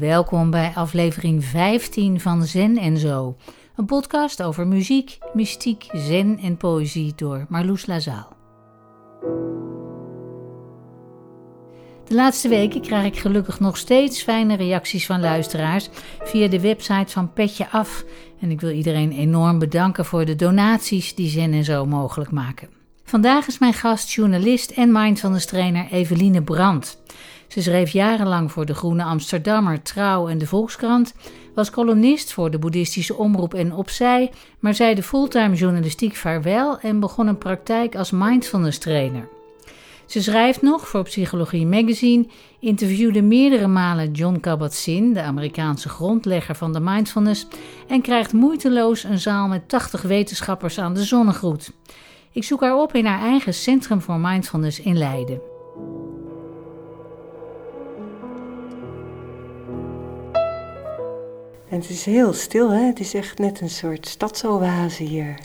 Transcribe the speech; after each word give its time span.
Welkom 0.00 0.50
bij 0.50 0.72
aflevering 0.74 1.44
15 1.44 2.20
van 2.20 2.42
Zen 2.42 2.76
en 2.76 2.98
Zo. 2.98 3.36
Een 3.76 3.84
podcast 3.84 4.42
over 4.42 4.66
muziek, 4.66 5.18
mystiek, 5.34 5.86
zen 5.92 6.38
en 6.38 6.56
poëzie 6.56 7.12
door 7.16 7.46
Marloes 7.48 7.86
Lazaal. 7.86 8.36
De 12.04 12.14
laatste 12.14 12.48
weken 12.48 12.80
krijg 12.80 13.04
ik 13.04 13.18
gelukkig 13.18 13.60
nog 13.60 13.76
steeds 13.76 14.22
fijne 14.22 14.56
reacties 14.56 15.06
van 15.06 15.20
luisteraars 15.20 15.88
via 16.22 16.48
de 16.48 16.60
website 16.60 17.12
van 17.12 17.32
Petje 17.32 17.70
Af. 17.70 18.04
En 18.40 18.50
ik 18.50 18.60
wil 18.60 18.70
iedereen 18.70 19.12
enorm 19.12 19.58
bedanken 19.58 20.04
voor 20.04 20.24
de 20.24 20.36
donaties 20.36 21.14
die 21.14 21.28
Zen 21.28 21.52
en 21.52 21.64
Zo 21.64 21.86
mogelijk 21.86 22.30
maken. 22.30 22.68
Vandaag 23.04 23.46
is 23.46 23.58
mijn 23.58 23.74
gast 23.74 24.10
journalist 24.10 24.70
en 24.70 24.92
mindfulness 24.92 25.46
trainer 25.46 25.86
Eveline 25.90 26.42
Brandt. 26.42 27.02
Ze 27.50 27.62
schreef 27.62 27.90
jarenlang 27.90 28.52
voor 28.52 28.66
de 28.66 28.74
Groene 28.74 29.04
Amsterdammer, 29.04 29.82
Trouw 29.82 30.28
en 30.28 30.38
de 30.38 30.46
Volkskrant, 30.46 31.14
was 31.54 31.70
columnist 31.70 32.32
voor 32.32 32.50
de 32.50 32.58
Boeddhistische 32.58 33.14
Omroep 33.14 33.54
en 33.54 33.74
Opzij, 33.74 34.30
maar 34.58 34.74
zei 34.74 34.94
de 34.94 35.02
fulltime 35.02 35.54
journalistiek 35.54 36.14
vaarwel 36.14 36.78
en 36.78 37.00
begon 37.00 37.26
een 37.26 37.38
praktijk 37.38 37.96
als 37.96 38.10
mindfulness 38.10 38.78
trainer. 38.78 39.28
Ze 40.06 40.22
schrijft 40.22 40.62
nog 40.62 40.88
voor 40.88 41.02
Psychologie 41.02 41.66
Magazine, 41.66 42.26
interviewde 42.60 43.22
meerdere 43.22 43.66
malen 43.66 44.12
John 44.12 44.40
Kabat-Zinn, 44.40 45.12
de 45.12 45.22
Amerikaanse 45.22 45.88
grondlegger 45.88 46.54
van 46.54 46.72
de 46.72 46.80
mindfulness, 46.80 47.46
en 47.88 48.00
krijgt 48.00 48.32
moeiteloos 48.32 49.04
een 49.04 49.18
zaal 49.18 49.48
met 49.48 49.68
80 49.68 50.02
wetenschappers 50.02 50.78
aan 50.78 50.94
de 50.94 51.04
zonnegroet. 51.04 51.72
Ik 52.32 52.44
zoek 52.44 52.60
haar 52.60 52.76
op 52.76 52.94
in 52.94 53.06
haar 53.06 53.20
eigen 53.20 53.54
Centrum 53.54 54.00
voor 54.00 54.18
Mindfulness 54.18 54.80
in 54.80 54.98
Leiden. 54.98 55.40
En 61.70 61.76
het 61.80 61.90
is 61.90 62.04
heel 62.04 62.32
stil, 62.32 62.70
hè? 62.70 62.86
Het 62.86 63.00
is 63.00 63.14
echt 63.14 63.38
net 63.38 63.60
een 63.60 63.70
soort 63.70 64.06
stadsoase 64.08 65.02
hier. 65.02 65.38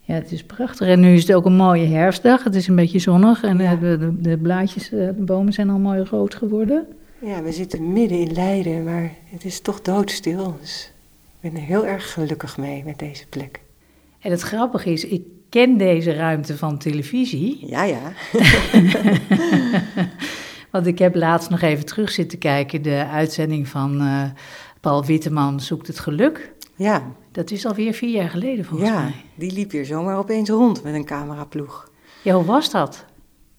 Ja, 0.00 0.14
het 0.14 0.32
is 0.32 0.44
prachtig. 0.44 0.88
En 0.88 1.00
nu 1.00 1.14
is 1.14 1.22
het 1.26 1.32
ook 1.36 1.44
een 1.44 1.56
mooie 1.56 1.86
herfstdag. 1.86 2.44
Het 2.44 2.54
is 2.54 2.68
een 2.68 2.76
beetje 2.76 2.98
zonnig 2.98 3.42
en 3.42 3.58
Ja. 3.58 3.74
de, 3.76 3.98
de, 3.98 4.20
de 4.20 4.36
blaadjes, 4.38 4.92
eh, 4.92 4.98
de 4.98 5.12
bomen 5.18 5.52
zijn 5.52 5.70
al 5.70 5.78
mooi 5.78 6.02
rood 6.10 6.34
geworden. 6.34 6.86
Ja, 7.24 7.42
we 7.42 7.52
zitten 7.52 7.92
midden 7.92 8.18
in 8.18 8.32
Leiden, 8.32 8.84
maar 8.84 9.10
het 9.24 9.44
is 9.44 9.60
toch 9.60 9.82
doodstil. 9.82 10.56
Dus 10.60 10.92
ik 11.40 11.50
ben 11.50 11.60
er 11.60 11.66
heel 11.66 11.86
erg 11.86 12.12
gelukkig 12.12 12.56
mee 12.56 12.82
met 12.84 12.98
deze 12.98 13.26
plek. 13.26 13.60
En 14.20 14.30
het 14.30 14.40
grappige 14.40 14.92
is, 14.92 15.04
ik 15.04 15.22
ken 15.48 15.76
deze 15.76 16.12
ruimte 16.12 16.56
van 16.56 16.78
televisie. 16.78 17.66
Ja, 17.66 17.84
ja. 17.84 18.12
Want 20.70 20.86
ik 20.86 20.98
heb 20.98 21.14
laatst 21.14 21.50
nog 21.50 21.60
even 21.60 21.84
terug 21.86 22.10
zitten 22.10 22.38
kijken, 22.38 22.82
de 22.82 23.06
uitzending 23.12 23.68
van 23.68 24.00
eh, 24.00 24.22
Paul 24.82 25.04
Witteman 25.04 25.60
Zoekt 25.60 25.86
het 25.86 25.98
Geluk. 25.98 26.52
Ja, 26.76 27.12
Dat 27.32 27.50
is 27.50 27.66
alweer 27.66 27.94
vier 27.94 28.10
jaar 28.10 28.30
geleden 28.30 28.64
volgens 28.64 28.90
ja. 28.90 29.02
mij. 29.02 29.14
Die 29.34 29.52
liep 29.52 29.70
hier 29.70 29.86
zomaar 29.86 30.18
opeens 30.18 30.48
rond 30.48 30.82
met 30.82 30.94
een 30.94 31.04
cameraploeg. 31.04 31.90
Ja, 32.22 32.34
hoe 32.34 32.44
was 32.44 32.70
dat? 32.70 33.04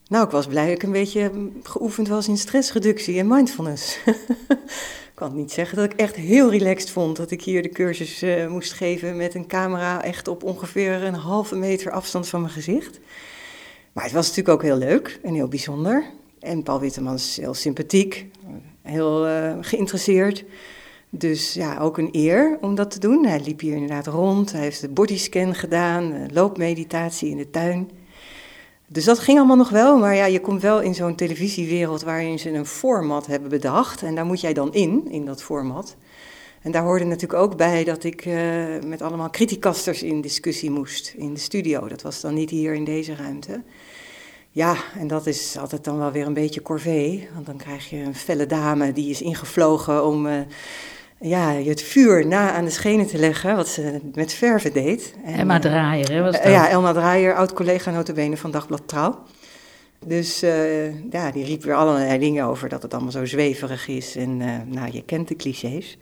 Nou, 0.07 0.25
ik 0.25 0.31
was 0.31 0.47
blij 0.47 0.65
dat 0.65 0.75
ik 0.75 0.83
een 0.83 0.91
beetje 0.91 1.31
geoefend 1.63 2.07
was 2.07 2.27
in 2.27 2.37
stressreductie 2.37 3.19
en 3.19 3.27
mindfulness. 3.27 3.99
ik 5.09 5.11
kan 5.13 5.35
niet 5.35 5.51
zeggen 5.51 5.77
dat 5.77 5.85
ik 5.91 5.99
echt 5.99 6.15
heel 6.15 6.51
relaxed 6.51 6.89
vond 6.89 7.17
dat 7.17 7.31
ik 7.31 7.43
hier 7.43 7.61
de 7.61 7.69
cursus 7.69 8.21
eh, 8.21 8.47
moest 8.47 8.73
geven 8.73 9.17
met 9.17 9.35
een 9.35 9.47
camera 9.47 10.03
echt 10.03 10.27
op 10.27 10.43
ongeveer 10.43 11.03
een 11.03 11.13
halve 11.13 11.55
meter 11.55 11.91
afstand 11.91 12.27
van 12.27 12.41
mijn 12.41 12.53
gezicht. 12.53 12.99
Maar 13.93 14.03
het 14.03 14.13
was 14.13 14.27
natuurlijk 14.27 14.55
ook 14.55 14.63
heel 14.63 14.77
leuk 14.77 15.19
en 15.23 15.33
heel 15.33 15.47
bijzonder. 15.47 16.05
En 16.39 16.63
Paul 16.63 16.79
Witteman 16.79 17.13
is 17.13 17.37
heel 17.37 17.53
sympathiek, 17.53 18.25
heel 18.81 19.27
eh, 19.27 19.57
geïnteresseerd. 19.61 20.43
Dus 21.15 21.53
ja, 21.53 21.77
ook 21.79 21.97
een 21.97 22.09
eer 22.11 22.57
om 22.61 22.75
dat 22.75 22.91
te 22.91 22.99
doen. 22.99 23.25
Hij 23.25 23.41
liep 23.41 23.59
hier 23.59 23.73
inderdaad 23.73 24.07
rond, 24.07 24.51
hij 24.51 24.61
heeft 24.61 24.81
de 24.81 24.89
bodyscan 24.89 25.55
gedaan, 25.55 26.13
eh, 26.13 26.21
loopmeditatie 26.31 27.29
in 27.29 27.37
de 27.37 27.49
tuin. 27.49 27.89
Dus 28.87 29.05
dat 29.05 29.19
ging 29.19 29.37
allemaal 29.37 29.55
nog 29.55 29.69
wel, 29.69 29.97
maar 29.97 30.15
ja, 30.15 30.25
je 30.25 30.41
komt 30.41 30.61
wel 30.61 30.81
in 30.81 30.95
zo'n 30.95 31.15
televisiewereld 31.15 32.01
waarin 32.01 32.39
ze 32.39 32.53
een 32.53 32.65
format 32.65 33.25
hebben 33.25 33.49
bedacht. 33.49 34.03
En 34.03 34.15
daar 34.15 34.25
moet 34.25 34.41
jij 34.41 34.53
dan 34.53 34.73
in, 34.73 35.07
in 35.09 35.25
dat 35.25 35.43
format. 35.43 35.95
En 36.61 36.71
daar 36.71 36.83
hoorde 36.83 37.05
natuurlijk 37.05 37.41
ook 37.41 37.57
bij 37.57 37.83
dat 37.83 38.03
ik 38.03 38.25
eh, 38.25 38.35
met 38.85 39.01
allemaal 39.01 39.29
criticasters 39.29 40.03
in 40.03 40.21
discussie 40.21 40.71
moest 40.71 41.13
in 41.17 41.33
de 41.33 41.39
studio. 41.39 41.87
Dat 41.87 42.01
was 42.01 42.21
dan 42.21 42.33
niet 42.33 42.49
hier 42.49 42.73
in 42.73 42.83
deze 42.83 43.15
ruimte. 43.15 43.61
Ja, 44.51 44.75
en 44.99 45.07
dat 45.07 45.27
is 45.27 45.57
altijd 45.57 45.83
dan 45.83 45.97
wel 45.97 46.11
weer 46.11 46.25
een 46.25 46.33
beetje 46.33 46.61
corvée. 46.61 47.27
Want 47.33 47.45
dan 47.45 47.57
krijg 47.57 47.89
je 47.89 47.97
een 47.97 48.15
felle 48.15 48.45
dame 48.45 48.93
die 48.93 49.09
is 49.09 49.21
ingevlogen 49.21 50.05
om 50.05 50.27
eh, 50.27 50.39
ja, 51.29 51.51
je 51.51 51.69
het 51.69 51.81
vuur 51.81 52.27
na 52.27 52.51
aan 52.51 52.65
de 52.65 52.71
schenen 52.71 53.07
te 53.07 53.17
leggen, 53.17 53.55
wat 53.55 53.67
ze 53.67 53.99
met 54.13 54.33
verven 54.33 54.73
deed. 54.73 55.15
Emma 55.25 55.55
eh, 55.55 55.61
Draaier, 55.61 56.11
hè, 56.11 56.21
was 56.21 56.31
dat? 56.35 56.41
eh, 56.41 56.51
Ja, 56.51 56.69
Elma 56.69 56.93
Draaier, 56.93 57.35
oud-collega 57.35 57.91
notabene 57.91 58.37
van 58.37 58.51
Dagblad 58.51 58.87
Trouw. 58.87 59.23
Dus 60.05 60.41
eh, 60.41 61.11
ja, 61.11 61.31
die 61.31 61.45
riep 61.45 61.63
weer 61.63 61.75
allerlei 61.75 62.19
dingen 62.19 62.45
over 62.45 62.69
dat 62.69 62.81
het 62.81 62.93
allemaal 62.93 63.11
zo 63.11 63.25
zweverig 63.25 63.87
is. 63.87 64.15
En 64.15 64.41
eh, 64.41 64.47
nou, 64.65 64.89
je 64.91 65.03
kent 65.03 65.27
de 65.27 65.35
clichés. 65.35 65.97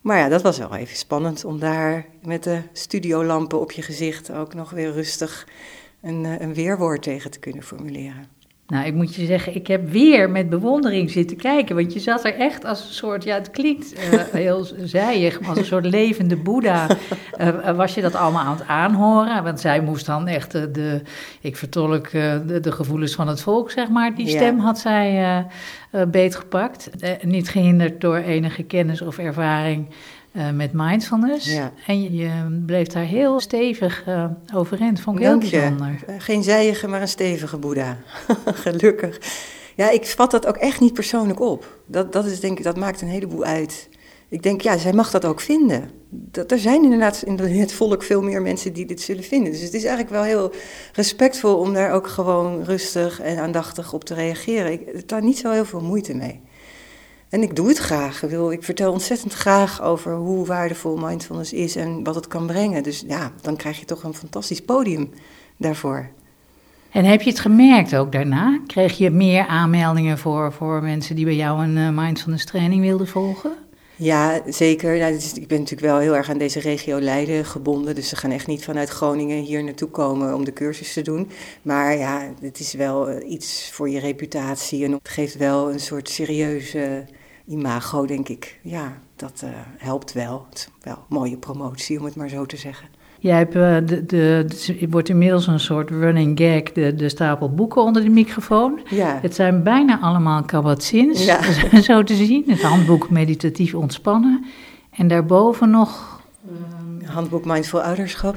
Maar 0.00 0.18
ja, 0.18 0.28
dat 0.28 0.42
was 0.42 0.58
wel 0.58 0.74
even 0.74 0.96
spannend 0.96 1.44
om 1.44 1.58
daar 1.58 2.06
met 2.22 2.42
de 2.44 2.60
studiolampen 2.72 3.60
op 3.60 3.72
je 3.72 3.82
gezicht 3.82 4.32
ook 4.32 4.54
nog 4.54 4.70
weer 4.70 4.92
rustig 4.92 5.46
een, 6.02 6.24
een 6.24 6.54
weerwoord 6.54 7.02
tegen 7.02 7.30
te 7.30 7.38
kunnen 7.38 7.62
formuleren. 7.62 8.26
Nou, 8.70 8.86
ik 8.86 8.94
moet 8.94 9.14
je 9.14 9.26
zeggen, 9.26 9.54
ik 9.54 9.66
heb 9.66 9.90
weer 9.90 10.30
met 10.30 10.48
bewondering 10.50 11.10
zitten 11.10 11.36
kijken. 11.36 11.76
Want 11.76 11.92
je 11.92 11.98
zat 12.00 12.24
er 12.24 12.34
echt 12.34 12.64
als 12.64 12.80
een 12.86 12.94
soort, 12.94 13.24
ja, 13.24 13.34
het 13.34 13.50
klinkt 13.50 13.92
eh, 13.92 14.20
heel 14.42 14.66
zijig, 14.84 15.40
maar 15.40 15.48
als 15.48 15.58
een 15.58 15.64
soort 15.64 15.84
levende 15.86 16.36
boeddha. 16.36 16.86
eh, 17.36 17.76
was 17.76 17.94
je 17.94 18.00
dat 18.00 18.14
allemaal 18.14 18.44
aan 18.44 18.56
het 18.56 18.66
aanhoren? 18.66 19.44
Want 19.44 19.60
zij 19.60 19.80
moest 19.80 20.06
dan 20.06 20.26
echt 20.26 20.54
eh, 20.54 20.62
de, 20.72 21.02
ik 21.40 21.56
vertolk 21.56 22.06
eh, 22.06 22.34
de, 22.46 22.60
de 22.60 22.72
gevoelens 22.72 23.14
van 23.14 23.28
het 23.28 23.40
volk, 23.40 23.70
zeg 23.70 23.88
maar. 23.88 24.14
Die 24.14 24.26
Ja. 24.26 24.32
stem 24.36 24.58
had 24.58 24.78
zij 24.78 25.08
eh, 25.16 25.38
eh, 26.00 26.08
beetgepakt. 26.08 26.90
Eh, 27.00 27.10
niet 27.22 27.48
gehinderd 27.48 28.00
door 28.00 28.16
enige 28.16 28.62
kennis 28.62 29.00
of 29.02 29.18
ervaring. 29.18 29.88
Eh, 30.32 30.50
met 30.50 30.70
mindfulness. 30.72 31.52
Ja. 31.52 31.72
En 31.86 32.16
je, 32.16 32.60
bleef 32.66 32.86
daar 32.86 33.04
heel 33.04 33.40
stevig 33.40 34.02
eh, 34.06 34.24
overeind. 34.54 35.00
Vond 35.00 35.16
ik 35.16 35.22
heel 35.22 35.30
Dank 35.30 35.42
je. 35.42 35.58
bijzonder. 35.58 36.00
Eh, 36.06 36.14
Geen 36.18 36.42
zijige, 36.42 36.88
maar 36.88 37.00
een 37.00 37.08
stevige 37.08 37.56
boeddha. 37.56 37.98
Gelukkig. 38.64 39.20
Ja, 39.76 39.90
ik 39.90 40.06
vat 40.06 40.30
dat 40.30 40.46
ook 40.46 40.56
echt 40.56 40.80
niet 40.80 40.92
persoonlijk 40.92 41.40
op. 41.40 41.80
Dat, 41.86 42.12
dat, 42.12 42.24
is, 42.24 42.40
denk 42.40 42.58
ik, 42.58 42.64
dat 42.64 42.76
maakt 42.76 43.00
een 43.00 43.08
heleboel 43.08 43.44
uit. 43.44 43.88
Ik 44.28 44.42
denk, 44.42 44.60
ja, 44.60 44.78
zij 44.78 44.92
mag 44.92 45.10
dat 45.10 45.24
ook 45.24 45.40
vinden. 45.40 45.90
Dat, 46.08 46.50
er 46.50 46.58
zijn 46.58 46.82
inderdaad 46.82 47.22
in 47.22 47.38
het 47.38 47.72
volk 47.72 48.02
veel 48.02 48.22
meer 48.22 48.42
mensen 48.42 48.72
die 48.72 48.86
dit 48.86 49.00
zullen 49.00 49.24
vinden. 49.24 49.52
Dus 49.52 49.60
het 49.60 49.74
is 49.74 49.84
eigenlijk 49.84 50.10
wel 50.10 50.22
heel 50.22 50.52
respectvol 50.92 51.56
om 51.56 51.72
daar 51.72 51.92
ook 51.92 52.06
gewoon 52.06 52.64
rustig 52.64 53.20
en 53.20 53.38
aandachtig 53.38 53.92
op 53.92 54.04
te 54.04 54.14
reageren. 54.14 54.72
Ik 54.72 54.82
heb 54.86 55.08
daar 55.08 55.22
niet 55.22 55.38
zo 55.38 55.50
heel 55.50 55.64
veel 55.64 55.80
moeite 55.80 56.14
mee. 56.14 56.40
En 57.30 57.42
ik 57.42 57.56
doe 57.56 57.68
het 57.68 57.78
graag. 57.78 58.22
Ik, 58.22 58.30
wil, 58.30 58.50
ik 58.52 58.62
vertel 58.62 58.92
ontzettend 58.92 59.32
graag 59.32 59.82
over 59.82 60.14
hoe 60.14 60.46
waardevol 60.46 60.96
mindfulness 60.96 61.52
is 61.52 61.76
en 61.76 62.04
wat 62.04 62.14
het 62.14 62.28
kan 62.28 62.46
brengen. 62.46 62.82
Dus 62.82 63.04
ja, 63.06 63.32
dan 63.40 63.56
krijg 63.56 63.78
je 63.78 63.84
toch 63.84 64.02
een 64.02 64.14
fantastisch 64.14 64.60
podium 64.60 65.10
daarvoor. 65.56 66.08
En 66.90 67.04
heb 67.04 67.22
je 67.22 67.30
het 67.30 67.40
gemerkt 67.40 67.96
ook 67.96 68.12
daarna? 68.12 68.60
Kreeg 68.66 68.98
je 68.98 69.10
meer 69.10 69.46
aanmeldingen 69.46 70.18
voor, 70.18 70.52
voor 70.52 70.82
mensen 70.82 71.16
die 71.16 71.24
bij 71.24 71.36
jou 71.36 71.64
een 71.64 71.76
eh, 71.76 71.88
mindfulness 72.04 72.44
training 72.44 72.82
wilden 72.82 73.08
volgen? 73.08 73.52
Ja, 73.96 74.40
zeker. 74.46 74.94
Is- 74.94 75.32
ik 75.34 75.46
ben 75.46 75.58
natuurlijk 75.58 75.92
wel 75.92 75.98
heel 75.98 76.16
erg 76.16 76.30
aan 76.30 76.38
deze 76.38 76.60
regio 76.60 77.00
Leiden 77.00 77.44
gebonden. 77.44 77.94
Dus 77.94 78.08
ze 78.08 78.16
gaan 78.16 78.30
echt 78.30 78.46
niet 78.46 78.64
vanuit 78.64 78.88
Groningen 78.88 79.42
hier 79.42 79.64
naartoe 79.64 79.88
komen 79.88 80.34
om 80.34 80.44
de 80.44 80.52
cursus 80.52 80.92
te 80.92 81.02
doen. 81.02 81.30
Maar 81.62 81.96
ja, 81.96 82.32
het 82.40 82.60
is 82.60 82.72
wel 82.72 83.08
eh, 83.08 83.30
iets 83.30 83.70
voor 83.72 83.88
je 83.90 83.98
reputatie. 84.00 84.84
En 84.84 84.92
het 84.92 85.08
geeft 85.08 85.36
wel 85.36 85.72
een 85.72 85.80
soort 85.80 86.08
serieuze 86.08 87.04
imago, 87.50 88.06
denk 88.06 88.28
ik. 88.28 88.58
Ja, 88.62 88.98
dat 89.16 89.40
eh, 89.44 89.50
helpt 89.78 90.12
wel. 90.12 90.46
Het 90.48 90.58
is 90.58 90.68
wel 90.82 90.94
een 90.94 91.02
mooie 91.08 91.36
promotie, 91.36 91.98
om 91.98 92.04
het 92.04 92.16
maar 92.16 92.28
zo 92.28 92.46
te 92.46 92.56
zeggen. 92.56 92.88
Jij 93.18 93.36
hebt, 93.36 93.54
eh, 93.54 93.76
de, 93.84 94.06
de, 94.06 94.44
het 94.80 94.90
wordt 94.90 95.08
inmiddels 95.08 95.46
een 95.46 95.60
soort 95.60 95.90
running 95.90 96.38
gag, 96.38 96.62
de, 96.62 96.94
de 96.94 97.08
stapel 97.08 97.54
boeken 97.54 97.82
onder 97.82 98.02
de 98.02 98.08
microfoon. 98.08 98.80
Ja, 98.90 99.18
Het 99.22 99.34
zijn 99.34 99.62
bijna 99.62 100.00
allemaal 100.00 100.42
kabat-zins, 100.42 101.24
Ja. 101.24 101.42
zo 101.82 102.02
te 102.02 102.14
zien. 102.14 102.44
Het 102.46 102.62
handboek 102.62 103.10
Meditatief 103.10 103.74
Ontspannen. 103.74 104.44
En 104.90 105.08
daarboven 105.08 105.70
nog... 105.70 106.20
handboek 107.04 107.44
Mindful 107.44 107.82
Ouderschap. 107.82 108.36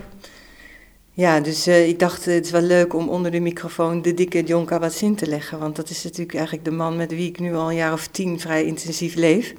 Ja, 1.16 1.40
dus 1.40 1.68
eh, 1.68 1.88
ik 1.88 2.00
dacht, 2.00 2.28
eh, 2.28 2.34
het 2.34 2.46
is 2.46 2.52
wel 2.52 2.62
leuk 2.62 2.94
om 2.94 3.10
onder 3.10 3.32
de 3.32 3.40
microfoon 3.40 4.02
de 4.02 4.14
dikke 4.14 4.44
John 4.44 4.66
Kabat-Zinn 4.66 5.16
te 5.16 5.28
leggen. 5.28 5.60
Want 5.60 5.76
dat 5.76 5.90
is 5.90 6.04
natuurlijk 6.04 6.36
eigenlijk 6.36 6.66
de 6.66 6.72
man 6.72 6.96
met 6.96 7.12
wie 7.12 7.30
ik 7.30 7.40
nu 7.40 7.56
al 7.56 7.70
een 7.70 7.76
jaar 7.76 7.94
of 7.94 8.08
tien 8.08 8.40
vrij 8.40 8.66
intensief 8.66 9.16
leef. 9.16 9.54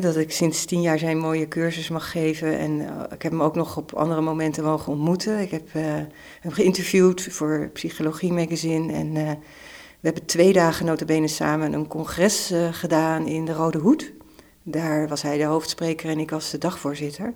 Dat 0.00 0.16
ik 0.16 0.32
sinds 0.32 0.64
tien 0.64 0.80
jaar 0.80 0.98
zijn 0.98 1.18
mooie 1.18 1.48
cursus 1.48 1.88
mag 1.88 2.10
geven. 2.10 2.58
En 2.58 2.80
eh, 2.80 3.02
ik 3.12 3.22
heb 3.22 3.32
hem 3.32 3.42
ook 3.42 3.54
nog 3.54 3.76
op 3.76 3.92
andere 3.92 4.20
momenten 4.20 4.64
mogen 4.64 4.92
ontmoeten. 4.92 5.38
Ik 5.38 5.50
heb 5.50 5.68
hem 6.40 6.52
geïnterviewd 6.52 7.28
voor 7.30 7.70
Psychologie 7.72 8.32
Magazine. 8.32 8.92
En 8.92 9.12
we 10.00 10.08
hebben 10.08 10.26
twee 10.26 10.52
dagen 10.52 10.86
notabene 10.86 11.28
samen 11.28 11.72
een 11.72 11.88
congres 11.88 12.52
gedaan 12.70 13.26
in 13.26 13.44
de 13.44 13.52
Rode 13.52 13.78
Hoed. 13.78 14.12
Daar 14.62 15.08
was 15.08 15.22
hij 15.22 15.38
de 15.38 15.44
hoofdspreker 15.44 16.10
en 16.10 16.18
ik 16.18 16.30
was 16.30 16.50
de 16.50 16.58
dagvoorzitter. 16.58 17.34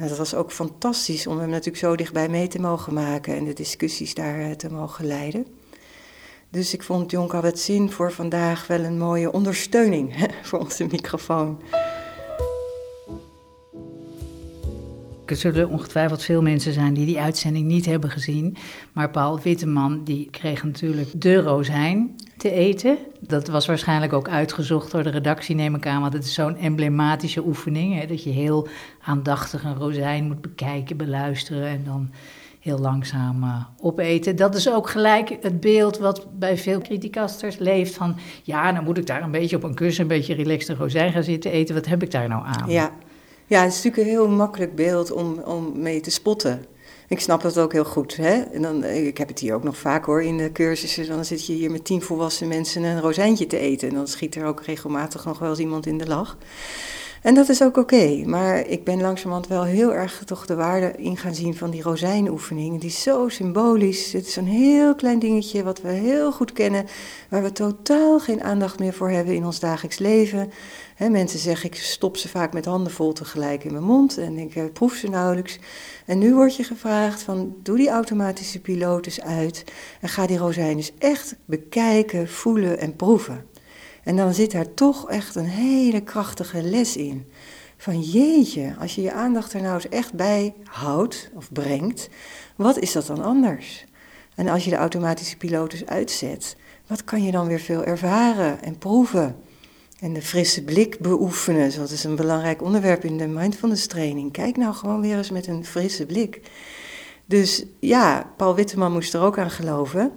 En 0.00 0.08
dat 0.08 0.18
was 0.18 0.34
ook 0.34 0.52
fantastisch 0.52 1.26
om 1.26 1.38
hem 1.38 1.48
natuurlijk 1.48 1.76
zo 1.76 1.96
dichtbij 1.96 2.28
mee 2.28 2.48
te 2.48 2.60
mogen 2.60 2.94
maken 2.94 3.36
en 3.36 3.44
de 3.44 3.52
discussies 3.52 4.14
daar 4.14 4.40
eh, 4.40 4.50
te 4.50 4.70
mogen 4.70 5.06
leiden. 5.06 5.46
Dus 6.50 6.74
ik 6.74 6.82
vond 6.82 7.10
Jonka 7.10 7.42
het 7.42 7.60
zin 7.60 7.90
voor 7.90 8.12
vandaag 8.12 8.66
wel 8.66 8.80
een 8.80 8.98
mooie 8.98 9.32
ondersteuning 9.32 10.14
voor 10.48 10.58
onze 10.58 10.84
microfoon. 10.84 11.60
Er 15.30 15.36
zullen 15.36 15.68
ongetwijfeld 15.68 16.22
veel 16.22 16.42
mensen 16.42 16.72
zijn 16.72 16.94
die 16.94 17.06
die 17.06 17.20
uitzending 17.20 17.66
niet 17.66 17.86
hebben 17.86 18.10
gezien. 18.10 18.56
Maar 18.92 19.10
Paul 19.10 19.40
Witteman 19.40 20.04
die 20.04 20.28
kreeg 20.30 20.64
natuurlijk 20.64 21.20
de 21.20 21.42
rozijn 21.42 22.16
te 22.36 22.50
eten. 22.50 22.98
Dat 23.20 23.48
was 23.48 23.66
waarschijnlijk 23.66 24.12
ook 24.12 24.28
uitgezocht 24.28 24.90
door 24.90 25.02
de 25.02 25.10
redactie, 25.10 25.54
neem 25.54 25.74
ik 25.74 25.86
aan. 25.86 26.00
Want 26.00 26.12
het 26.12 26.24
is 26.24 26.34
zo'n 26.34 26.56
emblematische 26.56 27.46
oefening. 27.46 28.00
Hè, 28.00 28.06
dat 28.06 28.22
je 28.22 28.30
heel 28.30 28.68
aandachtig 29.02 29.64
een 29.64 29.76
rozijn 29.76 30.24
moet 30.24 30.40
bekijken, 30.40 30.96
beluisteren 30.96 31.66
en 31.66 31.82
dan 31.84 32.10
heel 32.60 32.78
langzaam 32.78 33.42
uh, 33.42 33.64
opeten. 33.80 34.36
Dat 34.36 34.54
is 34.54 34.70
ook 34.70 34.90
gelijk 34.90 35.36
het 35.40 35.60
beeld 35.60 35.98
wat 35.98 36.26
bij 36.38 36.56
veel 36.56 36.80
criticasters 36.80 37.58
leeft 37.58 37.94
van... 37.94 38.16
ja, 38.42 38.72
dan 38.72 38.84
moet 38.84 38.98
ik 38.98 39.06
daar 39.06 39.22
een 39.22 39.30
beetje 39.30 39.56
op 39.56 39.62
een 39.62 39.74
kussen, 39.74 40.02
een 40.02 40.08
beetje 40.08 40.34
relaxed 40.34 40.68
een 40.68 40.76
rozijn 40.76 41.12
gaan 41.12 41.22
zitten 41.22 41.50
eten. 41.50 41.74
Wat 41.74 41.86
heb 41.86 42.02
ik 42.02 42.10
daar 42.10 42.28
nou 42.28 42.44
aan? 42.46 42.70
Ja, 42.70 42.92
ja 43.50 43.62
het 43.62 43.72
is 43.72 43.82
natuurlijk 43.82 44.02
een 44.02 44.18
heel 44.18 44.28
makkelijk 44.28 44.74
beeld 44.74 45.12
om, 45.12 45.38
om 45.38 45.80
mee 45.80 46.00
te 46.00 46.10
spotten. 46.10 46.64
Ik 47.08 47.20
snap 47.20 47.42
dat 47.42 47.58
ook 47.58 47.72
heel 47.72 47.84
goed. 47.84 48.16
Hè? 48.16 48.40
En 48.40 48.62
dan, 48.62 48.84
ik 48.84 49.18
heb 49.18 49.28
het 49.28 49.38
hier 49.38 49.54
ook 49.54 49.62
nog 49.62 49.76
vaak 49.76 50.04
hoor 50.04 50.22
in 50.22 50.38
de 50.38 50.52
cursussen. 50.52 51.08
Dan 51.08 51.24
zit 51.24 51.46
je 51.46 51.52
hier 51.52 51.70
met 51.70 51.84
tien 51.84 52.02
volwassen 52.02 52.48
mensen 52.48 52.82
een 52.82 53.00
rozijntje 53.00 53.46
te 53.46 53.58
eten. 53.58 53.88
En 53.88 53.94
dan 53.94 54.08
schiet 54.08 54.34
er 54.34 54.44
ook 54.44 54.62
regelmatig 54.62 55.24
nog 55.24 55.38
wel 55.38 55.50
eens 55.50 55.58
iemand 55.58 55.86
in 55.86 55.98
de 55.98 56.06
lach. 56.06 56.36
En 57.20 57.34
dat 57.34 57.48
is 57.48 57.62
ook 57.62 57.76
oké, 57.76 58.22
maar 58.26 58.66
ik 58.66 58.84
ben 58.84 59.00
langzamerhand 59.00 59.46
wel 59.46 59.62
heel 59.62 59.94
erg 59.94 60.22
toch 60.24 60.46
de 60.46 60.54
waarde 60.54 60.92
in 60.96 61.16
gaan 61.16 61.34
zien 61.34 61.54
van 61.54 61.70
die 61.70 61.82
rozijnoefening. 61.82 62.80
Die 62.80 62.88
is 62.88 63.02
zo 63.02 63.28
symbolisch. 63.28 64.12
Het 64.12 64.26
is 64.26 64.36
een 64.36 64.46
heel 64.46 64.94
klein 64.94 65.18
dingetje 65.18 65.62
wat 65.62 65.80
we 65.80 65.88
heel 65.88 66.32
goed 66.32 66.52
kennen, 66.52 66.86
waar 67.28 67.42
we 67.42 67.52
totaal 67.52 68.18
geen 68.18 68.42
aandacht 68.42 68.78
meer 68.78 68.92
voor 68.92 69.10
hebben 69.10 69.34
in 69.34 69.44
ons 69.44 69.60
dagelijks 69.60 69.98
leven. 69.98 70.50
mensen 70.98 71.38
zeggen, 71.38 71.70
ik 71.70 71.76
stop 71.76 72.16
ze 72.16 72.28
vaak 72.28 72.52
met 72.52 72.64
handen 72.64 72.92
vol 72.92 73.12
tegelijk 73.12 73.64
in 73.64 73.72
mijn 73.72 73.84
mond 73.84 74.18
en 74.18 74.38
ik 74.38 74.56
eh, 74.56 74.64
proef 74.72 74.94
ze 74.94 75.08
nauwelijks. 75.08 75.58
En 76.06 76.18
nu 76.18 76.34
word 76.34 76.56
je 76.56 76.64
gevraagd 76.64 77.22
van, 77.22 77.56
doe 77.62 77.76
die 77.76 77.88
automatische 77.88 78.60
piloot 78.60 79.06
eens 79.06 79.20
uit 79.20 79.64
en 80.00 80.08
ga 80.08 80.26
die 80.26 80.38
rozijn 80.38 80.76
eens 80.76 80.92
echt 80.98 81.36
bekijken, 81.44 82.28
voelen 82.28 82.78
en 82.78 82.96
proeven. 82.96 83.49
En 84.04 84.16
dan 84.16 84.34
zit 84.34 84.52
daar 84.52 84.74
toch 84.74 85.10
echt 85.10 85.34
een 85.34 85.44
hele 85.44 86.00
krachtige 86.00 86.62
les 86.62 86.96
in. 86.96 87.26
Van 87.76 88.00
jeetje, 88.00 88.74
als 88.80 88.94
je 88.94 89.02
je 89.02 89.12
aandacht 89.12 89.52
er 89.52 89.62
nou 89.62 89.74
eens 89.74 89.88
echt 89.88 90.14
bij 90.14 90.54
houdt 90.64 91.30
of 91.34 91.52
brengt, 91.52 92.08
wat 92.56 92.78
is 92.78 92.92
dat 92.92 93.06
dan 93.06 93.22
anders? 93.22 93.84
En 94.34 94.48
als 94.48 94.64
je 94.64 94.70
de 94.70 94.76
automatische 94.76 95.36
piloot 95.36 95.70
dus 95.70 95.86
uitzet, 95.86 96.56
wat 96.86 97.04
kan 97.04 97.22
je 97.22 97.30
dan 97.30 97.46
weer 97.46 97.60
veel 97.60 97.84
ervaren 97.84 98.62
en 98.62 98.78
proeven? 98.78 99.36
En 100.00 100.12
de 100.12 100.22
frisse 100.22 100.64
blik 100.64 100.98
beoefenen, 100.98 101.76
dat 101.76 101.90
is 101.90 102.04
een 102.04 102.16
belangrijk 102.16 102.62
onderwerp 102.62 103.04
in 103.04 103.18
de 103.18 103.26
mindfulness 103.26 103.86
training. 103.86 104.32
Kijk 104.32 104.56
nou 104.56 104.74
gewoon 104.74 105.00
weer 105.00 105.16
eens 105.16 105.30
met 105.30 105.46
een 105.46 105.64
frisse 105.64 106.06
blik. 106.06 106.40
Dus 107.26 107.64
ja, 107.78 108.32
Paul 108.36 108.54
Witteman 108.54 108.92
moest 108.92 109.14
er 109.14 109.20
ook 109.20 109.38
aan 109.38 109.50
geloven. 109.50 110.12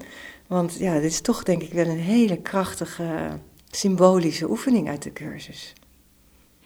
Want 0.47 0.75
ja, 0.77 0.93
dit 0.93 1.11
is 1.11 1.21
toch 1.21 1.43
denk 1.43 1.61
ik 1.61 1.73
wel 1.73 1.85
een 1.85 1.99
hele 1.99 2.37
krachtige 2.37 3.39
symbolische 3.75 4.49
oefening 4.49 4.89
uit 4.89 5.03
de 5.03 5.13
cursus. 5.13 5.73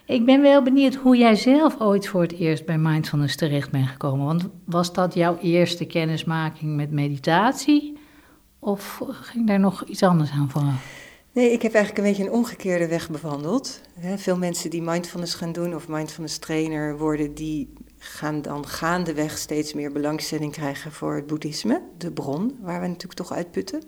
Ik 0.05 0.25
ben 0.25 0.41
wel 0.41 0.63
benieuwd 0.63 0.95
hoe 0.95 1.17
jij 1.17 1.35
zelf 1.35 1.79
ooit 1.79 2.07
voor 2.07 2.21
het 2.21 2.31
eerst 2.31 2.65
bij 2.65 2.77
mindfulness 2.77 3.35
terecht 3.35 3.71
bent 3.71 3.87
gekomen. 3.87 4.25
Want 4.25 4.47
was 4.65 4.93
dat 4.93 5.13
jouw 5.13 5.37
eerste 5.37 5.85
kennismaking 5.85 6.75
met 6.75 6.91
meditatie? 6.91 7.97
Of 8.59 9.01
ging 9.21 9.47
daar 9.47 9.59
nog 9.59 9.83
iets 9.83 10.03
anders 10.03 10.31
aan 10.31 10.49
vooraf? 10.49 11.05
Nee, 11.31 11.51
ik 11.51 11.61
heb 11.61 11.73
eigenlijk 11.73 12.05
een 12.05 12.11
beetje 12.11 12.29
een 12.29 12.37
omgekeerde 12.37 12.87
weg 12.87 13.09
bewandeld. 13.09 13.81
Veel 14.15 14.37
mensen 14.37 14.69
die 14.69 14.81
mindfulness 14.81 15.33
gaan 15.33 15.51
doen 15.51 15.75
of 15.75 15.87
mindfulness 15.87 16.37
trainer 16.37 16.97
worden, 16.97 17.33
die 17.33 17.73
gaan 17.97 18.41
dan 18.41 18.67
gaandeweg 18.67 19.37
steeds 19.37 19.73
meer 19.73 19.91
belangstelling 19.91 20.51
krijgen 20.51 20.91
voor 20.91 21.15
het 21.15 21.27
boeddhisme, 21.27 21.81
de 21.97 22.11
bron 22.11 22.57
waar 22.61 22.81
we 22.81 22.87
natuurlijk 22.87 23.19
toch 23.19 23.33
uitputten. 23.33 23.83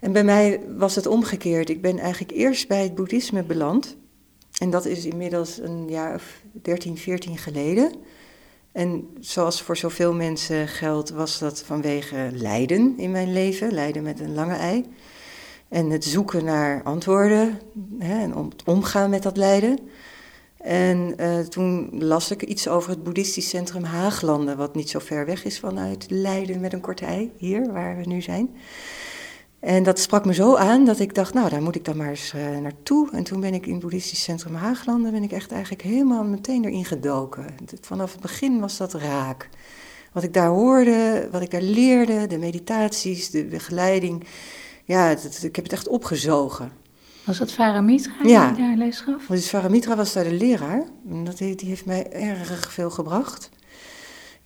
En 0.00 0.12
bij 0.12 0.24
mij 0.24 0.60
was 0.76 0.94
het 0.94 1.06
omgekeerd. 1.06 1.70
Ik 1.70 1.82
ben 1.82 1.98
eigenlijk 1.98 2.32
eerst 2.32 2.68
bij 2.68 2.82
het 2.82 2.94
boeddhisme 2.94 3.42
beland. 3.42 3.96
En 4.58 4.70
dat 4.70 4.86
is 4.86 5.04
inmiddels 5.04 5.58
een 5.58 5.88
jaar 5.88 6.14
of 6.14 6.42
13, 6.52 6.96
14 6.96 7.38
geleden. 7.38 7.92
En 8.72 9.08
zoals 9.20 9.62
voor 9.62 9.76
zoveel 9.76 10.14
mensen 10.14 10.68
geldt, 10.68 11.10
was 11.10 11.38
dat 11.38 11.62
vanwege 11.62 12.28
lijden 12.32 12.94
in 12.98 13.10
mijn 13.10 13.32
leven, 13.32 13.72
lijden 13.72 14.02
met 14.02 14.20
een 14.20 14.34
lange 14.34 14.54
ei. 14.54 14.84
En 15.68 15.90
het 15.90 16.04
zoeken 16.04 16.44
naar 16.44 16.82
antwoorden 16.82 17.60
hè, 17.98 18.20
en 18.20 18.34
om, 18.34 18.48
het 18.48 18.62
omgaan 18.64 19.10
met 19.10 19.22
dat 19.22 19.36
lijden. 19.36 19.78
En 20.56 21.14
uh, 21.20 21.38
toen 21.38 21.90
las 21.92 22.30
ik 22.30 22.42
iets 22.42 22.68
over 22.68 22.90
het 22.90 23.02
boeddhistisch 23.02 23.48
centrum 23.48 23.84
Haaglanden, 23.84 24.56
wat 24.56 24.74
niet 24.74 24.90
zo 24.90 24.98
ver 24.98 25.26
weg 25.26 25.44
is 25.44 25.58
vanuit 25.58 26.06
Leiden 26.08 26.60
met 26.60 26.72
een 26.72 26.80
korte 26.80 27.04
ei, 27.04 27.32
hier 27.36 27.72
waar 27.72 27.96
we 27.96 28.06
nu 28.06 28.20
zijn. 28.20 28.50
En 29.60 29.82
dat 29.82 29.98
sprak 29.98 30.24
me 30.24 30.34
zo 30.34 30.56
aan 30.56 30.84
dat 30.84 30.98
ik 30.98 31.14
dacht, 31.14 31.34
nou, 31.34 31.48
daar 31.48 31.62
moet 31.62 31.74
ik 31.74 31.84
dan 31.84 31.96
maar 31.96 32.08
eens 32.08 32.32
uh, 32.36 32.58
naartoe. 32.58 33.08
En 33.12 33.24
toen 33.24 33.40
ben 33.40 33.54
ik 33.54 33.66
in 33.66 33.72
het 33.72 33.80
boeddhistisch 33.82 34.22
centrum 34.22 34.54
Haaglanden, 34.54 35.12
ben 35.12 35.22
ik 35.22 35.32
echt 35.32 35.52
eigenlijk 35.52 35.82
helemaal 35.82 36.24
meteen 36.24 36.64
erin 36.64 36.84
gedoken. 36.84 37.46
Vanaf 37.80 38.12
het 38.12 38.20
begin 38.20 38.60
was 38.60 38.76
dat 38.76 38.94
raak. 38.94 39.48
Wat 40.12 40.22
ik 40.22 40.34
daar 40.34 40.48
hoorde, 40.48 41.28
wat 41.30 41.42
ik 41.42 41.50
daar 41.50 41.62
leerde, 41.62 42.26
de 42.26 42.38
meditaties, 42.38 43.30
de 43.30 43.44
begeleiding, 43.44 44.24
ja, 44.84 45.10
ik 45.42 45.56
heb 45.56 45.64
het 45.64 45.72
echt 45.72 45.88
opgezogen. 45.88 46.72
Was 47.24 47.38
dat 47.38 47.52
Varamitra 47.52 48.22
die 48.22 48.30
ja. 48.30 48.52
daar 48.52 48.76
les 48.76 49.00
gaf? 49.00 49.26
Dus 49.26 49.50
Varamitra 49.50 49.96
was 49.96 50.12
daar 50.12 50.24
de 50.24 50.32
leraar. 50.32 50.84
En 51.08 51.24
dat, 51.24 51.38
die 51.38 51.56
heeft 51.64 51.86
mij 51.86 52.12
erg 52.12 52.72
veel 52.72 52.90
gebracht 52.90 53.50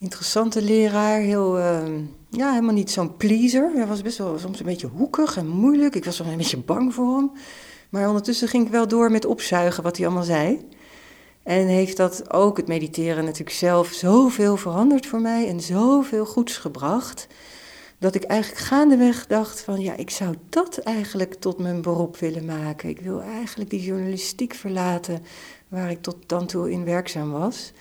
interessante 0.05 0.63
leraar. 0.63 1.21
Heel, 1.21 1.59
uh, 1.59 1.83
ja, 2.37 2.51
helemaal 2.51 2.75
niet 2.75 2.91
zo'n 2.91 3.17
pleaser. 3.17 3.71
Hij 3.75 3.87
was 3.87 4.03
best 4.03 4.19
wel 4.19 4.39
soms 4.39 4.59
een 4.59 4.67
beetje 4.67 4.87
hoekig 4.87 5.37
en 5.37 5.49
moeilijk. 5.49 5.95
Ik 5.95 6.05
was 6.05 6.19
wel 6.19 6.29
een 6.29 6.37
beetje 6.37 6.59
bang 6.59 6.95
voor 6.95 7.17
hem. 7.17 7.31
Maar 7.91 8.09
ondertussen 8.09 8.49
ging 8.49 8.67
ik 8.67 8.73
wel 8.73 8.89
door 8.89 9.11
met 9.11 9.25
opzuigen 9.25 9.83
wat 9.83 9.97
hij 9.97 10.07
allemaal 10.07 10.25
zei. 10.25 10.69
En 11.43 11.67
heeft 11.67 11.97
dat 11.97 12.33
ook, 12.33 12.57
het 12.57 12.67
mediteren 12.67 13.25
natuurlijk 13.25 13.57
zelf, 13.57 13.89
zoveel 13.93 14.57
veranderd 14.57 15.07
voor 15.07 15.21
mij 15.21 15.49
en 15.49 15.61
zoveel 15.61 16.27
goeds 16.27 16.57
gebracht. 16.57 17.27
Dat 17.99 18.15
ik 18.15 18.23
eigenlijk 18.23 18.61
gaandeweg 18.61 19.27
dacht 19.27 19.61
van 19.61 19.81
ja, 19.81 19.97
ik 19.97 20.11
zou 20.11 20.35
dat 20.49 20.79
eigenlijk 20.79 21.35
tot 21.35 21.59
mijn 21.59 21.83
beroep 21.83 22.17
willen 22.17 22.45
maken. 22.45 22.89
Ik 22.89 23.01
wil 23.01 23.21
eigenlijk 23.21 23.71
die 23.71 23.83
journalistiek 23.83 24.55
verlaten 24.55 25.23
waar 25.69 25.91
ik 25.91 26.03
tot 26.03 26.17
dan 26.27 26.47
toe 26.47 26.71
in 26.71 26.85
werkzaam 26.85 27.31
was. 27.31 27.73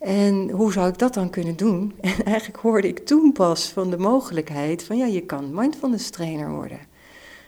En 0.00 0.50
hoe 0.50 0.72
zou 0.72 0.88
ik 0.88 0.98
dat 0.98 1.14
dan 1.14 1.30
kunnen 1.30 1.56
doen? 1.56 1.94
En 2.00 2.24
eigenlijk 2.24 2.58
hoorde 2.58 2.88
ik 2.88 3.06
toen 3.06 3.32
pas 3.32 3.68
van 3.68 3.90
de 3.90 3.98
mogelijkheid 3.98 4.84
van 4.84 4.96
ja, 4.96 5.06
je 5.06 5.20
kan 5.20 5.54
mindfulness 5.54 6.10
trainer 6.10 6.50
worden. 6.50 6.78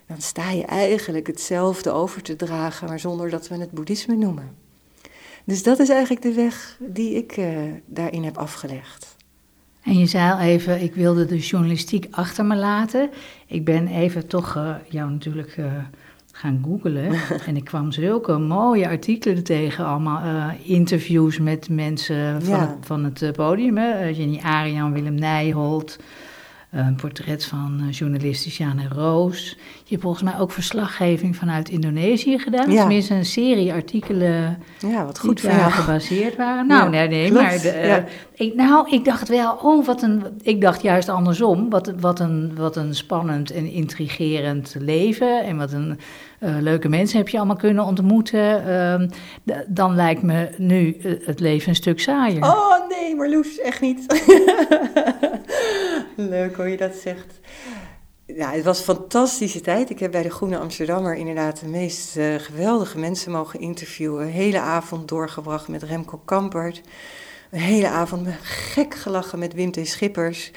Dan 0.06 0.20
sta 0.20 0.50
je 0.50 0.64
eigenlijk 0.64 1.26
hetzelfde 1.26 1.90
over 1.90 2.22
te 2.22 2.36
dragen, 2.36 2.88
maar 2.88 3.00
zonder 3.00 3.30
dat 3.30 3.48
we 3.48 3.56
het 3.56 3.70
boeddhisme 3.70 4.14
noemen. 4.14 4.56
Dus 5.44 5.62
dat 5.62 5.78
is 5.78 5.88
eigenlijk 5.88 6.22
de 6.22 6.32
weg 6.32 6.78
die 6.80 7.14
ik 7.14 7.36
uh, 7.36 7.46
daarin 7.86 8.24
heb 8.24 8.38
afgelegd. 8.38 9.16
En 9.82 9.98
je 9.98 10.06
zei 10.06 10.32
al 10.32 10.38
even, 10.38 10.82
ik 10.82 10.94
wilde 10.94 11.26
de 11.26 11.38
journalistiek 11.38 12.06
achter 12.10 12.44
me 12.44 12.56
laten. 12.56 13.10
Ik 13.46 13.64
ben 13.64 13.86
even 13.86 14.26
toch 14.26 14.56
uh, 14.56 14.74
jou 14.88 15.10
natuurlijk 15.10 15.56
uh, 15.56 15.72
gaan 16.40 16.62
googlen. 16.64 17.12
en 17.48 17.56
ik 17.56 17.64
kwam 17.64 17.92
zulke 17.92 18.38
mooie 18.38 18.88
artikelen 18.88 19.44
tegen, 19.44 19.86
allemaal 19.86 20.24
uh, 20.24 20.46
interviews 20.62 21.38
met 21.38 21.68
mensen 21.68 22.42
van, 22.42 22.60
het, 22.60 22.70
van 22.80 23.04
het 23.04 23.22
eh, 23.22 23.30
podium. 23.30 23.76
Hè? 23.76 23.90
Eh, 23.90 24.18
Jenny 24.18 24.40
Arian, 24.42 24.92
Willem 24.92 25.14
Nijholt, 25.14 25.98
een 26.70 26.94
portret 26.94 27.44
van 27.44 27.88
journalist 27.90 28.42
Tiziana 28.42 28.82
Roos. 28.88 29.48
Je 29.84 29.88
hebt 29.88 30.02
volgens 30.02 30.22
mij 30.22 30.38
ook 30.38 30.52
verslaggeving 30.52 31.36
vanuit 31.36 31.68
Indonesië 31.68 32.38
gedaan. 32.38 32.70
Ja. 32.70 32.78
Tenminste, 32.78 33.14
een 33.14 33.24
serie 33.24 33.72
artikelen 33.72 34.58
ja, 34.78 35.04
wat 35.04 35.18
goed 35.18 35.40
die 35.40 35.50
daar 35.50 35.70
gebaseerd 35.70 36.36
waren. 36.36 36.66
Nou, 36.66 36.90
nee, 36.90 37.08
nee, 37.08 37.32
maar 37.32 37.50
de, 37.50 38.04
ik, 38.34 38.54
nou, 38.54 38.90
ik 38.90 39.04
dacht 39.04 39.28
wel, 39.28 39.58
oh, 39.62 39.86
wat 39.86 40.02
een. 40.02 40.22
Ik 40.42 40.60
dacht 40.60 40.82
juist 40.82 41.08
andersom. 41.08 41.70
Wat, 41.70 41.92
wat, 42.00 42.20
een, 42.20 42.52
wat 42.56 42.76
een 42.76 42.94
spannend 42.94 43.50
en 43.50 43.70
intrigerend 43.70 44.76
leven. 44.78 45.44
En 45.44 45.56
wat 45.56 45.72
een 45.72 45.98
leuke 46.40 46.88
mensen 46.88 47.18
heb 47.18 47.28
je 47.28 47.36
allemaal 47.36 47.56
kunnen 47.56 47.84
ontmoeten. 47.84 48.68
Uh, 49.44 49.56
dan 49.68 49.94
lijkt 49.94 50.22
me 50.22 50.50
nu 50.56 50.96
het 51.24 51.40
leven 51.40 51.68
een 51.68 51.74
stuk 51.74 52.00
saaier. 52.00 52.42
Oh 52.42 52.88
nee, 52.88 53.14
Marloes, 53.16 53.58
echt 53.58 53.80
niet. 53.80 54.06
Leuk 56.16 56.56
hoe 56.56 56.68
je 56.68 56.76
dat 56.76 56.94
zegt. 56.94 57.40
Ja, 58.26 58.50
het 58.50 58.64
was 58.64 58.78
een 58.78 58.84
fantastische 58.84 59.60
tijd. 59.60 59.90
Ik 59.90 59.98
heb 59.98 60.10
bij 60.10 60.22
de 60.22 60.30
Groene 60.30 60.58
Amsterdammer 60.58 61.14
inderdaad 61.14 61.60
de 61.60 61.66
meest 61.66 62.16
uh, 62.16 62.34
geweldige 62.34 62.98
mensen 62.98 63.32
mogen 63.32 63.60
interviewen. 63.60 64.22
Een 64.22 64.32
hele 64.32 64.60
avond 64.60 65.08
doorgebracht 65.08 65.68
met 65.68 65.82
Remco 65.82 66.20
Kampert. 66.24 66.82
Een 67.50 67.60
hele 67.60 67.88
avond 67.88 68.28
gek 68.42 68.94
gelachen 68.94 69.38
met 69.38 69.54
Wim 69.54 69.70
T. 69.70 69.88
Schippers. 69.88 70.50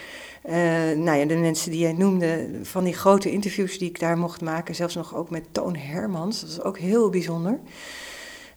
Uh, 0.49 0.53
nou 0.95 1.17
ja, 1.17 1.25
de 1.25 1.35
mensen 1.35 1.71
die 1.71 1.79
jij 1.79 1.93
noemde, 1.93 2.49
van 2.63 2.83
die 2.83 2.93
grote 2.93 3.31
interviews 3.31 3.77
die 3.77 3.89
ik 3.89 3.99
daar 3.99 4.17
mocht 4.17 4.41
maken. 4.41 4.75
Zelfs 4.75 4.95
nog 4.95 5.15
ook 5.15 5.29
met 5.29 5.43
Toon 5.51 5.75
Hermans. 5.75 6.41
Dat 6.41 6.49
is 6.49 6.61
ook 6.61 6.77
heel 6.77 7.09
bijzonder. 7.09 7.59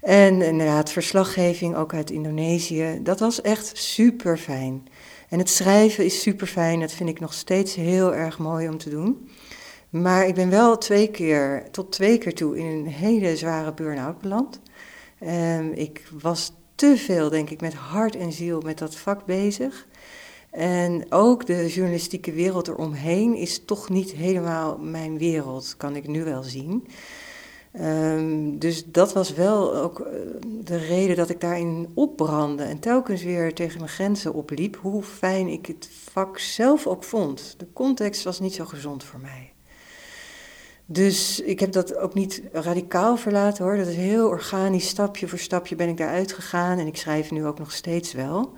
En 0.01 0.43
inderdaad, 0.43 0.91
verslaggeving 0.91 1.77
ook 1.77 1.95
uit 1.95 2.11
Indonesië. 2.11 3.01
Dat 3.03 3.21
was 3.21 3.41
echt 3.41 3.71
super 3.75 4.39
fijn. 4.39 4.89
En 5.29 5.39
het 5.39 5.51
schrijven 5.51 6.05
is 6.05 6.23
super 6.23 6.47
fijn. 6.47 6.81
Dat 6.81 6.93
vind 6.93 7.09
ik 7.09 7.21
nog 7.21 7.33
steeds 7.33 7.75
heel 7.75 8.15
erg 8.15 8.39
mooi 8.39 8.69
om 8.69 8.79
te 8.79 8.91
doen. 8.91 9.29
Maar 9.91 10.27
ik 10.27 10.35
ben 10.35 10.51
wel 10.51 10.79
twee 10.79 11.11
keer, 11.11 11.69
tot 11.71 11.93
twee 11.93 12.19
keer 12.19 12.35
toe, 12.35 12.59
in 12.59 12.67
een 12.67 12.87
hele 12.87 13.37
zware 13.37 13.75
burn-out 13.75 14.21
beland. 14.21 14.61
Um, 15.23 15.73
ik 15.73 16.03
was 16.21 16.53
te 16.75 16.97
veel, 16.97 17.31
denk 17.31 17.51
ik, 17.51 17.61
met 17.61 17.75
hart 17.75 18.17
en 18.17 18.33
ziel 18.33 18.61
met 18.61 18.79
dat 18.79 18.97
vak 18.97 19.25
bezig. 19.25 19.87
En 20.57 21.07
ook 21.09 21.47
de 21.47 21.69
journalistieke 21.69 22.33
wereld 22.33 22.69
eromheen 22.69 23.35
is 23.35 23.65
toch 23.65 23.89
niet 23.89 24.13
helemaal 24.13 24.79
mijn 24.79 25.19
wereld, 25.19 25.75
kan 25.77 25.97
ik 25.97 26.07
nu 26.07 26.25
wel 26.25 26.43
zien. 26.43 26.87
Um, 27.81 28.59
dus 28.59 28.85
dat 28.85 29.13
was 29.13 29.33
wel 29.33 29.77
ook 29.77 30.01
eh, 30.01 30.13
de 30.65 30.77
reden 30.77 31.17
dat 31.17 31.31
ik 31.31 31.41
daarin 31.41 31.91
opbrandde 31.95 32.63
en 32.63 32.79
telkens 32.79 33.23
weer 33.23 33.55
tegen 33.55 33.79
mijn 33.79 33.91
grenzen 33.91 34.35
opliep, 34.35 34.77
hoe 34.77 35.03
fijn 35.03 35.49
ik 35.49 35.67
het 35.67 35.89
vak 36.13 36.39
zelf 36.39 36.87
ook 36.87 37.05
vond. 37.05 37.55
De 37.59 37.67
context 37.73 38.23
was 38.23 38.41
niet 38.41 38.55
zo 38.55 38.65
gezond 38.65 39.05
voor 39.05 39.21
mij. 39.21 39.53
Dus 40.87 41.41
ik 41.41 41.61
heb 41.61 41.73
dat 41.73 41.97
ook 41.97 42.15
niet 42.15 42.43
radicaal 42.53 43.17
verlaten 43.17 43.65
hoor. 43.65 43.77
Dat 43.77 43.87
is 43.87 43.97
heel 43.97 44.29
organisch, 44.29 44.89
stapje 44.89 45.29
voor 45.29 45.39
stapje 45.39 45.77
ben 45.77 45.89
ik 45.89 45.97
daaruit 45.97 46.33
gegaan 46.33 46.79
en 46.79 46.87
ik 46.87 46.97
schrijf 46.97 47.31
nu 47.31 47.47
ook 47.47 47.59
nog 47.59 47.73
steeds 47.73 48.13
wel. 48.13 48.53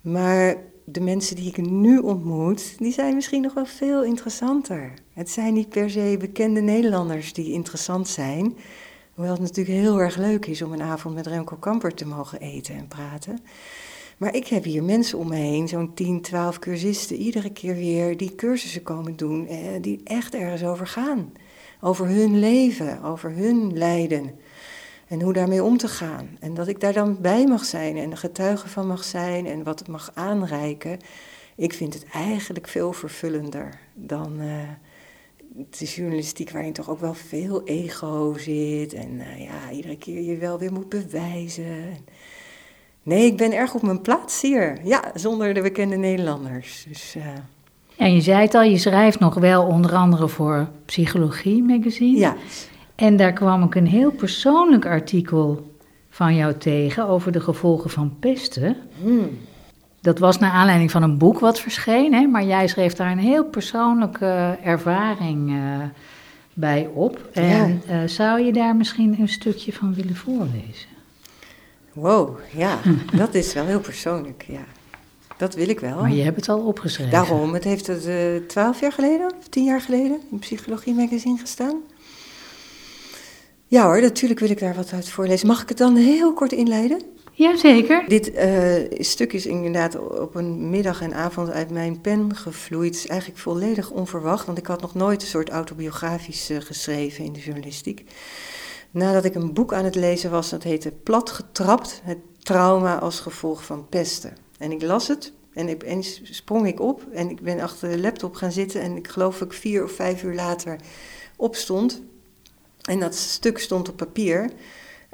Maar 0.00 0.56
de 0.88 1.00
mensen 1.00 1.36
die 1.36 1.48
ik 1.48 1.56
nu 1.56 1.98
ontmoet, 1.98 2.78
die 2.78 2.92
zijn 2.92 3.14
misschien 3.14 3.42
nog 3.42 3.54
wel 3.54 3.66
veel 3.66 4.04
interessanter. 4.04 4.92
Het 5.12 5.30
zijn 5.30 5.54
niet 5.54 5.68
per 5.68 5.90
se 5.90 6.16
bekende 6.18 6.60
Nederlanders 6.60 7.32
die 7.32 7.52
interessant 7.52 8.08
zijn. 8.08 8.56
Hoewel 9.14 9.32
het 9.32 9.42
natuurlijk 9.42 9.78
heel 9.78 10.00
erg 10.00 10.16
leuk 10.16 10.46
is 10.46 10.62
om 10.62 10.72
een 10.72 10.82
avond 10.82 11.14
met 11.14 11.26
Remco 11.26 11.56
Kamper 11.56 11.94
te 11.94 12.06
mogen 12.06 12.40
eten 12.40 12.74
en 12.74 12.88
praten. 12.88 13.38
Maar 14.16 14.34
ik 14.34 14.46
heb 14.46 14.64
hier 14.64 14.82
mensen 14.82 15.18
om 15.18 15.28
me 15.28 15.36
heen, 15.36 15.68
zo'n 15.68 15.94
10, 15.94 16.20
12 16.20 16.58
cursisten, 16.58 17.16
iedere 17.16 17.50
keer 17.50 17.74
weer 17.74 18.16
die 18.16 18.34
cursussen 18.34 18.82
komen 18.82 19.16
doen, 19.16 19.46
eh, 19.46 19.58
die 19.80 20.00
echt 20.04 20.34
ergens 20.34 20.64
over 20.64 20.86
gaan. 20.86 21.32
Over 21.80 22.06
hun 22.06 22.38
leven, 22.38 23.02
over 23.02 23.30
hun 23.30 23.78
lijden. 23.78 24.30
En 25.06 25.20
hoe 25.20 25.32
daarmee 25.32 25.62
om 25.62 25.76
te 25.76 25.88
gaan. 25.88 26.28
En 26.40 26.54
dat 26.54 26.68
ik 26.68 26.80
daar 26.80 26.92
dan 26.92 27.20
bij 27.20 27.46
mag 27.46 27.64
zijn 27.64 27.96
en 27.96 28.16
getuige 28.16 28.68
van 28.68 28.86
mag 28.86 29.04
zijn 29.04 29.46
en 29.46 29.62
wat 29.62 29.78
het 29.78 29.88
mag 29.88 30.10
aanreiken. 30.14 30.98
Ik 31.56 31.72
vind 31.72 31.94
het 31.94 32.06
eigenlijk 32.12 32.68
veel 32.68 32.92
vervullender 32.92 33.78
dan 33.94 34.32
uh, 34.40 34.46
de 35.78 35.84
journalistiek 35.84 36.50
waarin 36.50 36.72
toch 36.72 36.90
ook 36.90 37.00
wel 37.00 37.14
veel 37.14 37.64
ego 37.64 38.34
zit. 38.38 38.92
En 38.92 39.10
uh, 39.10 39.40
ja, 39.40 39.70
iedere 39.72 39.96
keer 39.96 40.22
je 40.22 40.36
wel 40.36 40.58
weer 40.58 40.72
moet 40.72 40.88
bewijzen. 40.88 41.96
Nee, 43.02 43.26
ik 43.26 43.36
ben 43.36 43.52
erg 43.52 43.74
op 43.74 43.82
mijn 43.82 44.00
plaats 44.00 44.42
hier. 44.42 44.78
Ja, 44.84 45.02
zonder 45.14 45.54
de 45.54 45.62
bekende 45.62 45.96
Nederlanders. 45.96 46.84
Dus, 46.88 47.14
uh... 47.16 47.24
En 47.96 48.14
je 48.14 48.20
zei 48.20 48.40
het 48.40 48.54
al, 48.54 48.62
je 48.62 48.78
schrijft 48.78 49.18
nog 49.18 49.34
wel 49.34 49.66
onder 49.66 49.94
andere 49.94 50.28
voor 50.28 50.68
Psychologie 50.84 51.62
Magazine. 51.62 52.18
Ja. 52.18 52.36
En 52.96 53.16
daar 53.16 53.32
kwam 53.32 53.62
ik 53.62 53.74
een 53.74 53.86
heel 53.86 54.10
persoonlijk 54.10 54.86
artikel 54.86 55.74
van 56.10 56.34
jou 56.34 56.54
tegen 56.54 57.08
over 57.08 57.32
de 57.32 57.40
gevolgen 57.40 57.90
van 57.90 58.16
pesten. 58.20 58.76
Hmm. 59.02 59.38
Dat 60.00 60.18
was 60.18 60.38
naar 60.38 60.50
aanleiding 60.50 60.90
van 60.90 61.02
een 61.02 61.18
boek 61.18 61.38
wat 61.38 61.60
verscheen, 61.60 62.14
hè, 62.14 62.26
maar 62.26 62.44
jij 62.44 62.66
schreef 62.66 62.94
daar 62.94 63.10
een 63.10 63.18
heel 63.18 63.44
persoonlijke 63.44 64.58
ervaring 64.62 65.50
uh, 65.50 65.58
bij 66.54 66.90
op. 66.94 67.28
En 67.32 67.82
uh, 67.90 68.02
zou 68.06 68.40
je 68.40 68.52
daar 68.52 68.76
misschien 68.76 69.16
een 69.20 69.28
stukje 69.28 69.72
van 69.72 69.94
willen 69.94 70.16
voorlezen? 70.16 70.88
Wow, 71.92 72.38
ja, 72.56 72.78
dat 73.16 73.34
is 73.34 73.52
wel 73.52 73.66
heel 73.66 73.80
persoonlijk, 73.80 74.44
ja. 74.48 74.64
Dat 75.36 75.54
wil 75.54 75.68
ik 75.68 75.80
wel. 75.80 76.00
Maar 76.00 76.12
je 76.12 76.22
hebt 76.22 76.36
het 76.36 76.48
al 76.48 76.60
opgeschreven. 76.60 77.12
Daarom, 77.12 77.54
het 77.54 77.64
heeft 77.64 77.86
het 77.86 78.06
uh, 78.06 78.36
twaalf 78.48 78.80
jaar 78.80 78.92
geleden, 78.92 79.32
of 79.40 79.48
tien 79.48 79.64
jaar 79.64 79.80
geleden, 79.80 80.20
in 80.30 80.38
Psychologie 80.38 80.94
Magazine 80.94 81.38
gestaan. 81.38 81.76
Ja 83.68 83.84
hoor, 83.84 84.00
natuurlijk 84.00 84.40
wil 84.40 84.50
ik 84.50 84.58
daar 84.58 84.74
wat 84.74 84.92
uit 84.92 85.08
voorlezen. 85.08 85.46
Mag 85.46 85.62
ik 85.62 85.68
het 85.68 85.78
dan 85.78 85.96
heel 85.96 86.32
kort 86.32 86.52
inleiden? 86.52 87.02
Jazeker. 87.32 88.04
Dit 88.08 88.34
uh, 88.34 88.74
stuk 88.90 89.32
is 89.32 89.46
inderdaad 89.46 89.98
op 89.98 90.34
een 90.34 90.70
middag 90.70 91.02
en 91.02 91.14
avond 91.14 91.50
uit 91.50 91.70
mijn 91.70 92.00
pen 92.00 92.36
gevloeid. 92.36 92.94
Het 92.94 93.04
is 93.04 93.06
eigenlijk 93.06 93.40
volledig 93.40 93.90
onverwacht, 93.90 94.46
want 94.46 94.58
ik 94.58 94.66
had 94.66 94.80
nog 94.80 94.94
nooit 94.94 95.22
een 95.22 95.28
soort 95.28 95.50
autobiografisch 95.50 96.50
uh, 96.50 96.60
geschreven 96.60 97.24
in 97.24 97.32
de 97.32 97.40
journalistiek. 97.40 98.04
Nadat 98.90 99.24
ik 99.24 99.34
een 99.34 99.52
boek 99.52 99.72
aan 99.72 99.84
het 99.84 99.94
lezen 99.94 100.30
was, 100.30 100.50
dat 100.50 100.62
heette 100.62 100.92
Plat 101.02 101.30
getrapt, 101.30 102.00
het 102.04 102.18
trauma 102.38 102.98
als 102.98 103.20
gevolg 103.20 103.64
van 103.64 103.88
pesten. 103.88 104.36
En 104.58 104.72
ik 104.72 104.82
las 104.82 105.08
het 105.08 105.32
en 105.52 105.70
opeens 105.70 106.20
sprong 106.24 106.66
ik 106.66 106.80
op 106.80 107.06
en 107.12 107.30
ik 107.30 107.40
ben 107.40 107.60
achter 107.60 107.90
de 107.90 107.98
laptop 107.98 108.34
gaan 108.34 108.52
zitten 108.52 108.80
en 108.80 108.96
ik 108.96 109.08
geloof 109.08 109.40
ik 109.40 109.52
vier 109.52 109.84
of 109.84 109.92
vijf 109.92 110.22
uur 110.22 110.34
later 110.34 110.76
opstond 111.36 112.02
en 112.86 113.00
dat 113.00 113.14
stuk 113.14 113.58
stond 113.58 113.88
op 113.88 113.96
papier 113.96 114.50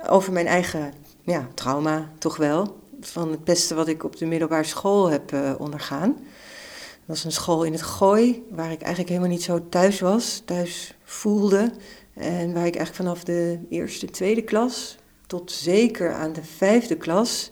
over 0.09 0.33
mijn 0.33 0.47
eigen 0.47 0.93
ja, 1.23 1.49
trauma, 1.55 2.13
toch 2.19 2.37
wel. 2.37 2.81
Van 3.01 3.31
het 3.31 3.45
pesten 3.45 3.77
wat 3.77 3.89
ik 3.89 4.05
op 4.05 4.17
de 4.17 4.27
middelbare 4.27 4.65
school 4.65 5.11
heb 5.11 5.33
uh, 5.33 5.53
ondergaan. 5.59 6.13
Dat 6.13 7.07
was 7.07 7.25
een 7.25 7.33
school 7.33 7.63
in 7.63 7.73
het 7.73 7.83
Gooi, 7.83 8.45
waar 8.51 8.71
ik 8.71 8.81
eigenlijk 8.81 9.09
helemaal 9.09 9.31
niet 9.31 9.43
zo 9.43 9.69
thuis 9.69 10.01
was, 10.01 10.43
thuis 10.45 10.95
voelde. 11.05 11.73
En 12.15 12.53
waar 12.53 12.67
ik 12.67 12.77
eigenlijk 12.77 12.95
vanaf 12.95 13.25
de 13.25 13.59
eerste, 13.69 14.07
tweede 14.07 14.43
klas 14.43 14.97
tot 15.27 15.53
zeker 15.53 16.13
aan 16.13 16.33
de 16.33 16.45
vijfde 16.45 16.97
klas 16.97 17.51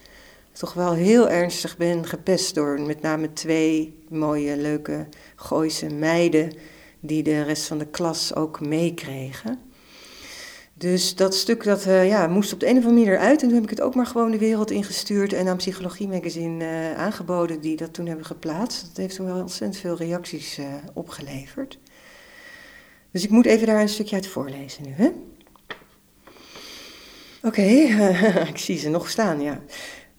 toch 0.52 0.72
wel 0.72 0.92
heel 0.92 1.28
ernstig 1.28 1.76
ben 1.76 2.06
gepest 2.06 2.54
door 2.54 2.80
met 2.80 3.00
name 3.00 3.32
twee 3.32 3.94
mooie, 4.08 4.56
leuke 4.56 5.06
Gooise 5.36 5.86
meiden 5.86 6.52
die 7.00 7.22
de 7.22 7.42
rest 7.42 7.66
van 7.66 7.78
de 7.78 7.86
klas 7.86 8.34
ook 8.34 8.60
meekregen. 8.60 9.69
Dus 10.80 11.14
dat 11.14 11.34
stuk 11.34 11.64
dat, 11.64 11.86
uh, 11.86 12.08
ja, 12.08 12.26
moest 12.26 12.52
op 12.52 12.60
de 12.60 12.66
een 12.66 12.78
of 12.78 12.84
andere 12.84 12.94
manier 12.94 13.18
eruit. 13.18 13.42
En 13.42 13.46
toen 13.46 13.54
heb 13.54 13.64
ik 13.64 13.70
het 13.70 13.80
ook 13.80 13.94
maar 13.94 14.06
gewoon 14.06 14.30
de 14.30 14.38
wereld 14.38 14.70
ingestuurd 14.70 15.32
en 15.32 15.48
aan 15.48 15.56
Psychologie 15.56 16.08
Magazine 16.08 16.64
uh, 16.64 16.98
aangeboden, 16.98 17.60
die 17.60 17.76
dat 17.76 17.94
toen 17.94 18.06
hebben 18.06 18.26
geplaatst. 18.26 18.86
Dat 18.86 18.96
heeft 18.96 19.16
toen 19.16 19.26
wel 19.26 19.40
ontzettend 19.40 19.80
veel 19.80 19.96
reacties 19.96 20.58
uh, 20.58 20.66
opgeleverd. 20.92 21.78
Dus 23.10 23.24
ik 23.24 23.30
moet 23.30 23.46
even 23.46 23.66
daar 23.66 23.80
een 23.80 23.88
stukje 23.88 24.14
uit 24.14 24.26
voorlezen 24.26 24.82
nu? 24.82 25.12
Oké, 27.42 27.62
ik 28.52 28.58
zie 28.58 28.78
ze 28.78 28.88
nog 28.88 29.10
staan, 29.10 29.40
ja. 29.40 29.60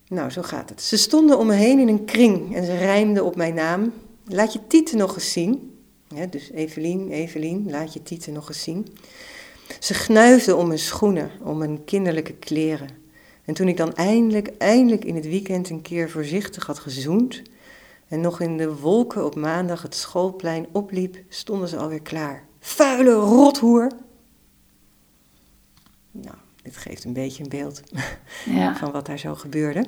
Nou, 0.07 0.29
zo 0.29 0.41
gaat 0.41 0.69
het. 0.69 0.81
Ze 0.81 0.97
stonden 0.97 1.37
om 1.37 1.47
me 1.47 1.53
heen 1.53 1.79
in 1.79 1.87
een 1.87 2.05
kring 2.05 2.55
en 2.55 2.65
ze 2.65 2.77
rijmden 2.77 3.25
op 3.25 3.35
mijn 3.35 3.53
naam. 3.53 3.93
Laat 4.25 4.53
je 4.53 4.67
tieten 4.67 4.97
nog 4.97 5.15
eens 5.15 5.31
zien. 5.31 5.79
Dus 6.29 6.51
Evelien, 6.51 7.11
Evelien, 7.11 7.69
laat 7.69 7.93
je 7.93 8.03
tieten 8.03 8.33
nog 8.33 8.47
eens 8.47 8.63
zien. 8.63 8.87
Ze 9.79 9.93
gnuifde 9.93 10.55
om 10.55 10.67
mijn 10.67 10.79
schoenen, 10.79 11.31
om 11.43 11.57
mijn 11.57 11.83
kinderlijke 11.83 12.33
kleren. 12.33 12.89
En 13.45 13.53
toen 13.53 13.67
ik 13.67 13.77
dan 13.77 13.93
eindelijk, 13.93 14.51
eindelijk 14.57 15.05
in 15.05 15.15
het 15.15 15.25
weekend 15.25 15.69
een 15.69 15.81
keer 15.81 16.09
voorzichtig 16.09 16.65
had 16.65 16.79
gezoend 16.79 17.41
en 18.07 18.21
nog 18.21 18.39
in 18.39 18.57
de 18.57 18.75
wolken 18.75 19.25
op 19.25 19.35
maandag 19.35 19.81
het 19.81 19.95
schoolplein 19.95 20.67
opliep, 20.71 21.17
stonden 21.29 21.67
ze 21.67 21.77
alweer 21.77 22.01
klaar. 22.01 22.43
Vuile 22.59 23.13
rothoer! 23.13 23.91
Nou, 26.11 26.35
dit 26.63 26.77
geeft 26.77 27.03
een 27.03 27.13
beetje 27.13 27.43
een 27.43 27.49
beeld 27.49 27.81
ja. 28.45 28.75
van 28.75 28.91
wat 28.91 29.05
daar 29.05 29.19
zo 29.19 29.35
gebeurde. 29.35 29.85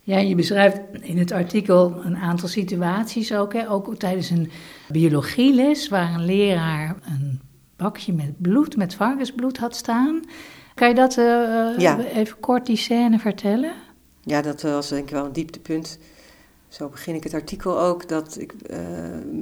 Ja, 0.00 0.18
je 0.18 0.34
beschrijft 0.34 0.80
in 1.00 1.18
het 1.18 1.32
artikel 1.32 2.04
een 2.04 2.16
aantal 2.16 2.48
situaties 2.48 3.34
ook. 3.34 3.52
Hè? 3.52 3.70
Ook 3.70 3.94
tijdens 3.94 4.30
een 4.30 4.50
biologieles 4.88 5.88
waar 5.88 6.14
een 6.14 6.24
leraar 6.24 6.96
een 7.04 7.40
bakje 7.76 8.12
met 8.12 8.40
bloed, 8.40 8.76
met 8.76 8.94
varkensbloed 8.94 9.56
had 9.56 9.76
staan. 9.76 10.20
Kan 10.74 10.88
je 10.88 10.94
dat 10.94 11.16
uh, 11.16 11.78
ja. 11.78 11.98
even 11.98 12.40
kort 12.40 12.66
die 12.66 12.76
scène 12.76 13.18
vertellen? 13.18 13.72
Ja, 14.20 14.42
dat 14.42 14.62
was 14.62 14.88
denk 14.88 15.04
ik 15.04 15.10
wel 15.10 15.24
een 15.24 15.32
dieptepunt. 15.32 15.98
Zo 16.68 16.88
begin 16.88 17.14
ik 17.14 17.24
het 17.24 17.34
artikel 17.34 17.80
ook, 17.80 18.08
dat 18.08 18.40
ik 18.40 18.54
uh, 18.70 18.78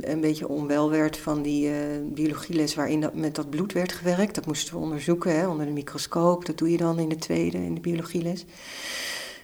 een 0.01 0.21
beetje 0.21 0.49
onwel 0.49 0.91
werd 0.91 1.17
van 1.17 1.43
die 1.43 1.69
uh, 1.69 1.75
biologieles 2.05 2.75
waarin 2.75 3.01
dat, 3.01 3.15
met 3.15 3.35
dat 3.35 3.51
bloed 3.51 3.73
werd 3.73 3.93
gewerkt. 3.93 4.35
Dat 4.35 4.47
moesten 4.47 4.75
we 4.75 4.81
onderzoeken 4.81 5.39
hè, 5.39 5.49
onder 5.49 5.67
de 5.67 5.73
microscoop. 5.73 6.47
Dat 6.47 6.59
doe 6.59 6.71
je 6.71 6.77
dan 6.77 6.99
in 6.99 7.09
de 7.09 7.17
tweede, 7.17 7.59
in 7.59 7.75
de 7.75 7.81
biologieles. 7.81 8.45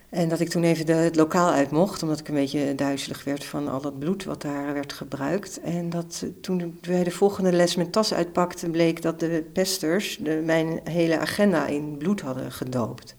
En 0.08 0.28
dat 0.28 0.40
ik 0.40 0.48
toen 0.48 0.62
even 0.62 0.86
de, 0.86 0.92
het 0.92 1.16
lokaal 1.16 1.50
uit 1.50 1.70
mocht, 1.70 2.02
omdat 2.02 2.18
ik 2.18 2.28
een 2.28 2.34
beetje 2.34 2.74
duizelig 2.74 3.24
werd 3.24 3.44
van 3.44 3.68
al 3.68 3.80
dat 3.80 3.98
bloed 3.98 4.24
wat 4.24 4.42
daar 4.42 4.72
werd 4.74 4.92
gebruikt. 4.92 5.60
En 5.60 5.90
dat 5.90 6.24
toen 6.40 6.78
wij 6.82 7.04
de 7.04 7.10
volgende 7.10 7.52
les 7.52 7.76
mijn 7.76 7.90
tas 7.90 8.14
uitpakten, 8.14 8.70
bleek 8.70 9.02
dat 9.02 9.20
de 9.20 9.44
pesters 9.52 10.18
de, 10.20 10.42
mijn 10.44 10.80
hele 10.84 11.18
agenda 11.18 11.66
in 11.66 11.96
bloed 11.96 12.20
hadden 12.20 12.52
gedoopt. 12.52 13.16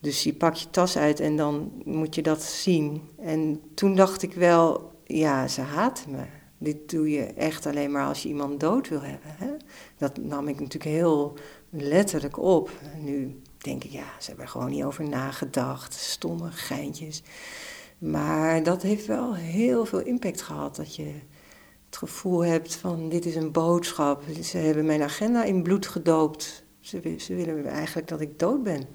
Dus 0.00 0.22
je 0.22 0.34
pakt 0.34 0.60
je 0.60 0.70
tas 0.70 0.98
uit 0.98 1.20
en 1.20 1.36
dan 1.36 1.72
moet 1.84 2.14
je 2.14 2.22
dat 2.22 2.42
zien. 2.42 3.02
En 3.20 3.60
toen 3.74 3.94
dacht 3.94 4.22
ik 4.22 4.32
wel, 4.32 4.90
ja, 5.04 5.48
ze 5.48 5.60
haat 5.60 6.04
me. 6.08 6.22
Dit 6.58 6.90
doe 6.90 7.10
je 7.10 7.24
echt 7.24 7.66
alleen 7.66 7.90
maar 7.90 8.06
als 8.06 8.22
je 8.22 8.28
iemand 8.28 8.60
dood 8.60 8.88
wil 8.88 9.02
hebben. 9.02 9.30
Hè? 9.36 9.50
Dat 9.98 10.16
nam 10.16 10.48
ik 10.48 10.60
natuurlijk 10.60 10.94
heel 10.94 11.34
letterlijk 11.70 12.38
op. 12.38 12.70
Nu 13.00 13.40
denk 13.58 13.84
ik, 13.84 13.90
ja, 13.90 14.06
ze 14.18 14.26
hebben 14.26 14.44
er 14.44 14.50
gewoon 14.50 14.70
niet 14.70 14.84
over 14.84 15.08
nagedacht. 15.08 15.94
Stomme 15.94 16.50
geintjes. 16.50 17.22
Maar 17.98 18.62
dat 18.62 18.82
heeft 18.82 19.06
wel 19.06 19.34
heel 19.34 19.84
veel 19.84 20.00
impact 20.00 20.42
gehad. 20.42 20.76
Dat 20.76 20.96
je 20.96 21.14
het 21.86 21.96
gevoel 21.96 22.44
hebt 22.44 22.74
van, 22.74 23.08
dit 23.08 23.26
is 23.26 23.36
een 23.36 23.52
boodschap. 23.52 24.22
Ze 24.42 24.58
hebben 24.58 24.84
mijn 24.84 25.02
agenda 25.02 25.44
in 25.44 25.62
bloed 25.62 25.86
gedoopt. 25.86 26.64
Ze, 26.80 27.14
ze 27.18 27.34
willen 27.34 27.66
eigenlijk 27.66 28.08
dat 28.08 28.20
ik 28.20 28.38
dood 28.38 28.62
ben. 28.62 28.86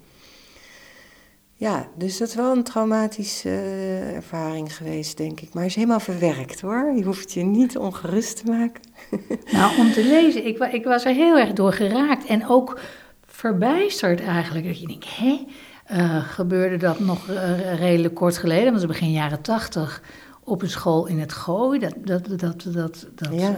Ja, 1.62 1.90
dus 1.96 2.18
dat 2.18 2.28
is 2.28 2.36
wel 2.36 2.52
een 2.56 2.64
traumatische 2.64 3.50
uh, 3.50 4.16
ervaring 4.16 4.76
geweest, 4.76 5.18
denk 5.18 5.42
ik. 5.42 5.54
Maar 5.54 5.66
is 5.66 5.76
helemaal 5.76 6.00
verwerkt 6.00 6.62
hoor. 6.62 6.94
Je 6.96 7.04
hoeft 7.04 7.32
je 7.32 7.44
niet 7.44 7.78
ongerust 7.78 8.38
te 8.38 8.52
maken. 8.52 8.82
nou, 9.52 9.78
om 9.80 9.92
te 9.92 10.04
lezen, 10.04 10.46
ik, 10.46 10.58
ik, 10.58 10.84
was 10.84 11.06
er 11.06 11.14
heel 11.14 11.38
erg 11.38 11.54
door 11.54 11.74
geraakt. 11.74 12.26
En 12.26 12.48
ook 12.48 12.80
verbijsterd 13.42 14.22
eigenlijk. 14.22 14.66
Dat 14.66 14.80
je 14.80 14.88
denkt, 14.88 15.18
hé, 15.18 15.46
uh, 15.92 16.30
gebeurde 16.30 16.78
dat 16.78 17.00
nog 17.00 17.30
uh, 17.30 17.80
redelijk 17.80 18.14
kort 18.14 18.38
geleden? 18.38 18.66
Want 18.66 18.78
het 18.78 18.88
begin 18.88 19.12
jaren 19.12 19.42
tachtig 19.42 20.02
op 20.44 20.62
een 20.62 20.70
school 20.70 21.06
in 21.06 21.20
het 21.20 21.34
Gooi. 21.34 21.80
Dat, 21.80 21.94
dat, 22.06 22.40
dat, 22.40 22.66
dat, 22.74 23.08
dat 23.16 23.30
ja. 23.32 23.56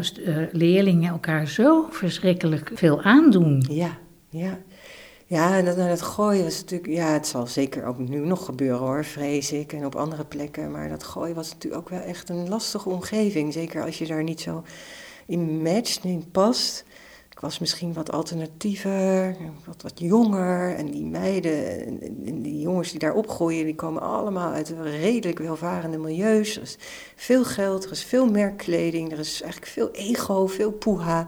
leerlingen 0.51 1.09
elkaar 1.09 1.47
zo 1.47 1.87
verschrikkelijk 1.89 2.71
veel 2.73 3.01
aandoen. 3.01 3.65
Ja, 3.69 3.97
ja. 4.29 4.57
Ja, 5.25 5.57
en 5.57 5.65
dat, 5.65 5.77
nou, 5.77 5.89
dat 5.89 6.01
gooien 6.01 6.43
was 6.43 6.59
natuurlijk, 6.59 6.93
ja, 6.93 7.07
het 7.07 7.27
zal 7.27 7.47
zeker 7.47 7.85
ook 7.85 7.97
nu 7.97 8.19
nog 8.19 8.45
gebeuren 8.45 8.79
hoor, 8.79 9.05
vrees 9.05 9.51
ik, 9.51 9.73
en 9.73 9.85
op 9.85 9.95
andere 9.95 10.25
plekken. 10.25 10.71
Maar 10.71 10.89
dat 10.89 11.03
gooien 11.03 11.35
was 11.35 11.51
natuurlijk 11.51 11.81
ook 11.81 11.89
wel 11.89 11.99
echt 11.99 12.29
een 12.29 12.49
lastige 12.49 12.89
omgeving. 12.89 13.53
Zeker 13.53 13.83
als 13.83 13.97
je 13.97 14.07
daar 14.07 14.23
niet 14.23 14.41
zo 14.41 14.63
in 15.25 15.61
matcht, 15.61 16.03
in 16.03 16.31
past. 16.31 16.85
Was 17.43 17.59
misschien 17.59 17.93
wat 17.93 18.11
alternatiever, 18.11 19.35
wat, 19.65 19.81
wat 19.81 19.99
jonger. 19.99 20.75
En 20.75 20.91
die 20.91 21.05
meiden 21.05 21.85
en 22.25 22.41
die 22.41 22.59
jongens 22.59 22.91
die 22.91 22.99
daar 22.99 23.13
opgroeien, 23.13 23.65
die 23.65 23.75
komen 23.75 24.01
allemaal 24.01 24.51
uit 24.51 24.73
redelijk 24.83 25.39
welvarende 25.39 25.97
milieus. 25.97 26.55
Er 26.55 26.61
is 26.61 26.77
veel 27.15 27.43
geld, 27.45 27.85
er 27.85 27.91
is 27.91 28.03
veel 28.03 28.29
merkkleding, 28.31 29.11
er 29.11 29.19
is 29.19 29.41
eigenlijk 29.41 29.71
veel 29.71 29.91
ego, 29.91 30.47
veel 30.47 30.71
poeha. 30.71 31.25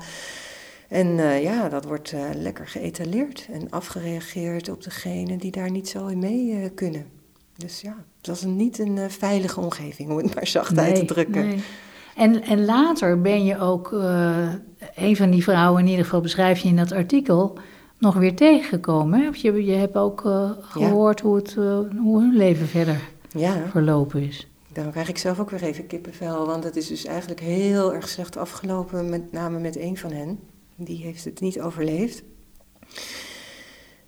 En 0.88 1.08
uh, 1.08 1.44
ja, 1.44 1.70
dat 1.70 1.86
wordt 1.86 2.12
uh, 2.12 2.24
lekker 2.34 2.68
geëtaleerd 2.68 3.48
en 3.52 3.70
afgereageerd 3.70 4.70
op 4.70 4.84
degene 4.84 5.38
die 5.38 5.52
daar 5.52 5.72
niet 5.72 5.90
zo 5.90 6.08
in 6.08 6.20
mee 6.20 6.52
uh, 6.52 6.66
kunnen. 6.76 7.06
Dus 7.58 7.82
ja, 7.82 8.06
het 8.18 8.28
was 8.28 8.42
een, 8.42 8.56
niet 8.56 8.80
een 8.80 9.12
veilige 9.12 9.60
omgeving, 9.60 10.10
om 10.10 10.18
het 10.18 10.36
maar 10.36 10.48
zacht 10.48 10.76
nee, 10.76 10.86
uit 10.86 10.96
te 10.96 11.06
drukken. 11.06 11.48
Nee. 11.48 11.64
En, 12.16 12.44
en 12.44 12.66
later 12.66 13.22
ben 13.22 13.46
je 13.46 13.60
ook, 13.60 13.92
een 14.96 15.16
van 15.16 15.30
die 15.32 15.44
vrouwen 15.44 15.82
in 15.82 15.88
ieder 15.88 16.04
geval 16.04 16.22
beschrijf 16.22 16.60
je 16.60 16.68
in 16.68 16.76
dat 16.76 16.92
artikel, 16.92 17.58
nog 17.98 18.16
weer 18.16 18.36
tegengekomen. 18.36 19.20
Hè? 19.20 19.30
Je, 19.34 19.66
je 19.66 19.76
hebt 19.76 19.96
ook 19.96 20.22
gehoord 20.60 21.20
ja. 21.20 21.26
hoe, 21.26 21.36
het, 21.36 21.54
hoe 21.98 22.20
hun 22.20 22.36
leven 22.36 22.68
verder 22.68 23.02
ja. 23.32 23.68
verlopen 23.70 24.22
is. 24.22 24.48
Dan 24.74 24.92
krijg 24.92 25.10
ik 25.10 25.18
zelf 25.18 25.40
ook 25.40 25.50
weer 25.50 25.64
even 25.64 25.88
kippenvel, 25.88 26.46
want 26.46 26.64
het 26.64 26.76
is 26.76 26.88
dus 26.88 27.06
eigenlijk 27.06 27.40
heel 27.40 27.94
erg 27.94 28.08
slecht 28.08 28.38
afgelopen, 28.38 29.10
met 29.10 29.32
name 29.32 29.60
met 29.60 29.78
een 29.78 29.98
van 29.98 30.12
hen. 30.12 30.40
Die 30.76 31.04
heeft 31.04 31.26
het 31.26 31.40
niet 31.40 31.62
overleefd. 31.62 32.24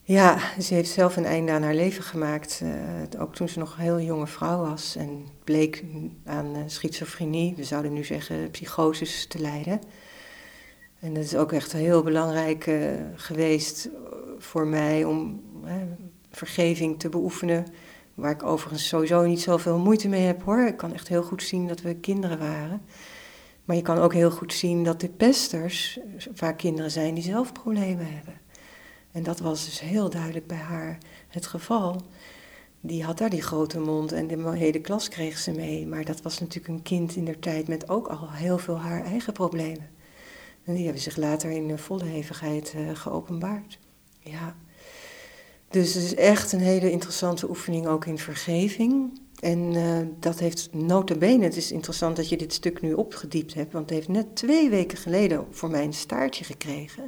Ja, 0.08 0.40
ze 0.62 0.74
heeft 0.74 0.90
zelf 0.90 1.16
een 1.16 1.26
einde 1.26 1.52
aan 1.52 1.64
haar 1.64 1.76
leven 1.76 2.04
gemaakt. 2.04 2.62
Uh, 2.64 3.22
ook 3.22 3.36
toen 3.36 3.50
ze 3.50 3.60
nog 3.60 3.74
een 3.74 3.84
heel 3.84 4.02
jonge 4.02 4.28
vrouw 4.28 4.58
was. 4.58 4.96
En 4.96 5.26
bleek 5.44 5.84
aan 6.26 6.56
uh, 6.56 6.62
schizofrenie, 6.66 7.56
we 7.56 7.64
zouden 7.64 7.94
nu 7.94 8.04
zeggen 8.04 8.52
psychoses, 8.52 9.26
te 9.26 9.40
lijden. 9.40 9.80
En 11.00 11.14
dat 11.14 11.24
is 11.24 11.36
ook 11.36 11.52
echt 11.52 11.72
heel 11.72 12.04
belangrijk 12.04 12.66
uh, 12.66 12.92
geweest 13.16 13.90
voor 14.38 14.68
mij 14.68 15.04
om 15.04 15.42
vergeving 16.32 17.00
te 17.00 17.10
beoefenen. 17.10 17.66
Waar 18.14 18.32
ik 18.32 18.44
overigens 18.44 18.88
sowieso 18.88 19.26
niet 19.26 19.42
zoveel 19.42 19.78
moeite 19.78 20.08
mee 20.08 20.26
heb 20.26 20.44
hoor. 20.44 20.68
Ik 20.68 20.78
kan 20.78 20.94
echt 20.94 21.08
heel 21.08 21.24
goed 21.24 21.44
zien 21.44 21.68
dat 21.68 21.82
we 21.82 21.96
kinderen 21.96 22.40
waren. 22.40 22.82
Maar 23.66 23.76
je 23.76 23.82
kan 23.82 23.98
ook 23.98 24.14
heel 24.14 24.32
goed 24.32 24.54
zien 24.54 24.84
dat 24.84 25.02
de 25.02 25.10
pesters 25.10 26.00
vaak 26.34 26.58
kinderen 26.58 26.92
zijn 26.92 27.14
die 27.14 27.24
zelf 27.24 27.52
problemen 27.52 28.14
hebben. 28.14 28.37
En 29.18 29.24
dat 29.24 29.40
was 29.40 29.66
dus 29.66 29.80
heel 29.80 30.10
duidelijk 30.10 30.48
bij 30.48 30.58
haar 30.58 30.98
het 31.28 31.46
geval. 31.46 32.02
Die 32.82 33.04
had 33.04 33.18
daar 33.18 33.30
die 33.30 33.42
grote 33.42 33.80
mond 33.80 34.12
en 34.12 34.28
de 34.28 34.58
hele 34.58 34.82
klas 34.82 35.10
kreeg 35.10 35.38
ze 35.38 35.52
mee. 35.52 35.88
Maar 35.88 36.06
dat 36.06 36.22
was 36.22 36.40
natuurlijk 36.40 36.68
een 36.68 36.82
kind 36.82 37.16
in 37.16 37.26
der 37.26 37.40
tijd 37.40 37.68
met 37.68 37.90
ook 37.90 38.08
al 38.08 38.32
heel 38.32 38.58
veel 38.58 38.78
haar 38.78 39.04
eigen 39.04 39.34
problemen. 39.34 39.90
En 40.64 40.74
die 40.74 40.84
hebben 40.84 41.02
zich 41.02 41.16
later 41.16 41.52
in 41.52 41.78
volle 41.78 42.04
hevigheid 42.04 42.74
uh, 42.76 42.96
geopenbaard. 42.96 43.80
Ja. 44.20 44.56
Dus 45.70 45.94
het 45.94 46.04
is 46.04 46.16
echt 46.16 46.52
een 46.52 46.60
hele 46.60 46.92
interessante 46.92 47.50
oefening 47.50 47.88
ook 47.88 48.06
in 48.06 48.18
vergeving. 48.18 49.20
En 49.40 49.74
uh, 49.74 49.98
dat 50.20 50.40
heeft 50.40 50.74
notabene, 50.74 51.44
het 51.44 51.58
is 51.58 51.72
interessant 51.72 52.16
dat 52.16 52.30
je 52.30 52.38
dit 52.38 52.54
stuk 52.54 52.82
nu 52.82 52.94
opgediept 52.94 53.54
hebt, 53.54 53.74
want 53.74 53.86
het 53.86 53.94
heeft 53.94 54.08
net 54.08 54.36
twee 54.36 54.70
weken 54.70 54.98
geleden 54.98 55.46
voor 55.52 55.70
mij 55.70 55.84
een 55.84 55.94
staartje 55.94 56.44
gekregen. 56.44 57.04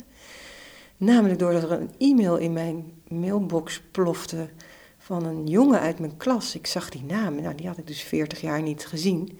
Namelijk 0.99 1.39
doordat 1.39 1.63
er 1.63 1.71
een 1.71 1.91
e-mail 1.97 2.37
in 2.37 2.53
mijn 2.53 2.93
mailbox 3.07 3.81
plofte 3.91 4.49
van 4.97 5.25
een 5.25 5.47
jongen 5.47 5.79
uit 5.79 5.99
mijn 5.99 6.17
klas. 6.17 6.55
Ik 6.55 6.67
zag 6.67 6.89
die 6.89 7.03
naam, 7.03 7.41
nou 7.41 7.55
die 7.55 7.67
had 7.67 7.77
ik 7.77 7.87
dus 7.87 8.01
40 8.01 8.41
jaar 8.41 8.61
niet 8.61 8.85
gezien. 8.85 9.39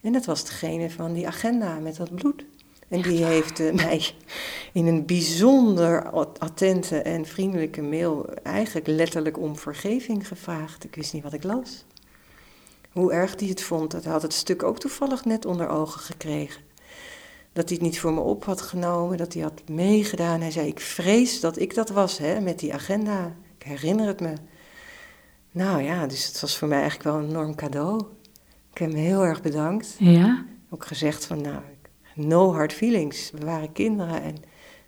En 0.00 0.12
dat 0.12 0.24
was 0.24 0.44
degene 0.44 0.90
van 0.90 1.12
die 1.12 1.26
agenda 1.26 1.78
met 1.78 1.96
dat 1.96 2.14
bloed. 2.14 2.44
En 2.88 3.02
die 3.02 3.24
heeft 3.24 3.60
uh, 3.60 3.72
mij 3.84 4.04
in 4.72 4.86
een 4.86 5.06
bijzonder 5.06 6.10
attente 6.38 6.98
en 6.98 7.26
vriendelijke 7.26 7.82
mail 7.82 8.34
eigenlijk 8.42 8.86
letterlijk 8.86 9.38
om 9.38 9.56
vergeving 9.56 10.28
gevraagd. 10.28 10.84
Ik 10.84 10.94
wist 10.94 11.12
niet 11.12 11.22
wat 11.22 11.32
ik 11.32 11.42
las 11.42 11.84
hoe 12.92 13.12
erg 13.12 13.38
hij 13.38 13.48
het 13.48 13.62
vond. 13.62 13.90
Dat 13.90 14.04
had 14.04 14.22
het 14.22 14.32
stuk 14.32 14.62
ook 14.62 14.78
toevallig 14.78 15.24
net 15.24 15.44
onder 15.44 15.68
ogen 15.68 16.00
gekregen. 16.00 16.62
Dat 17.60 17.68
hij 17.68 17.78
het 17.78 17.88
niet 17.88 18.00
voor 18.00 18.12
me 18.12 18.20
op 18.20 18.44
had 18.44 18.60
genomen, 18.60 19.16
dat 19.16 19.32
hij 19.32 19.42
had 19.42 19.62
meegedaan. 19.68 20.40
Hij 20.40 20.50
zei, 20.50 20.66
ik 20.66 20.80
vrees 20.80 21.40
dat 21.40 21.58
ik 21.58 21.74
dat 21.74 21.88
was, 21.88 22.18
hè, 22.18 22.40
met 22.40 22.58
die 22.58 22.74
agenda. 22.74 23.36
Ik 23.58 23.62
herinner 23.62 24.06
het 24.06 24.20
me. 24.20 24.32
Nou 25.50 25.82
ja, 25.82 26.06
dus 26.06 26.26
het 26.26 26.40
was 26.40 26.58
voor 26.58 26.68
mij 26.68 26.80
eigenlijk 26.80 27.10
wel 27.10 27.18
een 27.18 27.28
enorm 27.28 27.54
cadeau. 27.54 28.04
Ik 28.72 28.78
heb 28.78 28.90
hem 28.90 28.98
heel 28.98 29.24
erg 29.24 29.42
bedankt. 29.42 29.96
Ja? 29.98 30.44
Ook 30.70 30.86
gezegd 30.86 31.26
van, 31.26 31.40
nou, 31.40 31.60
no 32.14 32.52
hard 32.52 32.72
feelings. 32.72 33.30
We 33.30 33.44
waren 33.44 33.72
kinderen. 33.72 34.22
En, 34.22 34.36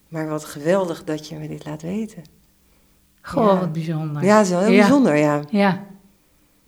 maar 0.08 0.28
wat 0.28 0.44
geweldig 0.44 1.04
dat 1.04 1.28
je 1.28 1.36
me 1.36 1.48
dit 1.48 1.64
laat 1.64 1.82
weten. 1.82 2.22
Goh, 3.22 3.46
ja. 3.46 3.58
wat 3.58 3.72
bijzonder. 3.72 4.24
Ja, 4.24 4.44
zo 4.44 4.58
heel 4.58 4.70
ja. 4.70 4.80
bijzonder, 4.80 5.16
ja. 5.16 5.42
Ja. 5.50 5.86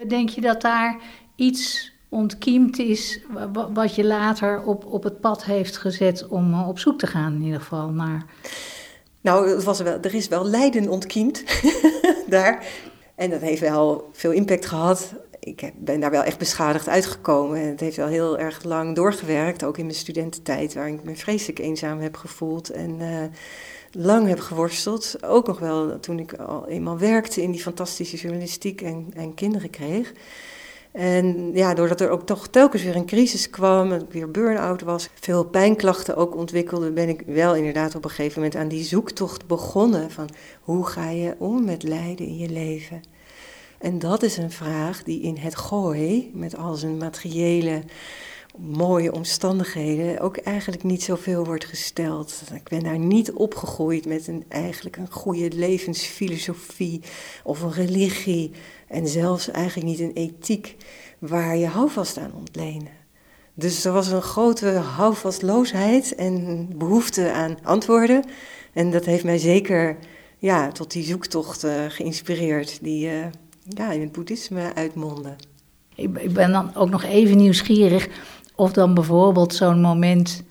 Denk 0.09 0.29
je 0.29 0.41
dat 0.41 0.61
daar 0.61 1.01
iets 1.35 1.93
ontkiemd 2.15 2.79
is 2.79 3.21
wat 3.73 3.95
je 3.95 4.05
later 4.05 4.63
op, 4.63 4.87
op 4.87 5.03
het 5.03 5.21
pad 5.21 5.45
heeft 5.45 5.77
gezet 5.77 6.29
om 6.29 6.53
eh, 6.53 6.69
op 6.69 6.79
zoek 6.79 6.99
te 6.99 7.07
gaan 7.07 7.35
in 7.35 7.43
ieder 7.43 7.61
geval 7.61 7.89
naar... 7.89 8.25
Nou, 9.21 9.49
het 9.49 9.65
was 9.65 9.81
wel, 9.81 9.99
er 10.03 10.15
is 10.15 10.29
wel 10.29 10.45
lijden 10.45 10.89
ontkiemd 10.89 11.45
daar. 12.29 12.67
En 13.15 13.31
dat 13.31 13.41
heeft 13.41 13.61
wel 13.61 14.09
veel 14.13 14.31
impact 14.31 14.67
gehad. 14.67 15.15
Ik 15.41 15.73
ben 15.77 16.01
daar 16.01 16.11
wel 16.11 16.23
echt 16.23 16.39
beschadigd 16.39 16.89
uitgekomen. 16.89 17.61
En 17.61 17.69
het 17.69 17.81
heeft 17.81 17.97
wel 17.97 18.07
heel 18.07 18.39
erg 18.39 18.65
lang 18.65 18.95
doorgewerkt, 18.95 19.65
ook 19.65 19.79
in 19.79 19.85
mijn 19.85 19.97
studententijd, 19.97 20.75
waar 20.75 20.89
ik 20.89 21.05
me 21.05 21.17
vreselijk 21.17 21.59
eenzaam 21.59 22.01
heb 22.01 22.17
gevoeld 22.17 22.71
en 22.71 23.01
uh, 23.01 23.23
lang 23.91 24.29
heb 24.29 24.41
geworsteld. 24.41 25.25
Ook 25.25 25.47
nog 25.47 25.59
wel 25.59 26.01
toen 26.01 26.19
ik 26.19 26.35
al 26.35 26.69
eenmaal 26.69 26.99
werkte 26.99 27.43
in 27.43 27.51
die 27.51 27.61
fantastische 27.63 28.17
journalistiek 28.17 28.81
en, 28.81 29.11
en 29.15 29.35
kinderen 29.35 29.71
kreeg. 29.71 30.13
En 30.95 31.51
ja, 31.55 31.75
doordat 31.75 32.01
er 32.01 32.11
ook 32.11 32.27
toch 32.27 32.49
telkens 32.49 32.83
weer 32.83 32.97
een 32.97 33.07
crisis 33.07 33.51
kwam, 33.51 33.93
en 33.93 34.07
weer 34.11 34.31
burn-out 34.31 34.83
was, 34.83 35.09
veel 35.15 35.45
pijnklachten 35.45 36.17
ook 36.17 36.37
ontwikkelde, 36.37 36.91
ben 36.91 37.09
ik 37.09 37.23
wel 37.27 37.55
inderdaad 37.55 37.95
op 37.95 38.05
een 38.05 38.11
gegeven 38.11 38.41
moment 38.41 38.57
aan 38.57 38.69
die 38.69 38.85
zoektocht 38.85 39.47
begonnen 39.47 40.11
van 40.11 40.29
hoe 40.61 40.87
ga 40.87 41.11
je 41.11 41.35
om 41.39 41.65
met 41.65 41.83
lijden 41.83 42.27
in 42.27 42.37
je 42.37 42.49
leven. 42.49 43.03
En 43.79 43.99
dat 43.99 44.23
is 44.23 44.37
een 44.37 44.51
vraag 44.51 45.03
die 45.03 45.21
in 45.21 45.37
het 45.37 45.57
gooi, 45.57 46.31
met 46.35 46.57
al 46.57 46.75
zijn 46.75 46.97
materiële 46.97 47.83
mooie 48.59 49.13
omstandigheden 49.13 50.21
ook 50.21 50.37
eigenlijk 50.37 50.83
niet 50.83 51.03
zoveel 51.03 51.45
wordt 51.45 51.65
gesteld. 51.65 52.43
Ik 52.55 52.69
ben 52.69 52.83
daar 52.83 52.99
niet 52.99 53.33
opgegroeid 53.33 54.07
met 54.07 54.27
een, 54.27 54.45
eigenlijk 54.49 54.97
een 54.97 55.11
goede 55.11 55.49
levensfilosofie 55.53 57.01
of 57.45 57.63
een 57.63 57.73
religie 57.73 58.51
en 58.95 59.09
zelfs 59.09 59.51
eigenlijk 59.51 59.87
niet 59.87 60.01
een 60.01 60.13
ethiek 60.13 60.77
waar 61.19 61.57
je 61.57 61.67
houvast 61.67 62.19
aan 62.19 62.33
ontlenen. 62.35 63.03
Dus 63.55 63.85
er 63.85 63.93
was 63.93 64.11
een 64.11 64.23
grote 64.23 64.69
houvastloosheid 64.69 66.15
en 66.15 66.69
behoefte 66.77 67.33
aan 67.33 67.57
antwoorden. 67.63 68.25
En 68.73 68.91
dat 68.91 69.05
heeft 69.05 69.25
mij 69.25 69.39
zeker 69.39 69.97
ja, 70.39 70.73
tot 70.73 70.93
die 70.93 71.05
zoektocht 71.05 71.65
uh, 71.65 71.73
geïnspireerd, 71.89 72.79
die 72.83 73.07
uh, 73.07 73.13
ja, 73.69 73.91
in 73.91 74.01
het 74.01 74.13
boeddhisme 74.13 74.75
uitmonden. 74.75 75.37
Ik 75.95 76.33
ben 76.33 76.53
dan 76.53 76.75
ook 76.75 76.91
nog 76.91 77.03
even 77.03 77.37
nieuwsgierig 77.37 78.09
of 78.55 78.73
dan 78.73 78.95
bijvoorbeeld 78.95 79.55
zo'n 79.55 79.81
moment 79.81 80.43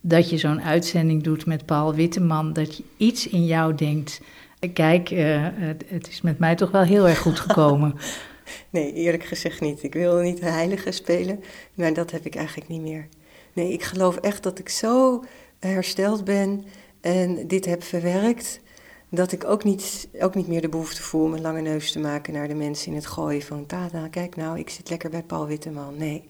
dat 0.00 0.30
je 0.30 0.38
zo'n 0.38 0.62
uitzending 0.62 1.22
doet 1.22 1.46
met 1.46 1.66
Paul 1.66 1.94
Witteman, 1.94 2.52
dat 2.52 2.76
je 2.76 2.84
iets 2.96 3.28
in 3.28 3.44
jou 3.44 3.74
denkt. 3.74 4.20
Kijk, 4.68 5.10
uh, 5.10 5.48
het, 5.52 5.84
het, 5.86 6.08
is 6.08 6.20
met 6.20 6.38
mij 6.38 6.54
toch 6.54 6.70
wel 6.70 6.82
heel 6.82 7.08
erg 7.08 7.18
goed 7.18 7.40
gekomen. 7.40 7.94
nee, 8.70 8.92
eerlijk 8.92 9.24
gezegd 9.24 9.60
niet. 9.60 9.82
Ik 9.82 9.94
wil 9.94 10.18
niet 10.18 10.40
de 10.40 10.50
heilige 10.50 10.90
spelen, 10.90 11.40
maar 11.74 11.94
dat 11.94 12.10
heb 12.10 12.26
ik 12.26 12.34
eigenlijk 12.34 12.68
niet 12.68 12.80
meer. 12.80 13.08
Nee, 13.52 13.72
ik 13.72 13.82
geloof 13.82 14.16
echt 14.16 14.42
dat 14.42 14.58
ik 14.58 14.68
zo 14.68 15.24
hersteld 15.58 16.24
ben 16.24 16.64
en 17.00 17.46
dit 17.46 17.64
heb 17.64 17.82
verwerkt, 17.82 18.60
dat 19.08 19.32
ik 19.32 19.44
ook 19.44 19.64
niet, 19.64 20.08
ook 20.20 20.34
niet 20.34 20.48
meer 20.48 20.60
de 20.60 20.68
behoefte 20.68 21.02
voel 21.02 21.28
mijn 21.28 21.42
lange 21.42 21.60
neus 21.60 21.92
te 21.92 21.98
maken 21.98 22.32
naar 22.32 22.48
de 22.48 22.54
mensen 22.54 22.88
in 22.88 22.94
het 22.94 23.06
gooien 23.06 23.42
van 23.42 23.66
Tada, 23.66 24.08
kijk 24.08 24.36
nou, 24.36 24.58
ik 24.58 24.70
zit 24.70 24.90
lekker 24.90 25.10
bij 25.10 25.22
Paul 25.22 25.46
Witteman. 25.46 25.96
Nee. 25.96 26.29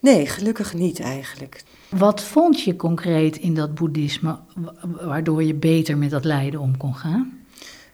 Nee, 0.00 0.26
gelukkig 0.26 0.74
niet 0.74 1.00
eigenlijk. 1.00 1.62
Wat 1.88 2.22
vond 2.22 2.62
je 2.62 2.76
concreet 2.76 3.36
in 3.36 3.54
dat 3.54 3.74
boeddhisme 3.74 4.38
waardoor 5.00 5.42
je 5.42 5.54
beter 5.54 5.98
met 5.98 6.10
dat 6.10 6.24
lijden 6.24 6.60
om 6.60 6.76
kon 6.76 6.94
gaan? 6.94 7.38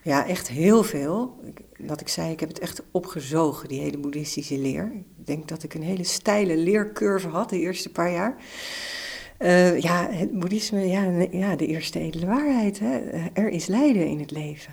Ja, 0.03 0.27
echt 0.27 0.49
heel 0.49 0.83
veel. 0.83 1.41
Wat 1.79 2.01
ik 2.01 2.09
zei, 2.09 2.33
ik 2.33 2.41
heb 2.41 2.49
het 2.49 2.59
echt 2.59 2.83
opgezogen, 2.91 3.69
die 3.69 3.81
hele 3.81 3.99
boeddhistische 3.99 4.59
leer. 4.59 4.93
Ik 4.95 5.27
denk 5.27 5.49
dat 5.49 5.63
ik 5.63 5.75
een 5.75 5.83
hele 5.83 6.05
steile 6.05 6.57
leercurve 6.57 7.29
had 7.29 7.51
de 7.51 7.61
eerste 7.61 7.89
paar 7.89 8.13
jaar. 8.13 8.37
Uh, 9.39 9.81
ja, 9.81 10.11
het 10.11 10.39
boeddhisme, 10.39 10.89
ja, 10.89 11.27
ja, 11.31 11.57
de 11.57 11.67
eerste 11.67 11.99
edele 11.99 12.27
waarheid. 12.27 12.79
Hè. 12.79 12.99
Er 13.33 13.49
is 13.49 13.67
lijden 13.67 14.07
in 14.07 14.19
het 14.19 14.31
leven. 14.31 14.73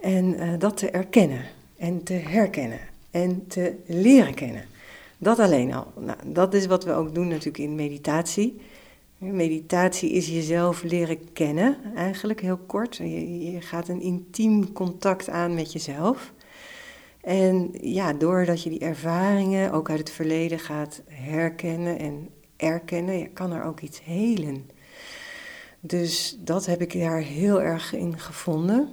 En 0.00 0.24
uh, 0.24 0.52
dat 0.58 0.76
te 0.76 0.90
erkennen 0.90 1.44
en 1.76 2.02
te 2.02 2.12
herkennen 2.12 2.80
en 3.10 3.44
te 3.48 3.74
leren 3.86 4.34
kennen. 4.34 4.64
Dat 5.18 5.38
alleen 5.38 5.74
al. 5.74 5.92
Nou, 5.98 6.18
dat 6.26 6.54
is 6.54 6.66
wat 6.66 6.84
we 6.84 6.92
ook 6.92 7.14
doen 7.14 7.28
natuurlijk 7.28 7.58
in 7.58 7.74
meditatie. 7.74 8.60
Meditatie 9.18 10.10
is 10.10 10.28
jezelf 10.28 10.82
leren 10.82 11.32
kennen, 11.32 11.76
eigenlijk 11.94 12.40
heel 12.40 12.58
kort. 12.66 12.96
Je, 12.96 13.52
je, 13.52 13.60
gaat 13.60 13.88
een 13.88 14.00
intiem 14.00 14.72
contact 14.72 15.28
aan 15.28 15.54
met 15.54 15.72
jezelf. 15.72 16.32
En 17.20 17.70
ja, 17.80 18.12
doordat 18.12 18.62
je 18.62 18.70
die 18.70 18.78
ervaringen 18.78 19.72
ook 19.72 19.90
uit 19.90 19.98
het 19.98 20.10
verleden 20.10 20.58
gaat 20.58 21.02
herkennen 21.08 21.98
en 21.98 22.28
erkennen, 22.56 23.18
ja, 23.18 23.26
kan 23.32 23.52
er 23.52 23.64
ook 23.64 23.80
iets 23.80 24.04
helen. 24.04 24.70
Dus 25.80 26.38
dat 26.40 26.66
heb 26.66 26.80
ik 26.80 27.00
daar 27.00 27.20
heel 27.20 27.62
erg 27.62 27.94
in 27.94 28.18
gevonden. 28.18 28.90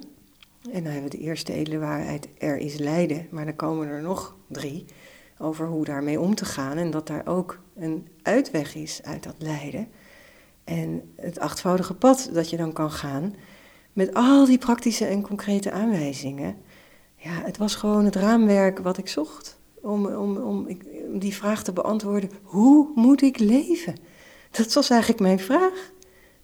En 0.72 0.82
dan 0.82 0.92
hebben 0.92 1.10
we 1.10 1.16
de 1.16 1.22
eerste 1.22 1.52
edele 1.52 1.78
waarheid, 1.78 2.28
er 2.38 2.56
is 2.56 2.76
lijden. 2.78 3.26
Maar 3.30 3.44
dan 3.44 3.56
komen 3.56 3.88
er 3.88 4.02
nog 4.02 4.36
drie 4.46 4.84
over 5.38 5.66
hoe 5.66 5.84
daarmee 5.84 6.20
om 6.20 6.34
te 6.34 6.44
gaan. 6.44 6.76
En 6.76 6.90
dat 6.90 7.06
daar 7.06 7.26
ook 7.26 7.58
een 7.74 8.08
uitweg 8.22 8.74
is 8.74 9.00
uit 9.02 9.22
dat 9.22 9.34
lijden. 9.38 9.88
En 10.64 11.12
het 11.16 11.38
achtvoudige 11.38 11.94
pad 11.94 12.30
dat 12.32 12.50
je 12.50 12.56
dan 12.56 12.72
kan 12.72 12.90
gaan. 12.90 13.34
Met 13.92 14.14
al 14.14 14.44
die 14.44 14.58
praktische 14.58 15.06
en 15.06 15.22
concrete 15.22 15.70
aanwijzingen. 15.70 16.56
Ja, 17.16 17.30
het 17.30 17.56
was 17.56 17.74
gewoon 17.74 18.04
het 18.04 18.16
raamwerk 18.16 18.78
wat 18.78 18.98
ik 18.98 19.08
zocht. 19.08 19.58
Om, 19.74 20.06
om, 20.06 20.36
om, 20.36 20.66
die 21.12 21.34
vraag 21.34 21.62
te 21.62 21.72
beantwoorden: 21.72 22.30
hoe 22.42 22.88
moet 22.94 23.22
ik 23.22 23.38
leven? 23.38 23.94
Dat 24.50 24.72
was 24.72 24.90
eigenlijk 24.90 25.20
mijn 25.20 25.38
vraag. 25.38 25.92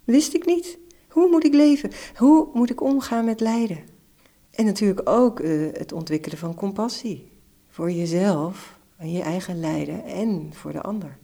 Wist 0.05 0.35
ik 0.35 0.46
niet. 0.46 0.79
Hoe 1.09 1.31
moet 1.31 1.44
ik 1.44 1.55
leven? 1.55 1.90
Hoe 2.16 2.48
moet 2.53 2.70
ik 2.70 2.81
omgaan 2.81 3.24
met 3.24 3.40
lijden? 3.40 3.79
En 4.50 4.64
natuurlijk 4.64 5.09
ook 5.09 5.40
uh, 5.40 5.72
het 5.72 5.92
ontwikkelen 5.92 6.38
van 6.38 6.55
compassie. 6.55 7.33
Voor 7.68 7.90
jezelf 7.90 8.79
en 9.00 9.12
je 9.12 9.22
eigen 9.22 9.60
lijden 9.60 10.04
en 10.04 10.50
voor 10.52 10.72
de 10.72 10.80
ander. 10.80 11.16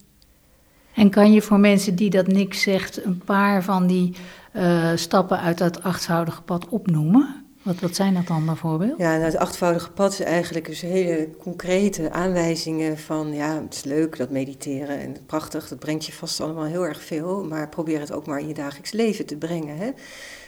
En 0.95 1.11
kan 1.11 1.33
je 1.33 1.43
voor 1.43 1.61
mensen 1.61 1.95
die 1.95 2.11
dat 2.11 2.27
niks 2.27 2.61
zegt, 2.62 3.05
een 3.05 3.19
paar 3.25 3.62
van 3.62 3.87
die 3.87 4.17
uh, 4.53 4.91
stappen 4.95 5.39
uit 5.39 5.59
dat 5.59 5.83
achtvoudige 5.83 6.43
pad 6.43 6.69
opnoemen? 6.69 7.45
Wat, 7.62 7.81
wat 7.81 7.95
zijn 7.95 8.15
dat 8.15 8.27
dan 8.27 8.45
bijvoorbeeld? 8.45 8.99
Ja, 8.99 9.11
nou, 9.11 9.23
het 9.23 9.37
achtvoudige 9.37 9.91
pad 9.91 10.12
is 10.12 10.21
eigenlijk 10.21 10.67
dus 10.67 10.81
hele 10.81 11.29
concrete 11.39 12.11
aanwijzingen 12.11 12.99
van, 12.99 13.33
ja, 13.33 13.62
het 13.62 13.75
is 13.75 13.85
leuk 13.85 14.17
dat 14.17 14.31
mediteren 14.31 15.01
en 15.01 15.17
prachtig, 15.27 15.69
dat 15.69 15.79
brengt 15.79 16.05
je 16.05 16.12
vast 16.12 16.41
allemaal 16.41 16.65
heel 16.65 16.87
erg 16.87 17.03
veel, 17.03 17.45
maar 17.45 17.69
probeer 17.69 18.01
het 18.01 18.12
ook 18.12 18.27
maar 18.27 18.41
in 18.41 18.49
je 18.49 18.55
dagelijks 18.55 18.93
leven 18.93 19.27
te 19.27 19.37
brengen. 19.37 19.77
Hè? 19.77 19.91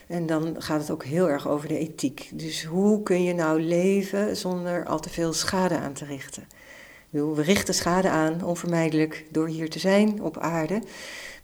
En 0.07 0.27
dan 0.27 0.55
gaat 0.59 0.81
het 0.81 0.91
ook 0.91 1.05
heel 1.05 1.29
erg 1.29 1.49
over 1.49 1.69
de 1.69 1.79
ethiek. 1.79 2.31
Dus 2.33 2.65
hoe 2.65 3.03
kun 3.03 3.23
je 3.23 3.35
nou 3.35 3.61
leven 3.63 4.37
zonder 4.37 4.87
al 4.87 5.01
te 5.01 5.11
veel 5.11 5.33
schade 5.33 5.79
aan 5.79 5.93
te 5.93 6.05
richten? 6.05 6.47
We 7.11 7.43
richten 7.43 7.75
schade 7.75 8.09
aan, 8.09 8.45
onvermijdelijk, 8.45 9.27
door 9.31 9.49
hier 9.49 9.71
te 9.71 9.79
zijn 9.79 10.23
op 10.23 10.39
aarde. 10.39 10.83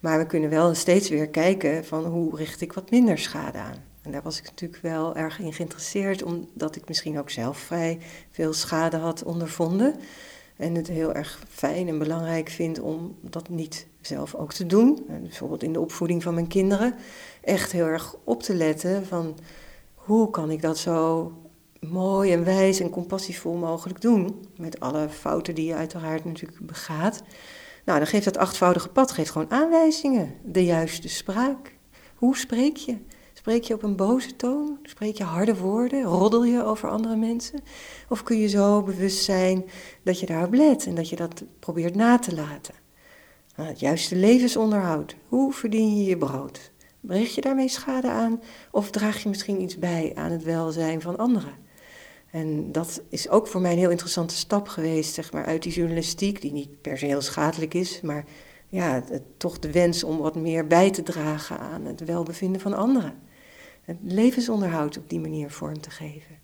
Maar 0.01 0.19
we 0.19 0.27
kunnen 0.27 0.51
wel 0.51 0.75
steeds 0.75 1.09
weer 1.09 1.29
kijken 1.29 1.85
van 1.85 2.05
hoe 2.05 2.37
richt 2.37 2.61
ik 2.61 2.73
wat 2.73 2.91
minder 2.91 3.19
schade 3.19 3.59
aan. 3.59 3.77
En 4.03 4.13
daar 4.13 4.23
was 4.23 4.39
ik 4.39 4.45
natuurlijk 4.45 4.83
wel 4.83 5.17
erg 5.17 5.39
in 5.39 5.53
geïnteresseerd, 5.53 6.23
omdat 6.23 6.77
ik 6.77 6.89
misschien 6.89 7.19
ook 7.19 7.31
zelf 7.31 7.59
vrij 7.59 7.99
veel 8.31 8.53
schade 8.53 8.97
had 8.97 9.23
ondervonden. 9.23 9.95
En 10.57 10.75
het 10.75 10.89
heel 10.89 11.13
erg 11.13 11.43
fijn 11.49 11.89
en 11.89 11.99
belangrijk 11.99 12.49
vind 12.49 12.81
om 12.81 13.17
dat 13.21 13.49
niet 13.49 13.87
zelf 14.01 14.35
ook 14.35 14.53
te 14.53 14.67
doen. 14.67 15.05
bijvoorbeeld 15.07 15.63
in 15.63 15.73
de 15.73 15.81
opvoeding 15.81 16.23
van 16.23 16.35
mijn 16.35 16.47
kinderen. 16.47 16.95
Echt 17.41 17.73
heel 17.73 17.87
erg 17.87 18.17
op 18.25 18.43
te 18.43 18.55
letten 18.55 19.07
van 19.07 19.39
hoe 19.95 20.31
kan 20.31 20.51
ik 20.51 20.63
dat 20.63 20.79
zo 20.79 21.33
mooi 21.91 22.33
en 22.33 22.45
wijs 22.45 22.81
en 22.81 22.91
compassievol 22.91 23.55
mogelijk 23.55 24.01
doen. 24.01 24.47
Met 24.57 24.81
alle 24.81 25.09
fouten 25.09 25.55
die 25.55 25.67
je 25.67 25.75
uiteraard 25.75 26.25
natuurlijk 26.25 26.67
begaat. 26.67 27.23
Nou, 27.85 27.99
dan 27.99 28.09
geeft 28.09 28.25
dat 28.25 28.37
achtvoudige 28.37 28.89
pad 28.89 29.13
geeft 29.13 29.31
gewoon 29.31 29.51
aanwijzingen. 29.51 30.35
De 30.45 30.65
juiste 30.65 31.09
spraak. 31.09 31.77
Hoe 32.15 32.37
spreek 32.37 32.77
je? 32.77 32.97
Spreek 33.33 33.65
je 33.65 33.75
op 33.75 33.83
een 33.83 33.97
boze 33.97 34.37
toon? 34.37 34.79
Spreek 34.83 35.17
je 35.17 35.25
harde 35.25 35.57
woorden? 35.57 36.03
Roddel 36.03 36.45
je 36.45 36.65
over 36.65 36.89
andere 36.89 37.17
mensen? 37.17 37.61
Of 38.09 38.23
kun 38.23 38.39
je 38.39 38.49
zo 38.49 38.83
bewust 38.83 39.25
zijn 39.25 39.65
dat 40.03 40.21
je 40.21 40.27
daarop 40.27 40.55
let 40.55 40.87
en 40.87 40.95
dat 40.95 41.09
je 41.09 41.17
dat 41.17 41.45
probeert 41.59 41.95
na 41.95 42.19
te 42.19 42.35
laten? 42.35 42.75
Nou, 43.57 43.69
het 43.69 43.81
juiste 43.81 44.17
levensonderhoud. 44.17 45.17
Hoe 45.29 45.53
verdien 45.53 45.97
je 45.97 46.05
je 46.05 46.19
brood? 46.19 46.73
Richt 47.09 47.35
je 47.35 47.41
daarmee 47.41 47.69
schade 47.69 48.09
aan 48.09 48.43
of 48.71 48.91
draag 48.91 49.23
je 49.23 49.29
misschien 49.29 49.61
iets 49.61 49.79
bij 49.79 50.13
aan 50.15 50.31
het 50.31 50.43
welzijn 50.43 51.01
van 51.01 51.17
anderen? 51.17 51.64
En 52.35 52.73
dat 52.73 53.03
is 53.09 53.29
ook 53.29 53.47
voor 53.47 53.61
mij 53.61 53.73
een 53.73 53.79
heel 53.79 53.91
interessante 53.91 54.35
stap 54.35 54.69
geweest, 54.69 55.15
zeg 55.15 55.33
maar, 55.33 55.45
uit 55.45 55.63
die 55.63 55.73
journalistiek, 55.73 56.41
die 56.41 56.53
niet 56.53 56.81
per 56.81 56.99
se 56.99 57.17
schadelijk 57.21 57.75
is, 57.75 58.01
maar 58.01 58.25
ja, 58.69 59.05
toch 59.37 59.59
de 59.59 59.73
wens 59.73 60.05
om 60.05 60.19
wat 60.19 60.35
meer 60.35 60.67
bij 60.67 60.91
te 60.91 61.03
dragen 61.03 61.59
aan 61.59 61.85
het 61.85 62.05
welbevinden 62.05 62.61
van 62.61 62.75
anderen. 62.75 63.15
Het 63.83 63.97
levensonderhoud 64.03 64.99
op 64.99 65.11
die 65.11 65.21
manier 65.21 65.51
vorm 65.51 65.81
te 65.81 65.91
geven. 65.91 66.39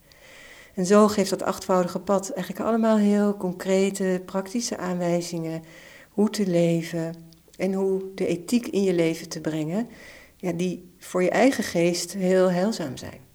En 0.74 0.86
zo 0.86 1.08
geeft 1.08 1.30
dat 1.30 1.42
achtvoudige 1.42 2.00
pad 2.00 2.30
eigenlijk 2.30 2.66
allemaal 2.66 2.96
heel 2.96 3.36
concrete, 3.36 4.22
praktische 4.24 4.76
aanwijzingen 4.76 5.62
hoe 6.10 6.30
te 6.30 6.46
leven 6.46 7.14
en 7.56 7.72
hoe 7.72 8.02
de 8.14 8.26
ethiek 8.26 8.66
in 8.66 8.82
je 8.82 8.94
leven 8.94 9.28
te 9.28 9.40
brengen, 9.40 9.88
ja, 10.36 10.52
die 10.52 10.92
voor 10.98 11.22
je 11.22 11.30
eigen 11.30 11.64
geest 11.64 12.12
heel 12.12 12.50
heilzaam 12.50 12.96
zijn. 12.96 13.29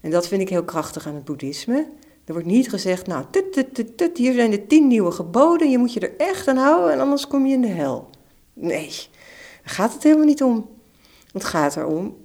En 0.00 0.10
dat 0.10 0.28
vind 0.28 0.40
ik 0.40 0.48
heel 0.48 0.64
krachtig 0.64 1.06
aan 1.06 1.14
het 1.14 1.24
boeddhisme. 1.24 1.88
Er 2.24 2.32
wordt 2.32 2.48
niet 2.48 2.68
gezegd, 2.68 3.06
nou, 3.06 3.24
tut, 3.96 4.16
hier 4.18 4.34
zijn 4.34 4.50
de 4.50 4.66
tien 4.66 4.86
nieuwe 4.86 5.10
geboden, 5.10 5.70
je 5.70 5.78
moet 5.78 5.92
je 5.92 6.00
er 6.00 6.16
echt 6.16 6.48
aan 6.48 6.56
houden 6.56 6.92
en 6.92 7.00
anders 7.00 7.26
kom 7.26 7.46
je 7.46 7.54
in 7.54 7.60
de 7.60 7.68
hel. 7.68 8.10
Nee, 8.52 8.88
daar 9.62 9.74
gaat 9.74 9.92
het 9.92 10.02
helemaal 10.02 10.26
niet 10.26 10.42
om. 10.42 10.68
Het 11.32 11.44
gaat 11.44 11.76
erom, 11.76 12.16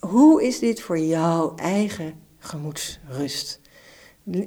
hoe 0.00 0.42
is 0.42 0.58
dit 0.58 0.80
voor 0.80 0.98
jouw 0.98 1.54
eigen 1.56 2.14
gemoedsrust? 2.38 3.60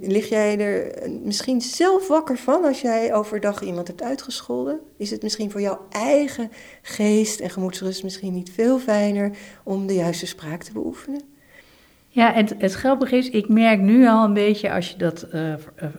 Lig 0.01 0.29
jij 0.29 0.59
er 0.59 1.09
misschien 1.23 1.61
zelf 1.61 2.07
wakker 2.07 2.37
van 2.37 2.63
als 2.63 2.81
jij 2.81 3.13
overdag 3.13 3.61
iemand 3.61 3.87
hebt 3.87 4.01
uitgescholden? 4.01 4.79
Is 4.97 5.11
het 5.11 5.21
misschien 5.21 5.51
voor 5.51 5.61
jouw 5.61 5.85
eigen 5.89 6.51
geest 6.81 7.39
en 7.39 7.49
gemoedsrust 7.49 8.03
misschien 8.03 8.33
niet 8.33 8.51
veel 8.51 8.79
fijner 8.79 9.37
om 9.63 9.87
de 9.87 9.93
juiste 9.93 10.25
spraak 10.25 10.63
te 10.63 10.71
beoefenen? 10.71 11.34
Ja, 12.15 12.33
het, 12.33 12.55
het 12.57 12.73
grappige 12.73 13.15
is, 13.15 13.29
ik 13.29 13.49
merk 13.49 13.79
nu 13.79 14.07
al 14.07 14.23
een 14.23 14.33
beetje 14.33 14.71
als 14.71 14.89
je 14.89 14.97
dat 14.97 15.27
uh, 15.33 15.53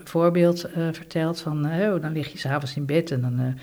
voorbeeld 0.04 0.66
uh, 0.68 0.88
vertelt 0.92 1.40
van, 1.40 1.64
oh, 1.64 2.02
dan 2.02 2.12
lig 2.12 2.32
je 2.32 2.38
s'avonds 2.38 2.76
in 2.76 2.86
bed 2.86 3.10
en 3.10 3.20
dan 3.20 3.58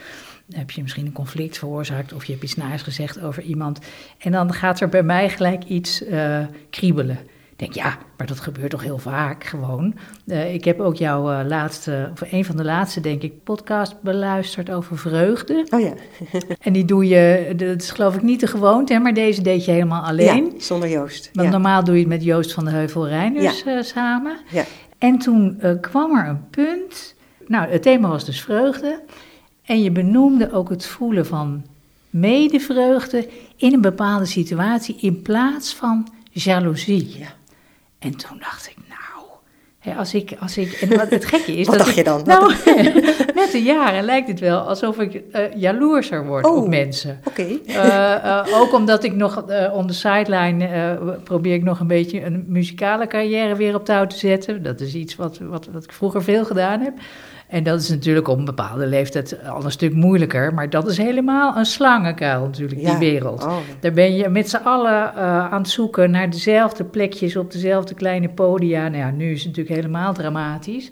heb 0.55 0.71
je 0.71 0.81
misschien 0.81 1.05
een 1.05 1.11
conflict 1.11 1.57
veroorzaakt 1.57 2.13
of 2.13 2.25
je 2.25 2.31
hebt 2.31 2.43
iets 2.43 2.55
naars 2.55 2.81
gezegd 2.81 3.21
over 3.21 3.43
iemand. 3.43 3.79
En 4.17 4.31
dan 4.31 4.53
gaat 4.53 4.79
er 4.79 4.89
bij 4.89 5.03
mij 5.03 5.29
gelijk 5.29 5.63
iets 5.63 6.03
kriebelen. 6.69 7.17
Denk, 7.63 7.75
ja, 7.75 7.97
maar 8.17 8.27
dat 8.27 8.39
gebeurt 8.39 8.69
toch 8.69 8.83
heel 8.83 8.97
vaak 8.97 9.43
gewoon. 9.43 9.95
Uh, 10.25 10.53
ik 10.53 10.63
heb 10.63 10.79
ook 10.79 10.95
jouw 10.95 11.31
uh, 11.31 11.47
laatste, 11.47 12.09
of 12.11 12.31
een 12.31 12.45
van 12.45 12.57
de 12.57 12.63
laatste, 12.63 12.99
denk 12.99 13.21
ik, 13.21 13.43
podcast 13.43 14.01
beluisterd 14.01 14.71
over 14.71 14.97
vreugde. 14.97 15.65
Oh 15.69 15.79
ja. 15.79 15.93
en 16.59 16.73
die 16.73 16.85
doe 16.85 17.07
je, 17.07 17.53
dat 17.55 17.81
is 17.81 17.91
geloof 17.91 18.15
ik 18.15 18.21
niet 18.21 18.39
de 18.39 18.47
gewoonte, 18.47 18.93
hè, 18.93 18.99
maar 18.99 19.13
deze 19.13 19.41
deed 19.41 19.65
je 19.65 19.71
helemaal 19.71 20.03
alleen. 20.03 20.45
Ja, 20.45 20.59
zonder 20.59 20.89
Joost. 20.89 21.29
Want 21.33 21.47
ja. 21.47 21.53
normaal 21.53 21.83
doe 21.83 21.93
je 21.93 21.99
het 21.99 22.09
met 22.09 22.23
Joost 22.23 22.53
van 22.53 22.65
de 22.65 22.71
Heuvel 22.71 23.07
Reiners 23.07 23.63
ja. 23.63 23.81
samen. 23.81 24.37
Ja. 24.49 24.63
En 24.97 25.17
toen 25.17 25.61
kwam 25.81 26.17
er 26.17 26.27
een 26.27 26.49
punt, 26.49 27.15
nou, 27.47 27.69
het 27.69 27.81
thema 27.81 28.07
was 28.07 28.25
dus 28.25 28.41
vreugde. 28.41 29.01
En 29.63 29.81
je 29.81 29.91
benoemde 29.91 30.51
ook 30.51 30.69
het 30.69 30.85
voelen 30.85 31.25
van 31.25 31.65
medevreugde 32.09 33.29
in 33.55 33.73
een 33.73 33.81
bepaalde 33.81 34.25
situatie 34.25 34.95
in 34.99 35.21
plaats 35.21 35.73
van 35.73 36.07
jaloezie. 36.31 37.15
Ja. 37.19 37.41
En 38.03 38.15
toen 38.17 38.37
dacht 38.39 38.67
ik, 38.67 38.75
nou, 38.89 39.27
hè, 39.79 39.93
als 39.93 40.13
ik, 40.13 40.35
als 40.39 40.57
ik, 40.57 40.71
en 40.71 40.97
wat 40.97 41.09
het 41.09 41.25
gekke 41.25 41.57
is. 41.57 41.67
wat 41.67 41.77
dat 41.77 41.85
dacht 41.85 41.89
ik, 41.89 41.95
je 41.95 42.03
dan? 42.03 42.21
Nou, 42.25 42.53
met 43.35 43.51
de 43.57 43.61
jaren 43.63 44.03
lijkt 44.03 44.27
het 44.27 44.39
wel 44.39 44.59
alsof 44.59 44.99
ik 44.99 45.13
uh, 45.13 45.41
jaloerser 45.55 46.25
word 46.25 46.45
oh, 46.45 46.57
op 46.57 46.67
mensen. 46.67 47.19
Oké. 47.23 47.41
Okay. 47.41 47.61
Uh, 47.67 48.45
uh, 48.47 48.61
ook 48.61 48.73
omdat 48.73 49.03
ik 49.03 49.15
nog 49.15 49.43
on 49.71 49.87
the 49.87 49.93
sideline 49.93 50.99
probeer 51.23 51.53
ik 51.53 51.63
nog 51.63 51.79
een 51.79 51.87
beetje 51.87 52.25
een 52.25 52.45
muzikale 52.47 53.07
carrière 53.07 53.55
weer 53.55 53.75
op 53.75 53.85
touw 53.85 54.07
te 54.07 54.17
zetten. 54.17 54.63
Dat 54.63 54.79
is 54.79 54.93
iets 54.93 55.15
wat, 55.15 55.37
wat, 55.37 55.67
wat 55.71 55.83
ik 55.83 55.91
vroeger 55.91 56.23
veel 56.23 56.45
gedaan 56.45 56.79
heb. 56.81 56.93
En 57.53 57.63
dat 57.63 57.81
is 57.81 57.89
natuurlijk 57.89 58.27
op 58.27 58.37
een 58.37 58.45
bepaalde 58.45 58.87
leeftijd 58.87 59.47
al 59.47 59.63
een 59.63 59.71
stuk 59.71 59.93
moeilijker. 59.93 60.53
Maar 60.53 60.69
dat 60.69 60.87
is 60.87 60.97
helemaal 60.97 61.57
een 61.57 61.65
slangenkuil 61.65 62.41
natuurlijk, 62.41 62.81
ja. 62.81 62.89
die 62.89 63.09
wereld. 63.11 63.43
Oh. 63.43 63.57
Daar 63.79 63.91
ben 63.91 64.15
je 64.15 64.29
met 64.29 64.49
z'n 64.49 64.55
allen 64.63 65.11
uh, 65.15 65.51
aan 65.51 65.61
het 65.61 65.69
zoeken 65.69 66.11
naar 66.11 66.29
dezelfde 66.29 66.83
plekjes 66.83 67.35
op 67.35 67.51
dezelfde 67.51 67.93
kleine 67.93 68.29
podia. 68.29 68.87
Nou 68.87 68.97
ja, 68.97 69.11
nu 69.11 69.31
is 69.31 69.43
het 69.43 69.47
natuurlijk 69.47 69.75
helemaal 69.75 70.13
dramatisch. 70.13 70.91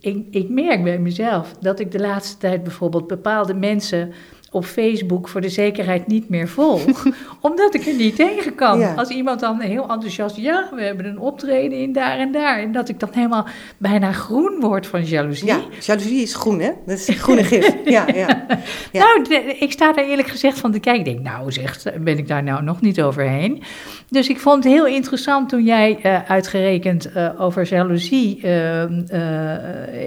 Ik, 0.00 0.26
ik 0.30 0.48
merk 0.48 0.82
bij 0.84 0.98
mezelf 0.98 1.54
dat 1.60 1.80
ik 1.80 1.92
de 1.92 2.00
laatste 2.00 2.36
tijd 2.36 2.62
bijvoorbeeld 2.62 3.06
bepaalde 3.06 3.54
mensen 3.54 4.12
op 4.50 4.64
Facebook 4.64 5.28
voor 5.28 5.40
de 5.40 5.48
zekerheid 5.48 6.06
niet 6.06 6.28
meer 6.28 6.48
volg. 6.48 6.82
omdat 7.40 7.74
ik 7.74 7.86
er 7.86 7.94
niet 7.94 8.16
tegen 8.16 8.54
kan. 8.54 8.78
Ja. 8.78 8.94
Als 8.94 9.08
iemand 9.08 9.40
dan 9.40 9.60
heel 9.60 9.88
enthousiast, 9.88 10.36
ja, 10.36 10.68
we 10.74 10.82
hebben 10.82 11.06
een 11.06 11.18
optreden 11.18 11.78
in 11.78 11.92
daar 11.92 12.18
en 12.18 12.32
daar. 12.32 12.58
En 12.58 12.72
dat 12.72 12.88
ik 12.88 13.00
dan 13.00 13.08
helemaal 13.12 13.46
bijna 13.78 14.12
groen 14.12 14.60
word 14.60 14.86
van 14.86 15.04
jaloezie. 15.04 15.46
Ja, 15.46 15.60
jaloezie 15.80 16.22
is 16.22 16.34
groen, 16.34 16.60
hè? 16.60 16.70
Dat 16.86 16.98
is 16.98 17.08
groene 17.08 17.44
gif. 17.44 17.76
Ja, 17.84 18.06
ja. 18.06 18.46
ja. 18.92 19.00
Nou, 19.00 19.24
de, 19.24 19.56
ik 19.58 19.72
sta 19.72 19.92
daar 19.92 20.04
eerlijk 20.04 20.28
gezegd 20.28 20.58
van 20.58 20.72
te 20.72 20.80
kijken. 20.80 21.06
Ik 21.06 21.12
denk, 21.12 21.34
nou 21.34 21.52
zeg, 21.52 21.82
ben 22.00 22.18
ik 22.18 22.28
daar 22.28 22.42
nou 22.42 22.62
nog 22.62 22.80
niet 22.80 23.02
overheen. 23.02 23.62
Dus 24.08 24.28
ik 24.28 24.40
vond 24.40 24.64
het 24.64 24.72
heel 24.72 24.86
interessant 24.86 25.48
toen 25.48 25.64
jij 25.64 25.98
uh, 26.02 26.30
uitgerekend 26.30 27.10
uh, 27.16 27.40
over 27.40 27.68
jaloezie 27.68 28.40
uh, 28.44 28.82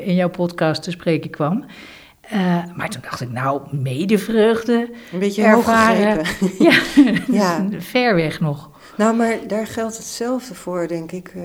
in 0.07 0.15
jouw 0.15 0.29
podcast 0.29 0.83
te 0.83 0.91
spreken 0.91 1.29
kwam. 1.29 1.65
Uh, 2.33 2.63
maar 2.75 2.89
toen 2.89 3.01
dacht 3.01 3.21
ik, 3.21 3.31
nou, 3.31 3.61
medevreugde. 3.77 4.89
Een 5.13 5.19
beetje 5.19 5.43
ervaren. 5.43 6.25
ja, 6.59 6.81
ja. 7.41 7.67
ver 7.79 8.15
weg 8.15 8.39
nog. 8.39 8.69
Nou, 8.97 9.15
maar 9.15 9.37
daar 9.47 9.67
geldt 9.67 9.97
hetzelfde 9.97 10.55
voor, 10.55 10.87
denk 10.87 11.11
ik. 11.11 11.33
Uh, 11.35 11.43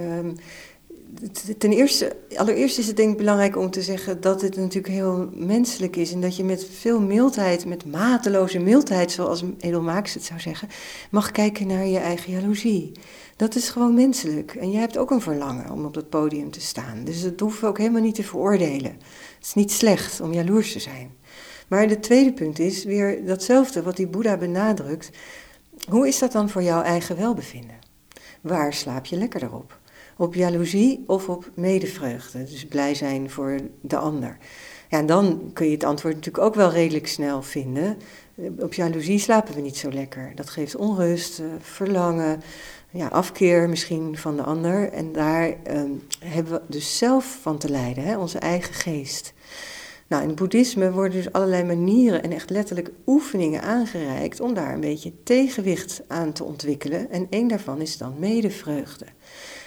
ten 1.59 1.73
eerste, 1.73 2.17
allereerst 2.37 2.79
is 2.79 2.87
het 2.87 2.97
denk 2.97 3.11
ik 3.11 3.17
belangrijk 3.17 3.57
om 3.57 3.71
te 3.71 3.83
zeggen 3.83 4.21
dat 4.21 4.43
het 4.43 4.57
natuurlijk 4.57 4.95
heel 4.95 5.29
menselijk 5.33 5.97
is. 5.97 6.13
En 6.13 6.21
dat 6.21 6.37
je 6.37 6.45
met 6.45 6.67
veel 6.79 7.01
mildheid, 7.01 7.67
met 7.67 7.85
mateloze 7.85 8.59
mildheid, 8.59 9.13
zoals 9.13 9.45
Edelmaaks 9.59 10.15
het 10.15 10.25
zou 10.25 10.41
zeggen, 10.41 10.69
mag 11.11 11.31
kijken 11.31 11.67
naar 11.67 11.87
je 11.87 11.99
eigen 11.99 12.33
jaloezie. 12.33 12.93
Dat 13.37 13.55
is 13.55 13.69
gewoon 13.69 13.95
menselijk. 13.95 14.55
En 14.55 14.71
jij 14.71 14.81
hebt 14.81 14.99
ook 14.99 15.11
een 15.11 15.21
verlangen 15.21 15.71
om 15.71 15.85
op 15.85 15.95
dat 15.95 16.09
podium 16.09 16.51
te 16.51 16.61
staan. 16.61 17.05
Dus 17.05 17.23
dat 17.23 17.41
hoeven 17.41 17.61
we 17.61 17.67
ook 17.67 17.79
helemaal 17.79 18.03
niet 18.03 18.15
te 18.15 18.23
veroordelen. 18.23 18.97
Het 19.37 19.47
is 19.47 19.55
niet 19.55 19.73
slecht 19.73 20.21
om 20.21 20.33
jaloers 20.33 20.73
te 20.73 20.81
zijn. 20.81 21.15
Maar 21.69 21.89
het 21.89 22.03
tweede 22.03 22.33
punt 22.33 22.59
is 22.59 22.85
weer 22.85 23.25
datzelfde 23.25 23.83
wat 23.83 23.97
die 23.97 24.07
Boeddha 24.07 24.37
benadrukt. 24.37 25.11
Hoe 25.89 26.09
is 26.09 26.19
dat 26.19 26.33
dan 26.33 26.51
voor 26.51 26.63
jouw 26.63 26.83
eigen 26.83 27.17
welbevinden? 27.17 27.77
Waar 28.41 28.75
slaap 28.75 29.07
je 29.07 29.17
lekkerder 29.17 29.55
op? 29.55 29.79
Op 30.17 30.35
jaloezie 30.35 31.05
of 31.07 31.29
op 31.29 31.51
medevreugde? 31.55 32.45
Dus 32.45 32.67
blij 32.67 32.95
zijn 32.95 33.31
voor 33.31 33.61
de 33.81 33.97
ander. 33.97 34.37
Ja, 34.89 34.99
en 34.99 35.07
dan 35.07 35.51
kun 35.53 35.67
je 35.67 35.73
het 35.73 35.85
antwoord 35.85 36.15
natuurlijk 36.15 36.45
ook 36.45 36.55
wel 36.55 36.71
redelijk 36.71 37.07
snel 37.07 37.43
vinden. 37.43 37.99
Op 38.59 38.75
jaloezie 38.75 39.19
slapen 39.19 39.55
we 39.55 39.61
niet 39.61 39.77
zo 39.77 39.91
lekker. 39.91 40.33
Dat 40.35 40.51
geeft 40.51 40.77
onrust, 40.77 41.43
verlangen, 41.61 42.43
ja, 42.97 43.07
afkeer 43.07 43.69
misschien 43.69 44.17
van 44.17 44.37
de 44.37 44.43
ander. 44.43 44.93
En 44.93 45.13
daar 45.13 45.55
um, 45.71 46.03
hebben 46.19 46.53
we 46.53 46.61
dus 46.67 46.99
zelf 46.99 47.39
van 47.41 47.59
te 47.59 47.71
lijden, 47.71 48.05
hè? 48.05 48.19
onze 48.19 48.39
eigen 48.39 48.75
geest. 48.75 49.33
Nou, 50.09 50.23
in 50.23 50.29
het 50.29 50.39
boeddhisme 50.39 50.93
worden 50.93 51.13
dus 51.13 51.33
allerlei 51.33 51.65
manieren 51.65 52.23
en 52.23 52.33
echt 52.33 52.51
letterlijk 52.51 52.91
oefeningen 53.07 53.63
aangereikt 53.63 54.41
om 54.41 54.55
daar 54.55 54.75
een 54.75 54.81
beetje 54.81 55.13
tegenwicht 55.23 56.03
aan 56.09 56.33
te 56.33 56.45
ontwikkelen. 56.45 57.11
En 57.11 57.27
één 57.31 57.49
daarvan 57.49 57.81
is 57.81 57.99
dan 57.99 58.15
medevreugde. 58.19 59.07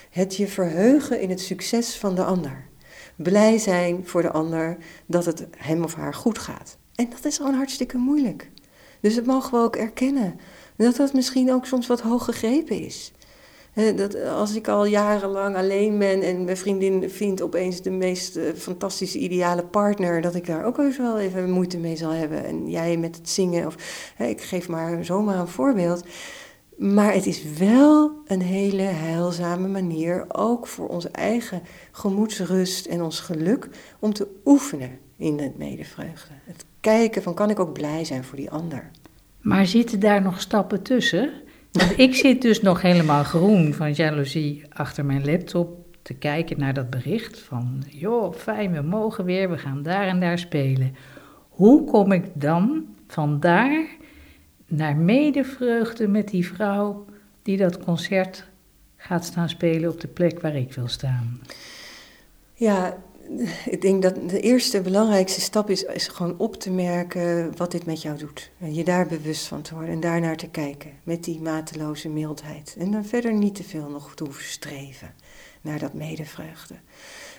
Het 0.10 0.36
je 0.36 0.48
verheugen 0.48 1.22
in 1.22 1.30
het 1.30 1.40
succes 1.40 1.96
van 1.96 2.16
de 2.16 2.24
ander. 2.24 2.68
Blij 3.16 3.58
zijn 3.58 4.08
voor 4.08 4.22
de 4.22 4.32
ander 4.32 4.78
dat 5.06 5.26
het 5.26 5.48
hem 5.58 5.84
of 5.84 5.94
haar 5.94 6.14
goed 6.14 6.40
gaat. 6.40 6.78
En 6.96 7.10
dat 7.10 7.26
is 7.26 7.38
gewoon 7.38 7.54
hartstikke 7.54 7.98
moeilijk. 7.98 8.50
Dus 9.02 9.16
dat 9.16 9.26
mogen 9.26 9.52
we 9.52 9.66
ook 9.66 9.76
erkennen. 9.76 10.40
Dat 10.76 10.96
dat 10.96 11.14
misschien 11.14 11.54
ook 11.54 11.66
soms 11.66 11.88
wat 11.88 12.02
hoog 12.02 12.26
gegrepen 12.26 12.82
is. 12.82 13.12
Dat 13.96 14.24
als 14.24 14.56
ik 14.56 14.68
al 14.68 14.86
jarenlang 14.86 15.56
alleen 15.56 15.98
ben 15.98 16.22
en 16.22 16.44
mijn 16.44 16.58
vriendin 16.58 17.10
vindt 17.10 17.42
opeens 17.42 17.82
de 17.82 17.90
meest 17.90 18.38
uh, 18.38 18.44
fantastische, 18.56 19.18
ideale 19.18 19.64
partner, 19.64 20.22
dat 20.22 20.36
ik 20.36 20.46
daar 20.46 20.66
ook 20.66 20.78
eens 20.78 20.98
wel 20.98 21.20
even 21.20 21.52
moeite 21.52 21.78
mee 21.78 21.96
zal 21.96 22.12
hebben. 22.12 22.46
En 22.46 22.70
jij 22.70 22.98
met 22.98 23.16
het 23.16 23.30
zingen, 23.30 23.66
of 23.66 23.76
ik 24.18 24.42
geef 24.42 24.68
maar 24.68 25.06
zomaar 25.06 25.40
een 25.40 25.48
voorbeeld. 25.48 26.04
Maar 26.78 27.14
het 27.14 27.26
is 27.26 27.44
wel 27.44 28.12
een 28.26 28.42
hele 28.42 28.82
heilzame 28.82 29.68
manier, 29.68 30.26
ook 30.28 30.68
voor 30.68 30.88
onze 30.88 31.10
eigen 31.10 31.62
gemoedsrust 31.92 32.86
en 32.86 33.02
ons 33.02 33.20
geluk, 33.20 33.70
om 34.00 34.14
te 34.14 34.28
oefenen 34.46 35.00
in 35.18 35.40
het 35.40 35.58
medevreugde. 35.58 36.34
Het 36.44 36.66
kijken 36.80 37.24
van 37.24 37.34
kan 37.34 37.50
ik 37.50 37.60
ook 37.60 37.74
blij 37.74 38.06
zijn 38.06 38.24
voor 38.24 38.38
die 38.38 38.52
ander. 38.52 38.92
Maar 39.42 39.66
zitten 39.66 40.00
daar 40.00 40.22
nog 40.22 40.42
stappen 40.42 40.82
tussen? 40.82 41.32
Want 41.72 42.00
ik 42.00 42.16
zit 42.16 42.42
dus 42.42 42.62
nog 42.62 42.82
helemaal 42.82 43.24
groen 43.24 43.74
van 43.74 43.92
jaloezie 43.94 44.64
achter 44.70 45.06
mijn 45.06 45.26
laptop 45.26 45.98
te 46.02 46.14
kijken 46.14 46.60
naar 46.60 46.74
dat 46.74 46.90
bericht 46.90 47.40
van, 47.40 47.84
joh, 47.88 48.34
fijn, 48.34 48.74
we 48.74 48.82
mogen 48.82 49.26
weer, 49.26 49.50
we 49.50 49.58
gaan 49.58 49.84
daar 49.84 50.08
en 50.08 50.20
daar 50.20 50.40
spelen. 50.40 50.96
Hoe 51.50 51.84
kom 51.84 52.12
ik 52.12 52.26
dan 52.34 52.86
van 53.08 53.40
daar 53.40 53.86
naar 54.68 54.96
medevreugde 54.96 56.08
met 56.08 56.28
die 56.28 56.48
vrouw 56.48 57.06
die 57.42 57.58
dat 57.58 57.80
concert 57.80 58.48
gaat 58.98 59.26
staan 59.26 59.50
spelen 59.50 59.90
op 59.90 60.02
de 60.02 60.08
plek 60.08 60.42
waar 60.42 60.56
ik 60.56 60.74
wil 60.74 60.88
staan? 60.88 61.42
Ja, 62.54 62.98
ik 63.66 63.82
denk 63.82 64.02
dat 64.02 64.30
de 64.30 64.40
eerste 64.40 64.82
belangrijkste 64.82 65.42
stap 65.42 65.70
is, 65.70 65.84
is 65.84 66.08
gewoon 66.08 66.36
op 66.38 66.56
te 66.56 66.72
merken 66.72 67.58
wat 67.58 67.72
dit 67.72 67.86
met 67.86 68.02
jou 68.02 68.18
doet. 68.18 68.52
En 68.60 68.74
je 68.74 68.84
daar 68.84 69.08
bewust 69.08 69.48
van 69.48 69.62
te 69.62 69.74
worden 69.74 69.94
en 69.94 70.00
daarnaar 70.00 70.38
te 70.38 70.50
kijken 70.50 70.92
met 71.04 71.24
die 71.24 71.42
mateloze 71.42 72.10
mildheid. 72.10 72.76
En 72.80 72.92
dan 72.92 73.06
verder 73.06 73.34
niet 73.34 73.56
te 73.56 73.64
veel 73.64 73.90
nog 73.90 74.16
te 74.16 74.24
hoeven 74.24 74.44
streven 74.44 75.14
naar 75.62 75.80
dat 75.80 75.94
medevreugde. 75.94 76.76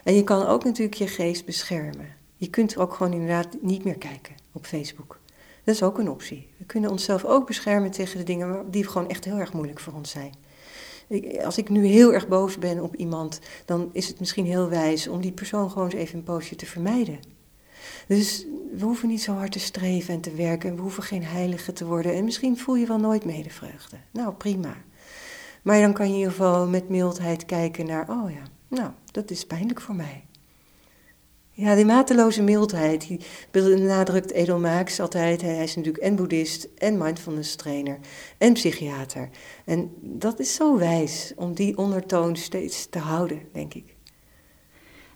En 0.05 0.15
je 0.15 0.25
kan 0.25 0.47
ook 0.47 0.65
natuurlijk 0.65 0.97
je 0.97 1.07
geest 1.07 1.45
beschermen. 1.45 2.09
Je 2.37 2.51
kunt 2.51 2.77
ook 2.77 2.95
gewoon 2.95 3.13
inderdaad 3.13 3.49
niet 3.61 3.85
meer 3.85 3.99
kijken 3.99 4.35
op 4.53 4.67
Facebook. 4.67 5.19
Dat 5.65 5.75
is 5.75 5.83
ook 5.83 5.99
een 5.99 6.11
optie. 6.11 6.49
We 6.57 6.65
kunnen 6.65 6.91
onszelf 6.91 7.25
ook 7.25 7.47
beschermen 7.47 7.91
tegen 7.91 8.19
de 8.19 8.25
dingen 8.25 8.71
die 8.71 8.87
gewoon 8.87 9.09
echt 9.09 9.25
heel 9.25 9.39
erg 9.39 9.53
moeilijk 9.53 9.81
voor 9.81 9.93
ons 9.93 10.11
zijn. 10.11 10.35
Als 11.45 11.59
ik 11.59 11.69
nu 11.69 11.87
heel 11.87 12.13
erg 12.13 12.29
boos 12.29 12.59
ben 12.59 12.83
op 12.83 12.95
iemand, 12.95 13.41
dan 13.65 13.91
is 13.93 14.09
het 14.09 14.21
misschien 14.21 14.47
heel 14.47 14.69
wijs 14.69 15.09
om 15.09 15.21
die 15.21 15.33
persoon 15.33 15.71
gewoon 15.71 15.85
eens 15.85 16.01
even 16.01 16.19
een 16.19 16.25
poosje 16.25 16.57
te 16.57 16.67
vermijden. 16.67 17.19
Dus 18.07 18.47
we 18.73 18.85
hoeven 18.85 19.09
niet 19.09 19.23
zo 19.23 19.33
hard 19.33 19.53
te 19.53 19.59
streven 19.59 20.15
en 20.15 20.21
te 20.21 20.35
werken 20.35 20.71
en 20.71 20.77
we 20.77 20.83
hoeven 20.83 21.03
geen 21.03 21.25
heilige 21.25 21.73
te 21.73 21.87
worden. 21.87 22.15
En 22.15 22.25
misschien 22.25 22.59
voel 22.59 22.77
je 22.77 22.87
wel 22.87 22.99
nooit 22.99 23.25
medevreugde. 23.25 23.97
Nou, 24.11 24.35
prima. 24.35 24.77
Maar 25.63 25.81
dan 25.81 25.93
kan 25.93 26.07
je 26.07 26.13
in 26.13 26.19
ieder 26.19 26.33
geval 26.33 26.67
met 26.67 26.89
mildheid 26.89 27.45
kijken 27.45 27.87
naar, 27.87 28.11
oh 28.11 28.31
ja, 28.31 28.43
nou, 28.69 28.91
dat 29.11 29.31
is 29.31 29.47
pijnlijk 29.47 29.81
voor 29.81 29.95
mij. 29.95 30.25
Ja, 31.61 31.75
die 31.75 31.85
mateloze 31.85 32.43
mildheid, 32.43 33.09
die 33.09 33.21
benadrukt 33.51 34.33
Edelmaaks 34.33 35.01
altijd. 35.01 35.43
Hij 35.43 35.63
is 35.63 35.77
natuurlijk 35.77 36.05
en 36.05 36.17
boeddhist 36.17 36.69
en 36.79 36.99
mindfulness 36.99 37.57
trainer 37.57 37.99
en 38.39 38.53
psychiater. 38.53 39.29
En 39.65 39.91
dat 40.01 40.39
is 40.41 40.55
zo 40.55 40.79
wijs 40.79 41.33
om 41.37 41.55
die 41.55 41.79
ondertoon 41.79 42.37
steeds 42.37 42.87
te 42.91 42.99
houden, 42.99 43.39
denk 43.53 43.75
ik. 43.75 43.95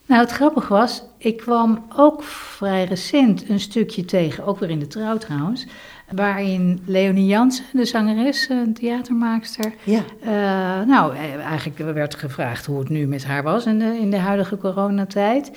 Nou, 0.07 0.21
het 0.21 0.31
grappige 0.31 0.73
was, 0.73 1.05
ik 1.19 1.37
kwam 1.37 1.85
ook 1.97 2.23
vrij 2.23 2.85
recent 2.85 3.49
een 3.49 3.61
stukje 3.61 4.05
tegen, 4.05 4.45
ook 4.47 4.59
weer 4.59 4.71
in 4.71 4.79
de 4.79 4.87
trouw 4.87 5.17
trouwens, 5.17 5.67
waarin 6.11 6.83
Leonie 6.87 7.27
Jansen, 7.27 7.65
de 7.73 7.85
zangeres, 7.85 8.49
een 8.49 8.75
theatermaakster, 8.75 9.73
Ja. 9.85 10.03
eh, 10.21 10.87
nou, 10.87 11.15
eh, 11.15 11.35
eigenlijk 11.35 11.79
werd 11.79 12.15
gevraagd 12.15 12.67
hoe 12.67 12.79
het 12.79 12.89
nu 12.89 13.07
met 13.07 13.25
haar 13.25 13.43
was 13.43 13.67
in 13.67 13.79
de, 13.79 13.99
in 14.01 14.11
de 14.11 14.17
huidige 14.19 14.59
coronatijd. 14.59 15.51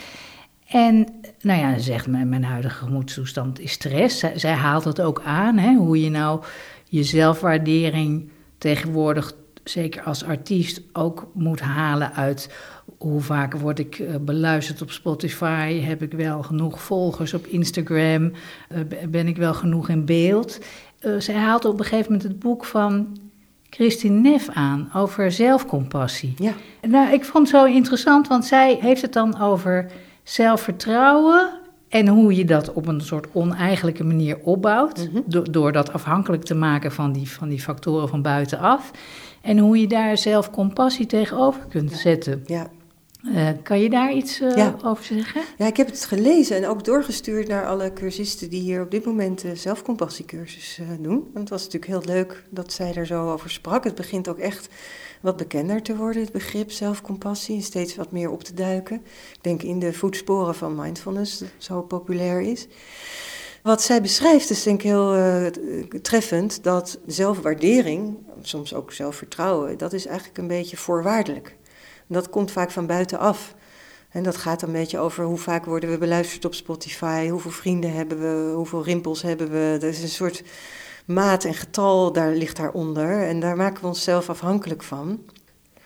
En 0.67 1.07
nou 1.41 1.59
ja, 1.59 1.73
ze 1.73 1.83
zegt, 1.83 2.07
mijn, 2.07 2.29
mijn 2.29 2.43
huidige 2.43 2.85
gemoedstoestand 2.85 3.59
is 3.59 3.71
stress. 3.71 4.19
Zij, 4.19 4.39
zij 4.39 4.53
haalt 4.53 4.83
dat 4.83 5.01
ook 5.01 5.21
aan, 5.25 5.57
hè, 5.57 5.73
hoe 5.73 6.01
je 6.01 6.09
nou 6.09 6.43
je 6.85 7.03
zelfwaardering 7.03 8.29
tegenwoordig, 8.57 9.33
zeker 9.63 10.03
als 10.03 10.23
artiest, 10.23 10.81
ook 10.93 11.27
moet 11.33 11.59
halen 11.59 12.13
uit 12.13 12.49
hoe 12.97 13.21
vaak 13.21 13.53
word 13.53 13.79
ik 13.79 13.99
eh, 13.99 14.15
beluisterd 14.21 14.81
op 14.81 14.91
Spotify? 14.91 15.79
Heb 15.79 16.01
ik 16.01 16.13
wel 16.13 16.43
genoeg 16.43 16.81
volgers 16.81 17.33
op 17.33 17.45
Instagram? 17.45 18.31
Eh, 18.69 18.79
ben 19.09 19.27
ik 19.27 19.37
wel 19.37 19.53
genoeg 19.53 19.89
in 19.89 20.05
beeld? 20.05 20.59
Eh, 20.99 21.11
zij 21.17 21.35
haalt 21.35 21.65
op 21.65 21.79
een 21.79 21.85
gegeven 21.85 22.11
moment 22.11 22.23
het 22.23 22.39
boek 22.39 22.65
van 22.65 23.17
Christine 23.69 24.19
Neff 24.19 24.49
aan 24.49 24.89
over 24.93 25.31
zelfcompassie. 25.31 26.33
Ja. 26.35 26.53
Nou, 26.81 27.13
ik 27.13 27.25
vond 27.25 27.51
het 27.51 27.57
zo 27.57 27.65
interessant, 27.65 28.27
want 28.27 28.45
zij 28.45 28.77
heeft 28.81 29.01
het 29.01 29.13
dan 29.13 29.41
over 29.41 29.91
zelfvertrouwen 30.27 31.49
en 31.89 32.07
hoe 32.07 32.35
je 32.35 32.45
dat 32.45 32.73
op 32.73 32.87
een 32.87 33.01
soort 33.01 33.27
oneigenlijke 33.31 34.03
manier 34.03 34.37
opbouwt, 34.43 35.09
Mhm. 35.11 35.21
do- 35.25 35.41
door 35.43 35.71
dat 35.71 35.93
afhankelijk 35.93 36.43
te 36.43 36.55
maken 36.55 36.91
van 36.91 37.11
die, 37.11 37.29
van 37.29 37.49
die 37.49 37.59
factoren 37.61 38.09
van 38.09 38.21
buitenaf. 38.21 38.91
En 39.41 39.57
hoe 39.57 39.79
je 39.79 39.87
daar 39.87 40.17
zelfcompassie 40.17 41.05
tegenover 41.05 41.61
kunt 41.69 41.91
zetten. 41.91 42.43
Ja. 42.45 42.67
Eh, 43.35 43.47
kan 43.63 43.79
je 43.79 43.89
daar 43.89 44.13
iets 44.13 44.39
eh, 44.41 44.55
Ja. 44.55 44.75
over 44.83 45.03
zeggen? 45.03 45.41
ja, 45.57 45.65
ik 45.65 45.77
heb 45.77 45.87
het 45.87 46.05
gelezen 46.05 46.57
en 46.57 46.67
ook 46.67 46.83
doorgestuurd 46.85 47.47
naar 47.47 47.65
alle 47.67 47.93
cursisten 47.93 48.49
die 48.49 48.61
hier 48.61 48.81
op 48.81 48.91
dit 48.91 49.05
moment 49.05 49.41
de 49.41 49.55
zelfcompassiecursus 49.55 50.79
eh, 50.79 50.87
doen. 51.03 51.17
Want 51.19 51.37
het 51.39 51.49
was 51.49 51.63
natuurlijk 51.63 51.91
heel 52.05 52.13
leuk 52.15 52.43
dat 52.49 52.73
zij 52.73 52.93
er 52.95 53.05
zo 53.05 53.31
over 53.31 53.49
sprak. 53.49 53.83
Het 53.83 53.95
begint 53.95 54.27
ook 54.27 54.37
echt 54.37 54.69
wat 55.21 55.37
bekender 55.37 55.81
te 55.81 55.95
worden, 55.95 56.21
het 56.21 56.31
begrip 56.31 56.71
zelfcompassie, 56.71 57.61
steeds 57.61 57.95
wat 57.95 58.11
meer 58.11 58.29
op 58.29 58.43
te 58.43 58.53
duiken. 58.53 58.95
Ik 59.33 59.39
denk 59.43 59.63
in 59.63 59.79
de 59.79 59.93
voetsporen 59.93 60.55
van 60.55 60.75
mindfulness, 60.75 61.37
dat 61.37 61.49
zo 61.57 61.81
populair 61.81 62.41
is. 62.41 62.67
Wat 63.63 63.81
zij 63.81 64.01
beschrijft 64.01 64.49
is 64.49 64.63
denk 64.63 64.79
ik 64.81 64.87
heel 64.87 65.15
eh, 65.15 65.45
treffend 66.01 66.63
dat 66.63 66.99
zelfwaardering, 67.05 68.17
soms 68.41 68.73
ook 68.73 68.91
zelfvertrouwen, 68.91 69.77
dat 69.77 69.93
is 69.93 70.05
eigenlijk 70.05 70.37
een 70.37 70.47
beetje 70.47 70.77
voorwaardelijk. 70.77 71.55
Dat 72.07 72.29
komt 72.29 72.51
vaak 72.51 72.71
van 72.71 72.85
buitenaf. 72.85 73.55
En 74.09 74.23
dat 74.23 74.37
gaat 74.37 74.61
een 74.61 74.71
beetje 74.71 74.97
over 74.97 75.23
hoe 75.23 75.37
vaak 75.37 75.65
worden 75.65 75.89
we 75.89 75.97
beluisterd 75.97 76.45
op 76.45 76.53
Spotify, 76.53 77.29
hoeveel 77.29 77.51
vrienden 77.51 77.93
hebben 77.93 78.19
we, 78.19 78.53
hoeveel 78.55 78.83
rimpels 78.83 79.21
hebben 79.21 79.49
we. 79.49 79.77
Er 79.81 79.87
is 79.87 80.01
een 80.01 80.09
soort 80.09 80.43
maat 81.07 81.43
en 81.43 81.53
getal, 81.53 82.11
daar 82.11 82.31
ligt 82.31 82.55
daaronder. 82.55 83.27
En 83.27 83.39
daar 83.39 83.55
maken 83.55 83.81
we 83.81 83.87
onszelf 83.87 84.29
afhankelijk 84.29 84.83
van. 84.83 85.19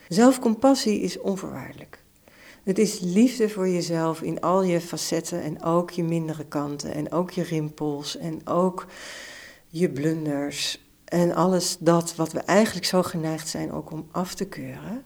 Zelfcompassie 0.07 1.01
is 1.01 1.19
onvoorwaardelijk. 1.19 2.03
Het 2.63 2.77
is 2.77 2.99
liefde 2.99 3.49
voor 3.49 3.67
jezelf 3.67 4.21
in 4.21 4.39
al 4.39 4.63
je 4.63 4.81
facetten 4.81 5.41
en 5.41 5.63
ook 5.63 5.89
je 5.89 6.03
mindere 6.03 6.45
kanten 6.45 6.93
en 6.93 7.11
ook 7.11 7.31
je 7.31 7.43
rimpels 7.43 8.17
en 8.17 8.47
ook 8.47 8.85
je 9.67 9.89
blunders 9.89 10.85
en 11.05 11.35
alles 11.35 11.77
dat 11.79 12.15
wat 12.15 12.31
we 12.31 12.39
eigenlijk 12.39 12.85
zo 12.85 13.03
geneigd 13.03 13.47
zijn 13.47 13.71
ook 13.71 13.91
om 13.91 14.07
af 14.11 14.33
te 14.33 14.45
keuren. 14.45 15.03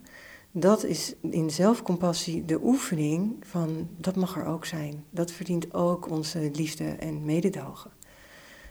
Dat 0.51 0.83
is 0.83 1.13
in 1.21 1.49
zelfcompassie 1.49 2.45
de 2.45 2.59
oefening 2.63 3.35
van 3.41 3.87
dat 3.97 4.15
mag 4.15 4.37
er 4.37 4.45
ook 4.45 4.65
zijn. 4.65 5.03
Dat 5.09 5.31
verdient 5.31 5.73
ook 5.73 6.09
onze 6.09 6.51
liefde 6.53 6.85
en 6.85 7.25
mededogen. 7.25 7.91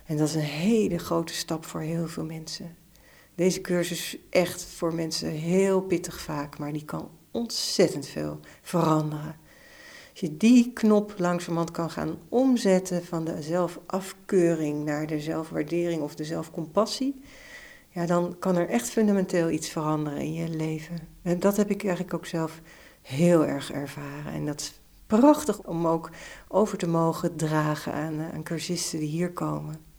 En 0.06 0.16
dat 0.16 0.28
is 0.28 0.34
een 0.34 0.40
hele 0.40 0.98
grote 0.98 1.34
stap 1.34 1.64
voor 1.64 1.80
heel 1.80 2.08
veel 2.08 2.24
mensen. 2.24 2.76
Deze 3.34 3.60
cursus 3.60 4.14
is 4.14 4.20
echt 4.30 4.64
voor 4.64 4.94
mensen 4.94 5.28
heel 5.28 5.80
pittig 5.80 6.20
vaak, 6.20 6.58
maar 6.58 6.72
die 6.72 6.84
kan 6.84 7.10
ontzettend 7.30 8.06
veel 8.06 8.40
veranderen. 8.62 9.36
Als 10.10 10.20
je 10.20 10.36
die 10.36 10.72
knop 10.72 11.14
langzamerhand 11.18 11.70
kan 11.70 11.90
gaan 11.90 12.18
omzetten 12.28 13.04
van 13.04 13.24
de 13.24 13.42
zelfafkeuring 13.42 14.84
naar 14.84 15.06
de 15.06 15.20
zelfwaardering 15.20 16.02
of 16.02 16.14
de 16.14 16.24
zelfcompassie, 16.24 17.20
ja, 17.88 18.06
dan 18.06 18.36
kan 18.38 18.56
er 18.56 18.68
echt 18.68 18.90
fundamenteel 18.90 19.50
iets 19.50 19.68
veranderen 19.68 20.18
in 20.20 20.32
je 20.32 20.48
leven. 20.48 20.98
En 21.22 21.40
dat 21.40 21.56
heb 21.56 21.70
ik 21.70 21.84
eigenlijk 21.84 22.14
ook 22.14 22.26
zelf 22.26 22.60
heel 23.02 23.46
erg 23.46 23.72
ervaren. 23.72 24.32
En 24.32 24.46
dat 24.46 24.60
is 24.60 24.80
prachtig 25.06 25.58
om 25.62 25.86
ook 25.86 26.10
over 26.48 26.78
te 26.78 26.88
mogen 26.88 27.36
dragen 27.36 27.92
aan, 27.92 28.20
eh, 28.20 28.34
aan 28.34 28.42
cursisten 28.42 28.98
die 28.98 29.08
hier 29.08 29.32
komen. 29.32 29.93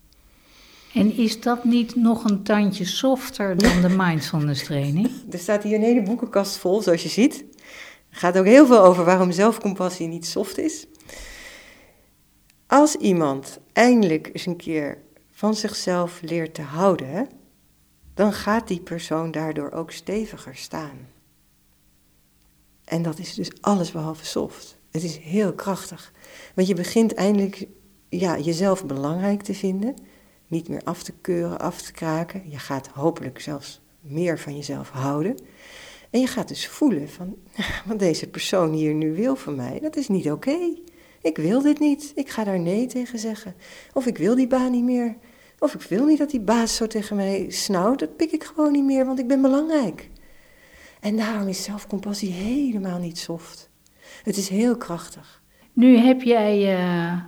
En 0.96 1.16
is 1.16 1.40
dat 1.40 1.64
niet 1.64 1.96
nog 1.96 2.24
een 2.24 2.42
tandje 2.42 2.84
softer 2.84 3.56
dan 3.56 3.80
de 3.80 3.88
mindfulness 3.88 4.64
training? 4.64 5.10
Er 5.30 5.38
staat 5.38 5.62
hier 5.62 5.74
een 5.74 5.82
hele 5.82 6.02
boekenkast 6.02 6.56
vol, 6.56 6.82
zoals 6.82 7.02
je 7.02 7.08
ziet. 7.08 7.44
Er 8.10 8.16
gaat 8.16 8.38
ook 8.38 8.44
heel 8.44 8.66
veel 8.66 8.84
over 8.84 9.04
waarom 9.04 9.32
zelfcompassie 9.32 10.08
niet 10.08 10.26
soft 10.26 10.58
is. 10.58 10.86
Als 12.66 12.94
iemand 12.94 13.58
eindelijk 13.72 14.30
eens 14.32 14.46
een 14.46 14.56
keer 14.56 15.02
van 15.30 15.54
zichzelf 15.54 16.20
leert 16.22 16.54
te 16.54 16.62
houden, 16.62 17.28
dan 18.14 18.32
gaat 18.32 18.68
die 18.68 18.80
persoon 18.80 19.30
daardoor 19.30 19.70
ook 19.70 19.90
steviger 19.90 20.56
staan. 20.56 21.08
En 22.84 23.02
dat 23.02 23.18
is 23.18 23.34
dus 23.34 23.50
alles 23.60 23.92
behalve 23.92 24.26
soft. 24.26 24.78
Het 24.90 25.02
is 25.02 25.16
heel 25.16 25.52
krachtig. 25.52 26.12
Want 26.54 26.68
je 26.68 26.74
begint 26.74 27.14
eindelijk 27.14 27.66
ja, 28.08 28.38
jezelf 28.38 28.86
belangrijk 28.86 29.42
te 29.42 29.54
vinden. 29.54 29.94
Niet 30.46 30.68
meer 30.68 30.80
af 30.84 31.02
te 31.02 31.12
keuren, 31.20 31.60
af 31.60 31.82
te 31.82 31.92
kraken. 31.92 32.50
Je 32.50 32.58
gaat 32.58 32.86
hopelijk 32.86 33.40
zelfs 33.40 33.80
meer 34.00 34.38
van 34.38 34.56
jezelf 34.56 34.90
houden. 34.90 35.36
En 36.10 36.20
je 36.20 36.26
gaat 36.26 36.48
dus 36.48 36.68
voelen 36.68 37.08
van, 37.08 37.36
wat 37.86 37.98
deze 37.98 38.28
persoon 38.28 38.72
hier 38.72 38.94
nu 38.94 39.14
wil 39.14 39.36
van 39.36 39.54
mij, 39.54 39.78
dat 39.80 39.96
is 39.96 40.08
niet 40.08 40.30
oké. 40.30 40.58
Ik 41.22 41.36
wil 41.36 41.62
dit 41.62 41.78
niet. 41.78 42.12
Ik 42.14 42.28
ga 42.28 42.44
daar 42.44 42.60
nee 42.60 42.86
tegen 42.86 43.18
zeggen. 43.18 43.54
Of 43.92 44.06
ik 44.06 44.18
wil 44.18 44.34
die 44.34 44.46
baan 44.46 44.70
niet 44.70 44.84
meer. 44.84 45.16
Of 45.58 45.74
ik 45.74 45.82
wil 45.82 46.06
niet 46.06 46.18
dat 46.18 46.30
die 46.30 46.40
baas 46.40 46.76
zo 46.76 46.86
tegen 46.86 47.16
mij 47.16 47.46
snauwt. 47.50 47.98
Dat 47.98 48.16
pik 48.16 48.32
ik 48.32 48.44
gewoon 48.44 48.72
niet 48.72 48.84
meer, 48.84 49.06
want 49.06 49.18
ik 49.18 49.26
ben 49.26 49.42
belangrijk. 49.42 50.10
En 51.00 51.16
daarom 51.16 51.48
is 51.48 51.62
zelfcompassie 51.62 52.32
helemaal 52.32 52.98
niet 52.98 53.18
soft. 53.18 53.70
Het 54.22 54.36
is 54.36 54.48
heel 54.48 54.76
krachtig. 54.76 55.42
Nu 55.72 55.96
heb 55.98 56.22
jij 56.22 56.78
uh, 56.78 57.22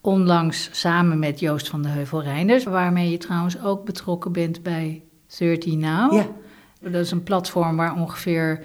onlangs 0.00 0.68
samen 0.72 1.18
met 1.18 1.40
Joost 1.40 1.68
van 1.68 1.82
de 1.82 1.88
Heuvel-Reinders, 1.88 2.64
waarmee 2.64 3.10
je 3.10 3.18
trouwens 3.18 3.62
ook 3.62 3.84
betrokken 3.84 4.32
bent 4.32 4.62
bij 4.62 5.02
30 5.38 5.72
Now. 5.74 6.12
Ja. 6.12 6.26
Dat 6.80 6.94
is 6.94 7.10
een 7.10 7.22
platform 7.22 7.76
waar 7.76 7.94
ongeveer, 7.96 8.64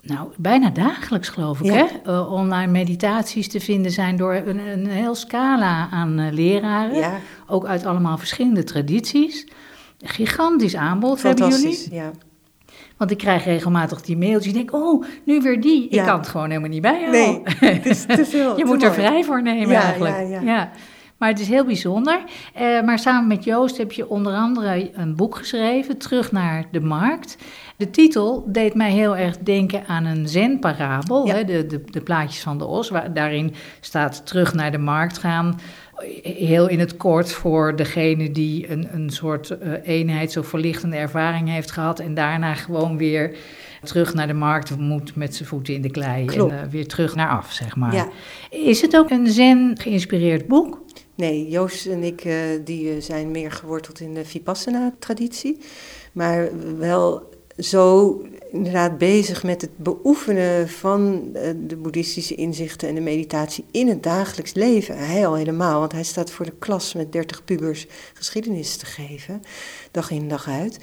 nou, 0.00 0.28
bijna 0.36 0.70
dagelijks 0.70 1.28
geloof 1.28 1.60
ik, 1.60 1.66
Ja. 1.66 1.72
hè, 2.04 2.12
uh, 2.12 2.32
online 2.32 2.72
meditaties 2.72 3.48
te 3.48 3.60
vinden 3.60 3.90
zijn 3.92 4.16
door 4.16 4.34
een, 4.34 4.58
een 4.58 4.86
heel 4.86 5.14
scala 5.14 5.88
aan 5.90 6.20
uh, 6.20 6.32
leraren. 6.32 6.96
Ja. 6.96 7.18
Ook 7.46 7.66
uit 7.66 7.86
allemaal 7.86 8.18
verschillende 8.18 8.64
tradities. 8.64 9.46
Gigantisch 9.98 10.76
aanbod 10.76 11.22
hebben 11.22 11.48
jullie. 11.48 11.94
Ja. 11.94 12.10
Want 13.00 13.12
ik 13.12 13.18
krijg 13.18 13.44
regelmatig 13.44 14.00
die 14.00 14.16
mailtjes. 14.16 14.46
Ik 14.46 14.54
denk, 14.54 14.72
oh, 14.84 15.04
nu 15.24 15.40
weer 15.40 15.60
die. 15.60 15.88
Ik 15.88 16.02
kan 16.02 16.18
het 16.18 16.28
gewoon 16.28 16.48
helemaal 16.48 16.68
niet 16.68 16.82
bijhouden. 16.82 17.42
Nee, 17.60 17.72
het 17.72 17.86
is 17.86 18.04
te 18.04 18.24
veel. 18.34 18.56
Je 18.56 18.62
te 18.62 18.64
moet 18.64 18.82
er 18.82 18.92
vrij 18.94 19.24
voor 19.24 19.42
nemen 19.42 19.68
Ja, 19.68 19.82
eigenlijk. 19.82 20.16
ja, 20.28 20.40
ja. 20.40 20.70
Maar 21.20 21.28
het 21.28 21.40
is 21.40 21.48
heel 21.48 21.64
bijzonder. 21.64 22.20
Eh, 22.54 22.82
maar 22.82 22.98
samen 22.98 23.28
met 23.28 23.44
Joost 23.44 23.76
heb 23.76 23.92
je 23.92 24.08
onder 24.08 24.32
andere 24.34 24.90
een 24.94 25.16
boek 25.16 25.36
geschreven, 25.36 25.98
Terug 25.98 26.32
naar 26.32 26.64
de 26.70 26.80
Markt. 26.80 27.36
De 27.76 27.90
titel 27.90 28.44
deed 28.46 28.74
mij 28.74 28.90
heel 28.90 29.16
erg 29.16 29.38
denken 29.38 29.86
aan 29.86 30.04
een 30.04 30.28
zen-parabel, 30.28 31.26
Ja. 31.26 31.34
hè, 31.34 31.44
de, 31.44 31.66
de, 31.66 31.82
de 31.84 32.00
plaatjes 32.00 32.42
van 32.42 32.58
de 32.58 32.64
os. 32.64 32.88
Waar, 32.88 33.14
daarin 33.14 33.54
staat 33.80 34.26
terug 34.26 34.54
naar 34.54 34.70
de 34.70 34.78
markt 34.78 35.18
gaan. 35.18 35.60
Heel 36.22 36.68
in 36.68 36.78
het 36.80 36.96
kort 36.96 37.32
voor 37.32 37.76
degene 37.76 38.30
die 38.30 38.70
een, 38.70 38.88
een 38.92 39.10
soort 39.10 39.50
eh, 39.50 39.72
eenheids- 39.82 40.36
of 40.36 40.46
verlichtende 40.46 40.96
ervaring 40.96 41.48
heeft 41.48 41.70
gehad. 41.70 41.98
En 42.00 42.14
daarna 42.14 42.54
gewoon 42.54 42.96
weer 42.96 43.36
terug 43.82 44.14
naar 44.14 44.26
de 44.26 44.32
markt 44.32 44.78
moet 44.78 45.16
met 45.16 45.34
zijn 45.36 45.48
voeten 45.48 45.74
in 45.74 45.80
de 45.82 45.90
klei. 45.90 46.24
Klopt. 46.24 46.52
En 46.52 46.58
eh, 46.62 46.68
weer 46.70 46.86
terug 46.86 47.14
naar 47.14 47.28
af, 47.28 47.52
zeg 47.52 47.76
maar. 47.76 47.94
Ja. 47.94 48.08
Is 48.50 48.80
het 48.80 48.96
ook 48.96 49.10
een 49.10 49.26
zen-geïnspireerd 49.26 50.46
boek? 50.46 50.80
Nee, 51.20 51.48
Joost 51.48 51.86
en 51.86 52.02
ik 52.02 52.24
eh, 52.24 52.34
die 52.64 52.94
eh, 52.94 53.00
zijn 53.00 53.30
meer 53.30 53.52
geworteld 53.52 54.00
in 54.00 54.14
de 54.14 54.24
Vipassana-traditie. 54.24 55.58
Maar 56.12 56.48
wel 56.78 57.28
zo 57.56 58.22
inderdaad 58.52 58.98
bezig 58.98 59.42
met 59.42 59.60
het 59.60 59.76
beoefenen 59.76 60.68
van 60.68 61.30
eh, 61.34 61.50
de 61.66 61.76
boeddhistische 61.76 62.34
inzichten 62.34 62.88
en 62.88 62.94
de 62.94 63.00
meditatie 63.00 63.64
in 63.70 63.88
het 63.88 64.02
dagelijks 64.02 64.54
leven. 64.54 64.98
Hij 64.98 65.26
al 65.26 65.34
helemaal, 65.34 65.80
want 65.80 65.92
hij 65.92 66.02
staat 66.02 66.30
voor 66.30 66.44
de 66.44 66.54
klas 66.58 66.94
met 66.94 67.12
30 67.12 67.44
pubers 67.44 67.86
geschiedenis 68.14 68.76
te 68.76 68.86
geven, 68.86 69.42
dag 69.90 70.10
in 70.10 70.28
dag 70.28 70.48
uit. 70.48 70.78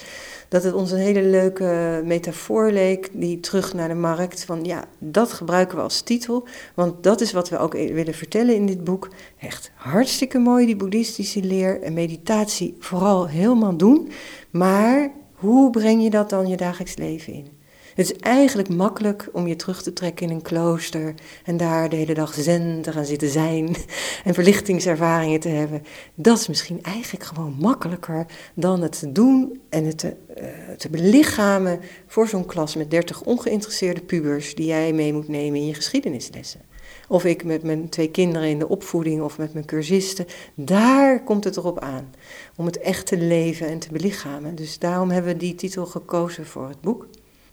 Dat 0.47 0.63
het 0.63 0.73
ons 0.73 0.91
een 0.91 0.97
hele 0.97 1.23
leuke 1.23 2.01
metafoor 2.05 2.71
leek, 2.71 3.09
die 3.13 3.39
terug 3.39 3.73
naar 3.73 3.87
de 3.87 3.93
markt. 3.93 4.43
Van 4.45 4.63
ja, 4.63 4.85
dat 4.99 5.31
gebruiken 5.31 5.77
we 5.77 5.83
als 5.83 6.01
titel, 6.01 6.47
want 6.73 7.03
dat 7.03 7.21
is 7.21 7.31
wat 7.31 7.49
we 7.49 7.57
ook 7.57 7.73
willen 7.73 8.13
vertellen 8.13 8.55
in 8.55 8.65
dit 8.65 8.83
boek. 8.83 9.09
Echt 9.39 9.71
hartstikke 9.75 10.37
mooi, 10.37 10.65
die 10.65 10.75
boeddhistische 10.75 11.41
leer 11.41 11.81
en 11.81 11.93
meditatie 11.93 12.75
vooral 12.79 13.27
helemaal 13.27 13.77
doen. 13.77 14.09
Maar 14.49 15.11
hoe 15.33 15.69
breng 15.69 16.03
je 16.03 16.09
dat 16.09 16.29
dan 16.29 16.47
je 16.47 16.57
dagelijks 16.57 16.95
leven 16.95 17.33
in? 17.33 17.56
Het 17.97 18.11
is 18.11 18.17
eigenlijk 18.19 18.69
makkelijk 18.69 19.29
om 19.31 19.47
je 19.47 19.55
terug 19.55 19.83
te 19.83 19.93
trekken 19.93 20.27
in 20.29 20.35
een 20.35 20.41
klooster 20.41 21.13
en 21.43 21.57
daar 21.57 21.89
de 21.89 21.95
hele 21.95 22.13
dag 22.13 22.33
zen 22.33 22.81
te 22.81 22.91
gaan 22.91 23.05
zitten 23.05 23.29
zijn 23.29 23.75
en 24.23 24.33
verlichtingservaringen 24.33 25.39
te 25.39 25.49
hebben. 25.49 25.83
Dat 26.15 26.39
is 26.39 26.47
misschien 26.47 26.83
eigenlijk 26.83 27.25
gewoon 27.25 27.55
makkelijker 27.59 28.25
dan 28.53 28.81
het 28.81 28.99
te 28.99 29.11
doen 29.11 29.61
en 29.69 29.85
het 29.85 29.97
te, 29.97 30.15
uh, 30.37 30.45
te 30.77 30.89
belichamen 30.89 31.79
voor 32.07 32.27
zo'n 32.27 32.45
klas 32.45 32.75
met 32.75 32.91
30 32.91 33.21
ongeïnteresseerde 33.23 34.01
pubers 34.01 34.55
die 34.55 34.65
jij 34.65 34.93
mee 34.93 35.13
moet 35.13 35.27
nemen 35.27 35.59
in 35.59 35.67
je 35.67 35.73
geschiedenislessen. 35.73 36.61
Of 37.07 37.25
ik 37.25 37.43
met 37.43 37.63
mijn 37.63 37.89
twee 37.89 38.11
kinderen 38.11 38.49
in 38.49 38.59
de 38.59 38.69
opvoeding 38.69 39.21
of 39.21 39.37
met 39.37 39.53
mijn 39.53 39.65
cursisten. 39.65 40.25
Daar 40.53 41.23
komt 41.23 41.43
het 41.43 41.57
erop 41.57 41.79
aan. 41.79 42.13
Om 42.55 42.65
het 42.65 42.79
echt 42.79 43.05
te 43.05 43.17
leven 43.17 43.67
en 43.67 43.79
te 43.79 43.91
belichamen. 43.91 44.55
Dus 44.55 44.79
daarom 44.79 45.09
hebben 45.09 45.33
we 45.33 45.39
die 45.39 45.55
titel 45.55 45.85
gekozen 45.85 46.45
voor 46.45 46.67
het 46.67 46.81
boek. 46.81 47.07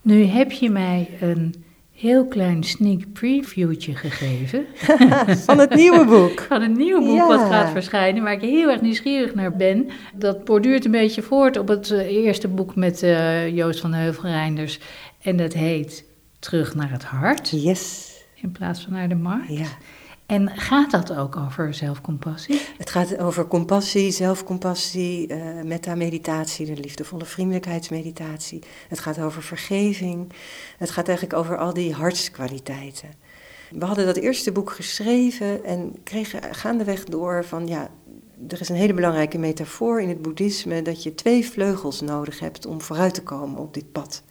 Nu 0.04 0.24
heb 0.24 0.52
je 0.52 0.70
mij 0.70 1.08
een 1.20 1.64
heel 1.92 2.26
klein 2.26 2.62
sneak 2.62 3.12
previewtje 3.12 3.94
gegeven. 3.94 4.66
Van 5.46 5.58
het 5.58 5.74
nieuwe 5.74 6.04
boek. 6.04 6.40
Van 6.40 6.62
het 6.62 6.76
nieuwe 6.76 7.04
boek 7.04 7.26
wat 7.26 7.40
gaat 7.40 7.70
verschijnen, 7.70 8.22
waar 8.22 8.32
ik 8.32 8.40
heel 8.40 8.70
erg 8.70 8.80
nieuwsgierig 8.80 9.34
naar 9.34 9.56
ben. 9.56 9.88
Dat 10.14 10.44
borduurt 10.44 10.84
een 10.84 10.90
beetje 10.90 11.22
voort 11.22 11.56
op 11.56 11.68
het 11.68 11.90
eh, 11.90 12.06
eerste 12.06 12.48
boek 12.48 12.74
met 12.74 13.02
uh, 13.02 13.56
Joost 13.56 13.80
van 13.80 13.92
Heuvelreinders. 13.92 14.78
En 15.22 15.36
dat 15.36 15.52
heet 15.52 16.04
Terug 16.44 16.74
naar 16.74 16.90
het 16.90 17.04
hart. 17.04 17.50
Yes. 17.50 18.12
In 18.34 18.52
plaats 18.52 18.80
van 18.82 18.92
naar 18.92 19.08
de 19.08 19.14
markt. 19.14 19.56
Ja. 19.56 19.66
En 20.26 20.50
gaat 20.56 20.90
dat 20.90 21.14
ook 21.14 21.36
over 21.36 21.74
zelfcompassie? 21.74 22.60
Het 22.78 22.90
gaat 22.90 23.18
over 23.18 23.46
compassie, 23.46 24.10
zelfcompassie, 24.10 25.28
uh, 25.32 25.62
meta-meditatie, 25.62 26.66
de 26.66 26.80
liefdevolle 26.80 27.24
vriendelijkheidsmeditatie. 27.24 28.62
Het 28.88 29.00
gaat 29.00 29.20
over 29.20 29.42
vergeving. 29.42 30.32
Het 30.78 30.90
gaat 30.90 31.08
eigenlijk 31.08 31.38
over 31.38 31.58
al 31.58 31.74
die 31.74 31.92
hartskwaliteiten. 31.92 33.08
We 33.70 33.84
hadden 33.84 34.06
dat 34.06 34.16
eerste 34.16 34.52
boek 34.52 34.70
geschreven 34.70 35.64
en 35.64 35.94
kregen 36.02 36.54
gaandeweg 36.54 37.04
door 37.04 37.44
van 37.44 37.66
ja, 37.66 37.90
er 38.48 38.60
is 38.60 38.68
een 38.68 38.76
hele 38.76 38.94
belangrijke 38.94 39.38
metafoor 39.38 40.00
in 40.00 40.08
het 40.08 40.22
boeddhisme 40.22 40.82
dat 40.82 41.02
je 41.02 41.14
twee 41.14 41.46
vleugels 41.46 42.00
nodig 42.00 42.40
hebt 42.40 42.66
om 42.66 42.80
vooruit 42.80 43.14
te 43.14 43.22
komen 43.22 43.58
op 43.58 43.74
dit 43.74 43.92
pad. 43.92 44.22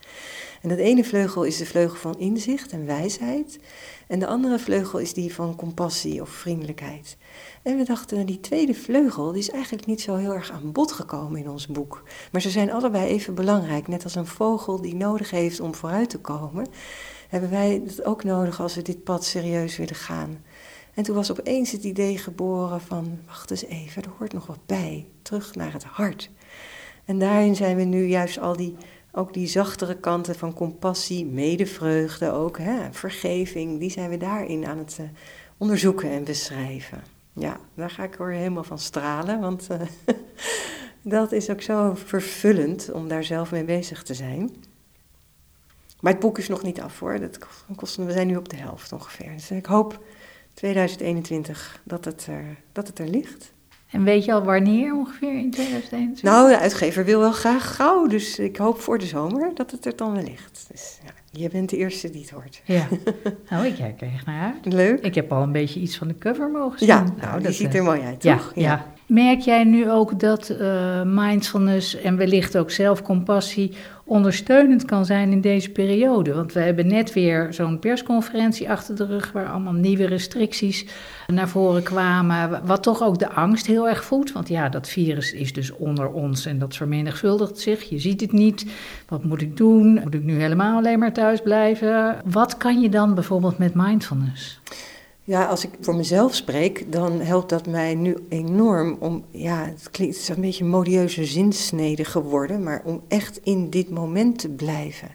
En 0.61 0.69
dat 0.69 0.77
ene 0.77 1.03
vleugel 1.03 1.43
is 1.43 1.57
de 1.57 1.65
vleugel 1.65 1.97
van 1.97 2.19
inzicht 2.19 2.71
en 2.71 2.85
wijsheid. 2.85 3.59
En 4.07 4.19
de 4.19 4.27
andere 4.27 4.59
vleugel 4.59 4.99
is 4.99 5.13
die 5.13 5.33
van 5.33 5.55
compassie 5.55 6.21
of 6.21 6.29
vriendelijkheid. 6.29 7.17
En 7.61 7.77
we 7.77 7.83
dachten, 7.83 8.25
die 8.25 8.39
tweede 8.39 8.73
vleugel 8.73 9.31
die 9.31 9.41
is 9.41 9.49
eigenlijk 9.49 9.85
niet 9.85 10.01
zo 10.01 10.15
heel 10.15 10.33
erg 10.33 10.51
aan 10.51 10.71
bod 10.71 10.91
gekomen 10.91 11.39
in 11.39 11.49
ons 11.49 11.67
boek. 11.67 12.03
Maar 12.31 12.41
ze 12.41 12.49
zijn 12.49 12.71
allebei 12.71 13.07
even 13.07 13.35
belangrijk. 13.35 13.87
Net 13.87 14.03
als 14.03 14.15
een 14.15 14.25
vogel 14.25 14.81
die 14.81 14.95
nodig 14.95 15.29
heeft 15.29 15.59
om 15.59 15.75
vooruit 15.75 16.09
te 16.09 16.19
komen, 16.19 16.67
hebben 17.29 17.49
wij 17.49 17.81
het 17.85 18.05
ook 18.05 18.23
nodig 18.23 18.61
als 18.61 18.75
we 18.75 18.81
dit 18.81 19.03
pad 19.03 19.25
serieus 19.25 19.77
willen 19.77 19.95
gaan. 19.95 20.43
En 20.93 21.03
toen 21.03 21.15
was 21.15 21.31
opeens 21.31 21.71
het 21.71 21.83
idee 21.83 22.17
geboren 22.17 22.81
van, 22.81 23.19
wacht 23.27 23.51
eens 23.51 23.65
even, 23.65 24.03
er 24.03 24.09
hoort 24.17 24.33
nog 24.33 24.45
wat 24.45 24.65
bij. 24.65 25.05
Terug 25.21 25.55
naar 25.55 25.73
het 25.73 25.83
hart. 25.83 26.29
En 27.05 27.19
daarin 27.19 27.55
zijn 27.55 27.75
we 27.75 27.83
nu 27.83 28.05
juist 28.05 28.39
al 28.39 28.55
die 28.55 28.75
ook 29.15 29.33
die 29.33 29.47
zachtere 29.47 29.95
kanten 29.95 30.35
van 30.35 30.53
compassie, 30.53 31.25
medevreugde 31.25 32.31
ook, 32.31 32.57
hè, 32.57 32.91
vergeving, 32.91 33.79
die 33.79 33.89
zijn 33.89 34.09
we 34.09 34.17
daarin 34.17 34.65
aan 34.65 34.77
het 34.77 34.97
uh, 34.99 35.07
onderzoeken 35.57 36.09
en 36.09 36.23
beschrijven. 36.23 37.03
Ja, 37.33 37.59
daar 37.73 37.89
ga 37.89 38.03
ik 38.03 38.15
weer 38.15 38.27
helemaal 38.27 38.63
van 38.63 38.79
stralen, 38.79 39.39
want 39.39 39.67
uh, 39.71 39.81
dat 41.17 41.31
is 41.31 41.49
ook 41.49 41.61
zo 41.61 41.93
vervullend 41.95 42.91
om 42.91 43.07
daar 43.07 43.23
zelf 43.23 43.51
mee 43.51 43.63
bezig 43.63 44.03
te 44.03 44.13
zijn. 44.13 44.51
Maar 45.99 46.11
het 46.11 46.21
boek 46.21 46.37
is 46.37 46.47
nog 46.47 46.63
niet 46.63 46.81
af 46.81 46.99
hoor, 46.99 47.19
dat 47.19 47.37
kost, 47.75 47.95
we 47.95 48.11
zijn 48.11 48.27
nu 48.27 48.35
op 48.35 48.49
de 48.49 48.57
helft 48.57 48.91
ongeveer. 48.91 49.31
Dus 49.31 49.51
ik 49.51 49.65
hoop 49.65 50.03
2021 50.53 51.81
dat 51.83 52.05
het 52.05 52.27
dat 52.71 52.87
het 52.87 52.99
er 52.99 53.07
ligt. 53.07 53.52
En 53.93 54.03
weet 54.03 54.25
je 54.25 54.33
al 54.33 54.43
wanneer 54.43 54.95
ongeveer 54.95 55.37
in 55.37 55.51
2021? 55.51 56.23
Nou, 56.23 56.49
de 56.49 56.59
uitgever 56.59 57.05
wil 57.05 57.19
wel 57.19 57.31
graag 57.31 57.75
gauw, 57.75 58.07
dus 58.07 58.39
ik 58.39 58.57
hoop 58.57 58.79
voor 58.79 58.97
de 58.97 59.05
zomer 59.05 59.51
dat 59.53 59.71
het 59.71 59.85
er 59.85 59.95
dan 59.95 60.13
wellicht. 60.13 60.65
Dus 60.71 60.99
ja, 61.03 61.39
je 61.41 61.49
bent 61.49 61.69
de 61.69 61.77
eerste 61.77 62.09
die 62.09 62.21
het 62.21 62.29
hoort. 62.29 62.61
Ja, 62.65 62.87
nou 63.49 63.65
ik 63.65 63.75
kijk 63.75 64.01
er 64.01 64.07
echt 64.13 64.25
naar 64.25 64.53
uit. 64.53 64.73
Leuk. 64.73 64.99
Ik 64.99 65.15
heb 65.15 65.31
al 65.31 65.41
een 65.41 65.51
beetje 65.51 65.79
iets 65.79 65.97
van 65.97 66.07
de 66.07 66.17
cover 66.17 66.49
mogen 66.49 66.79
zien. 66.79 66.87
Ja, 66.87 67.03
nou, 67.03 67.17
nou 67.21 67.41
die 67.41 67.51
ziet 67.51 67.73
er 67.73 67.79
eh, 67.79 67.85
mooi 67.85 68.01
uit, 68.01 68.21
toch? 68.21 68.51
Ja, 68.55 68.61
ja. 68.61 68.85
Merk 69.07 69.39
jij 69.39 69.63
nu 69.63 69.91
ook 69.91 70.19
dat 70.19 70.49
uh, 70.49 71.01
mindfulness 71.05 71.95
en 71.95 72.17
wellicht 72.17 72.57
ook 72.57 72.71
zelfcompassie 72.71 73.73
ondersteunend 74.13 74.85
kan 74.85 75.05
zijn 75.05 75.31
in 75.31 75.41
deze 75.41 75.69
periode? 75.69 76.33
Want 76.33 76.53
we 76.53 76.59
hebben 76.59 76.87
net 76.87 77.13
weer 77.13 77.53
zo'n 77.53 77.79
persconferentie 77.79 78.69
achter 78.69 78.95
de 78.95 79.05
rug 79.05 79.31
waar 79.31 79.49
allemaal 79.49 79.73
nieuwe 79.73 80.05
restricties 80.05 80.85
naar 81.27 81.49
voren 81.49 81.83
kwamen. 81.83 82.65
Wat 82.65 82.83
toch 82.83 83.03
ook 83.03 83.19
de 83.19 83.29
angst 83.29 83.65
heel 83.65 83.89
erg 83.89 84.03
voedt. 84.03 84.31
Want 84.31 84.47
ja, 84.47 84.69
dat 84.69 84.89
virus 84.89 85.31
is 85.31 85.53
dus 85.53 85.71
onder 85.71 86.09
ons 86.09 86.45
en 86.45 86.59
dat 86.59 86.75
vermenigvuldigt 86.75 87.59
zich. 87.59 87.83
Je 87.89 87.99
ziet 87.99 88.21
het 88.21 88.31
niet. 88.31 88.65
Wat 89.07 89.23
moet 89.23 89.41
ik 89.41 89.57
doen? 89.57 89.99
Moet 90.03 90.13
ik 90.13 90.23
nu 90.23 90.41
helemaal 90.41 90.77
alleen 90.77 90.99
maar 90.99 91.13
thuis 91.13 91.41
blijven? 91.41 92.21
Wat 92.25 92.57
kan 92.57 92.81
je 92.81 92.89
dan 92.89 93.13
bijvoorbeeld 93.13 93.57
met 93.57 93.73
mindfulness? 93.73 94.59
Ja, 95.25 95.45
als 95.45 95.63
ik 95.63 95.69
voor 95.79 95.95
mezelf 95.95 96.35
spreek, 96.35 96.91
dan 96.91 97.19
helpt 97.19 97.49
dat 97.49 97.67
mij 97.67 97.95
nu 97.95 98.15
enorm 98.29 98.97
om, 98.99 99.23
ja, 99.31 99.65
het 99.65 99.91
klinkt 99.91 100.17
is 100.17 100.29
een 100.29 100.41
beetje 100.41 100.63
een 100.63 100.69
modieuze 100.69 101.25
zinsnede 101.25 102.05
geworden, 102.05 102.63
maar 102.63 102.81
om 102.85 103.01
echt 103.07 103.39
in 103.43 103.69
dit 103.69 103.89
moment 103.89 104.39
te 104.39 104.49
blijven. 104.49 105.09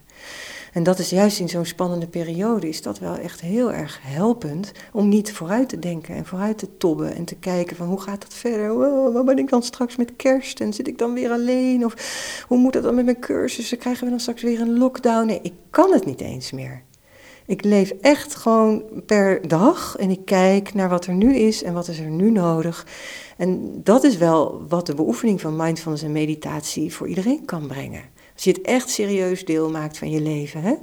En 0.73 0.83
dat 0.83 0.99
is 0.99 1.11
juist 1.11 1.41
in 1.41 1.49
zo'n 1.49 1.65
spannende 1.65 2.07
periode, 2.07 2.69
is 2.69 2.83
dat 2.83 2.99
wel 2.99 3.17
echt 3.17 3.41
heel 3.41 3.73
erg 3.73 3.99
helpend 4.03 4.73
om 4.93 5.09
niet 5.09 5.33
vooruit 5.33 5.69
te 5.69 5.79
denken 5.79 6.15
en 6.15 6.27
vooruit 6.27 6.59
te 6.59 6.77
tobben 6.77 7.15
en 7.15 7.25
te 7.25 7.35
kijken 7.35 7.77
van 7.77 7.87
hoe 7.87 8.01
gaat 8.01 8.21
dat 8.21 8.35
verder? 8.35 8.79
Wat 9.13 9.25
ben 9.25 9.39
ik 9.39 9.49
dan 9.49 9.63
straks 9.63 9.97
met 9.97 10.17
kerst 10.17 10.61
en 10.61 10.73
zit 10.73 10.89
ik 10.89 10.99
dan 10.99 11.15
weer 11.15 11.31
alleen? 11.31 11.85
Of 11.85 12.45
hoe 12.49 12.59
moet 12.59 12.73
dat 12.73 12.83
dan 12.83 12.95
met 12.95 13.05
mijn 13.05 13.21
cursussen? 13.21 13.79
Krijgen 13.79 14.05
we 14.05 14.11
dan 14.11 14.21
straks 14.21 14.43
weer 14.43 14.61
een 14.61 14.79
lockdown? 14.79 15.27
Nee, 15.27 15.41
ik 15.43 15.55
kan 15.71 15.93
het 15.93 16.05
niet 16.05 16.21
eens 16.21 16.53
meer. 16.53 16.83
Ik 17.49 17.65
leef 17.65 17.91
echt 17.91 18.35
gewoon 18.35 18.83
per 19.07 19.49
dag 19.49 19.97
en 19.97 20.11
ik 20.11 20.25
kijk 20.25 20.75
naar 20.75 20.89
wat 20.89 21.07
er 21.07 21.15
nu 21.15 21.35
is 21.37 21.63
en 21.63 21.73
wat 21.73 21.89
is 21.89 21.99
er 21.99 22.11
nu 22.11 22.31
nodig. 22.31 22.87
En 23.37 23.81
dat 23.83 24.05
is 24.05 24.17
wel 24.17 24.67
wat 24.69 24.87
de 24.87 24.95
beoefening 24.95 25.41
van 25.41 25.57
mindfulness 25.57 26.03
en 26.03 26.13
meditatie 26.13 26.95
voor 26.95 27.09
iedereen 27.09 27.45
kan 27.45 27.67
brengen. 27.67 28.03
Als 28.35 28.45
je 28.45 28.51
het 28.51 28.61
echt 28.61 28.91
serieus 28.91 29.45
deel 29.45 29.71
maakt 29.71 29.99
van 29.99 30.11
je 30.11 30.21
leven, 30.21 30.63
hè, 30.63 30.75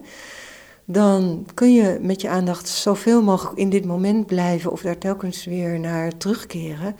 dan 0.85 1.45
kun 1.53 1.73
je 1.73 1.97
met 2.01 2.21
je 2.21 2.29
aandacht 2.29 2.67
zoveel 2.67 3.21
mogelijk 3.23 3.57
in 3.57 3.69
dit 3.69 3.85
moment 3.85 4.25
blijven 4.25 4.71
of 4.71 4.81
daar 4.81 4.97
telkens 4.97 5.45
weer 5.45 5.79
naar 5.79 6.17
terugkeren. 6.17 6.95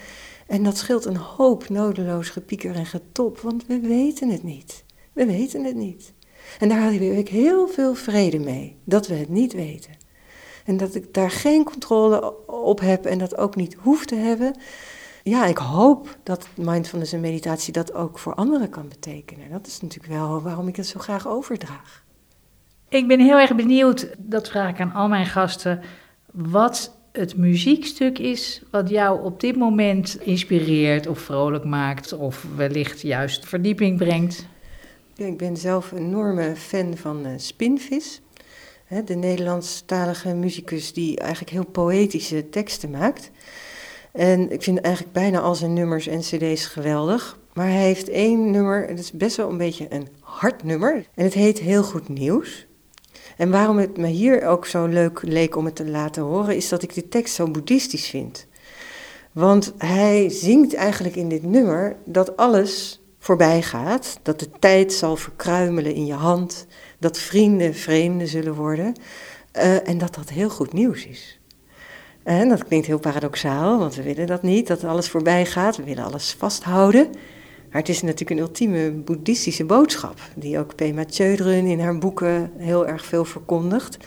En 0.48 0.64
dat 0.64 0.78
scheelt 0.78 1.06
een 1.06 1.18
hoop 1.18 1.70
nodeloos 1.70 2.30
gepieker 2.30 2.76
en 2.76 2.86
getop, 2.86 3.40
want 3.40 3.66
we 3.68 3.80
weten 3.80 4.30
het 4.30 4.44
niet. 4.44 4.84
We 5.14 5.26
weten 5.26 5.64
het 5.64 5.76
niet. 5.76 6.14
En 6.60 6.70
daar 6.70 6.82
had 6.82 6.92
ik 6.92 7.30
heel 7.30 7.68
veel 7.68 7.96
vrede 7.96 8.40
mee, 8.40 8.76
dat 8.84 9.08
we 9.08 9.14
het 9.14 9.30
niet 9.30 9.54
weten. 9.54 9.92
En 10.66 10.78
dat 10.78 10.96
ik 10.96 11.14
daar 11.14 11.32
geen 11.32 11.64
controle 11.64 12.48
op 12.48 12.80
heb 12.80 13.06
en 13.06 13.18
dat 13.18 13.38
ook 13.38 13.56
niet 13.56 13.76
hoef 13.80 14.06
te 14.06 14.16
hebben. 14.16 14.56
Ja, 15.24 15.46
ik 15.46 15.58
hoop 15.58 16.18
dat 16.24 16.48
mindfulness 16.56 17.14
en 17.14 17.20
meditatie 17.20 17.74
dat 17.74 17.94
ook 17.94 18.20
voor 18.20 18.34
anderen 18.34 18.70
kan 18.70 18.88
betekenen. 18.88 19.52
Dat 19.52 19.68
is 19.68 19.82
natuurlijk 19.82 20.14
wel 20.14 20.42
waarom 20.42 20.68
ik 20.68 20.76
het 20.76 20.88
zo 20.88 21.00
graag 21.00 21.28
overdraag. 21.28 22.04
Ik 22.90 23.08
ben 23.08 23.20
heel 23.20 23.40
erg 23.40 23.56
benieuwd, 23.56 24.10
dat 24.18 24.50
vraag 24.50 24.70
ik 24.70 24.80
aan 24.80 24.94
al 24.94 25.08
mijn 25.08 25.26
gasten, 25.26 25.82
wat 26.32 26.96
het 27.12 27.38
muziekstuk 27.38 28.20
is 28.20 28.62
wat 28.72 28.90
jou 28.90 29.24
op 29.24 29.40
dit 29.40 29.56
moment 29.56 30.18
inspireert 30.22 31.08
of 31.08 31.20
vrolijk 31.20 31.64
maakt 31.64 32.14
of 32.14 32.46
wellicht 32.56 33.02
juist 33.02 33.46
verdieping 33.46 33.98
brengt. 33.98 34.48
Ik 35.18 35.38
ben 35.38 35.58
zelf 35.58 35.92
een 35.92 35.98
enorme 35.98 36.56
fan 36.56 36.98
van 36.98 37.28
uh, 37.28 37.32
Spinvis. 37.38 38.22
De 39.06 39.16
Nederlandstalige 39.16 40.34
muzikus 40.34 40.94
die 40.94 41.20
eigenlijk 41.20 41.52
heel 41.52 41.66
poëtische 41.66 42.50
teksten 42.50 42.90
maakt. 42.90 43.32
En 44.12 44.52
ik 44.52 44.64
vind 44.64 44.80
eigenlijk 44.80 45.14
bijna 45.14 45.40
al 45.40 45.56
zijn 45.56 45.74
nummers 45.74 46.08
en 46.08 46.20
cd's 46.20 46.66
geweldig. 46.66 47.40
Maar 47.54 47.68
hij 47.68 47.82
heeft 47.82 48.10
één 48.10 48.52
nummer, 48.52 48.88
het 48.88 49.00
is 49.00 49.12
best 49.12 49.36
wel 49.36 49.50
een 49.50 49.58
beetje 49.58 49.86
een 49.90 50.08
hard 50.20 50.64
nummer. 50.64 51.06
En 51.16 51.24
het 51.24 51.34
heet 51.34 51.60
Heel 51.60 51.84
Goed 51.84 52.10
Nieuws. 52.10 52.68
En 53.38 53.52
waarom 53.52 53.78
het 53.78 53.98
me 53.98 54.08
hier 54.08 54.46
ook 54.46 54.66
zo 54.66 54.86
leuk 54.86 55.22
leek 55.22 55.56
om 55.56 55.66
het 55.66 55.76
te 55.76 55.90
laten 55.90 56.24
horen, 56.24 56.56
is 56.56 56.70
dat 56.70 56.84
ik 56.84 56.94
de 56.94 57.08
tekst 57.08 57.36
zo 57.36 57.52
boeddhistisch 57.52 58.08
vind. 58.08 58.48
Want 59.32 59.74
hij 59.78 60.30
zingt 60.30 60.74
eigenlijk 60.74 61.16
in 61.16 61.30
dit 61.30 61.44
nummer 61.44 61.96
dat 62.06 62.38
alles 62.38 63.00
voorbij 63.26 63.62
gaat, 63.62 64.20
dat 64.22 64.40
de 64.40 64.50
tijd 64.60 64.94
zal 64.94 65.16
verkruimelen 65.16 65.94
in 65.94 66.06
je 66.06 66.14
hand, 66.14 66.66
dat 67.00 67.20
vrienden 67.20 67.76
vreemden 67.76 68.28
zullen 68.28 68.54
worden 68.54 68.96
uh, 69.54 69.88
en 69.88 69.98
dat 69.98 70.16
dat 70.16 70.30
heel 70.30 70.50
goed 70.50 70.74
nieuws 70.74 71.06
is. 71.06 71.40
En 72.24 72.50
dat 72.50 72.68
klinkt 72.68 72.88
heel 72.88 73.00
paradoxaal, 73.00 73.80
want 73.80 73.96
we 73.96 74.04
willen 74.04 74.28
dat 74.28 74.42
niet, 74.42 74.68
dat 74.68 74.84
alles 74.84 75.10
voorbij 75.10 75.46
gaat, 75.46 75.78
we 75.78 75.84
willen 75.84 76.04
alles 76.04 76.36
vasthouden. 76.38 77.10
Maar 77.70 77.82
het 77.82 77.90
is 77.90 78.02
natuurlijk 78.02 78.30
een 78.30 78.46
ultieme 78.46 78.92
boeddhistische 78.92 79.66
boodschap, 79.66 80.20
die 80.36 80.60
ook 80.60 80.76
Pema 80.76 81.04
Chodron 81.10 81.66
in 81.66 81.80
haar 81.80 81.98
boeken 81.98 82.52
heel 82.58 82.88
erg 82.88 83.06
veel 83.06 83.26
verkondigt. 83.26 83.98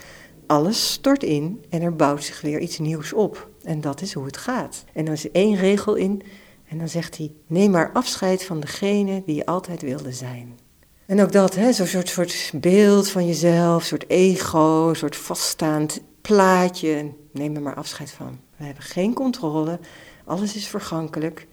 Alles 0.46 0.92
stort 0.92 1.22
in 1.22 1.64
en 1.68 1.82
er 1.82 1.96
bouwt 1.96 2.24
zich 2.24 2.40
weer 2.40 2.60
iets 2.60 2.78
nieuws 2.78 3.12
op. 3.12 3.48
En 3.62 3.80
dat 3.80 4.00
is 4.00 4.12
hoe 4.12 4.24
het 4.24 4.36
gaat. 4.36 4.84
En 4.92 5.04
dan 5.04 5.14
is 5.14 5.30
één 5.30 5.56
regel 5.56 5.94
in, 5.94 6.22
en 6.68 6.78
dan 6.78 6.88
zegt 6.88 7.16
hij: 7.16 7.32
Neem 7.46 7.70
maar 7.70 7.92
afscheid 7.92 8.44
van 8.44 8.60
degene 8.60 9.22
die 9.26 9.34
je 9.34 9.46
altijd 9.46 9.82
wilde 9.82 10.12
zijn. 10.12 10.58
En 11.06 11.22
ook 11.22 11.32
dat, 11.32 11.54
zo'n 11.54 11.86
soort, 11.86 12.08
soort 12.08 12.52
beeld 12.54 13.10
van 13.10 13.26
jezelf, 13.26 13.80
een 13.80 13.86
soort 13.86 14.08
ego, 14.10 14.88
een 14.88 14.96
soort 14.96 15.16
vaststaand 15.16 16.00
plaatje. 16.20 17.12
Neem 17.32 17.56
er 17.56 17.62
maar 17.62 17.74
afscheid 17.74 18.10
van. 18.10 18.40
We 18.56 18.64
hebben 18.64 18.82
geen 18.82 19.14
controle, 19.14 19.78
alles 20.24 20.54
is 20.56 20.68
vergankelijk. 20.68 21.46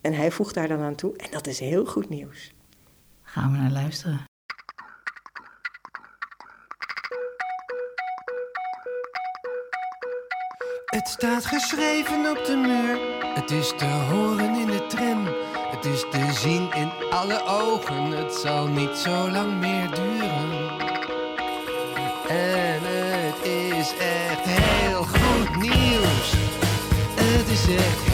En 0.00 0.12
hij 0.12 0.30
voegt 0.30 0.54
daar 0.54 0.68
dan 0.68 0.80
aan 0.80 0.94
toe, 0.94 1.16
en 1.16 1.30
dat 1.30 1.46
is 1.46 1.58
heel 1.58 1.84
goed 1.84 2.08
nieuws. 2.08 2.52
Gaan 3.22 3.52
we 3.52 3.58
naar 3.58 3.70
luisteren. 3.70 4.24
Het 10.84 11.08
staat 11.08 11.46
geschreven 11.46 12.30
op 12.30 12.44
de 12.44 12.56
muur, 12.56 13.13
het 13.34 13.50
is 13.50 13.72
te 13.76 13.84
horen 13.84 14.54
in 14.54 14.66
de 14.66 14.86
tram. 14.86 15.28
Het 15.70 15.84
is 15.84 16.04
te 16.10 16.32
zien 16.32 16.72
in 16.72 16.90
alle 17.10 17.42
ogen, 17.46 18.10
het 18.10 18.34
zal 18.34 18.66
niet 18.66 18.96
zo 18.96 19.30
lang 19.30 19.60
meer 19.60 19.90
duren. 19.90 20.68
En 22.28 22.80
het 22.82 23.46
is 23.46 23.92
echt 23.98 24.44
heel 24.44 25.02
goed 25.02 25.56
nieuws. 25.56 26.32
Het 27.14 27.48
is 27.48 27.76
echt 27.76 28.13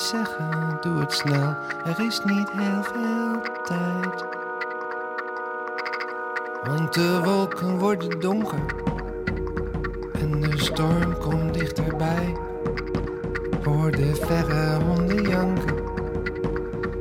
zeggen, 0.00 0.78
doe 0.80 1.00
het 1.00 1.12
snel, 1.12 1.56
er 1.84 2.00
is 2.06 2.20
niet 2.24 2.50
heel 2.50 2.82
veel 2.82 3.40
tijd. 3.64 4.24
Want 6.62 6.94
de 6.94 7.20
wolken 7.24 7.78
worden 7.78 8.20
donker 8.20 8.64
en 10.20 10.40
de 10.40 10.58
storm 10.58 11.18
komt 11.18 11.54
dichterbij. 11.54 12.36
Hoor 13.64 13.90
de 13.90 14.14
verre 14.14 14.84
honden 14.84 15.28
janken. 15.28 15.76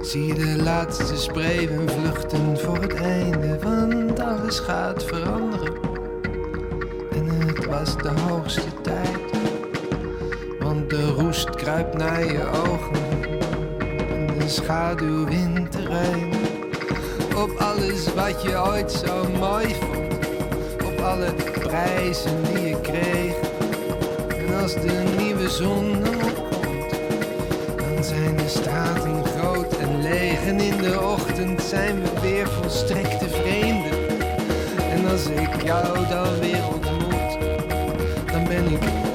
Zie 0.01 0.33
de 0.33 0.63
laatste 0.63 1.17
spreeuwen 1.17 1.89
vluchten 1.89 2.57
voor 2.59 2.77
het 2.77 2.93
einde, 2.93 3.59
want 3.59 4.19
alles 4.19 4.59
gaat 4.59 5.03
veranderen 5.03 5.87
was 7.69 7.97
de 7.97 8.09
hoogste 8.09 8.81
tijd. 8.81 9.26
Roest 11.47 11.59
kruipt 11.59 11.97
naar 11.97 12.25
je 12.25 12.45
ogen 12.45 12.95
en 14.09 14.39
de 14.39 14.49
schaduw 14.49 15.25
wint 15.25 15.71
terrein. 15.71 16.33
Op 17.35 17.51
alles 17.59 18.13
wat 18.13 18.41
je 18.41 18.57
ooit 18.57 18.91
zo 18.91 19.27
mooi 19.39 19.75
vond, 19.75 20.13
op 20.85 20.99
alle 20.99 21.33
prijzen 21.59 22.43
die 22.43 22.67
je 22.67 22.81
kreeg. 22.81 23.35
En 24.47 24.61
als 24.61 24.73
de 24.73 25.03
nieuwe 25.17 25.49
zon 25.49 26.03
dan 26.03 26.15
opkomt, 26.15 26.91
dan 27.77 28.03
zijn 28.03 28.35
de 28.35 28.47
straten 28.47 29.25
groot 29.25 29.77
en 29.77 30.01
leeg. 30.01 30.45
En 30.45 30.59
in 30.59 30.77
de 30.77 31.01
ochtend 31.01 31.61
zijn 31.61 32.01
we 32.01 32.09
weer 32.21 32.47
volstrekte 32.47 33.29
vreemden. 33.29 34.07
En 34.91 35.11
als 35.11 35.25
ik 35.25 35.63
jou 35.63 36.07
dan 36.09 36.39
weer 36.39 36.63
ontmoet 36.73 36.97
ben 38.47 38.71
ik 38.71 39.06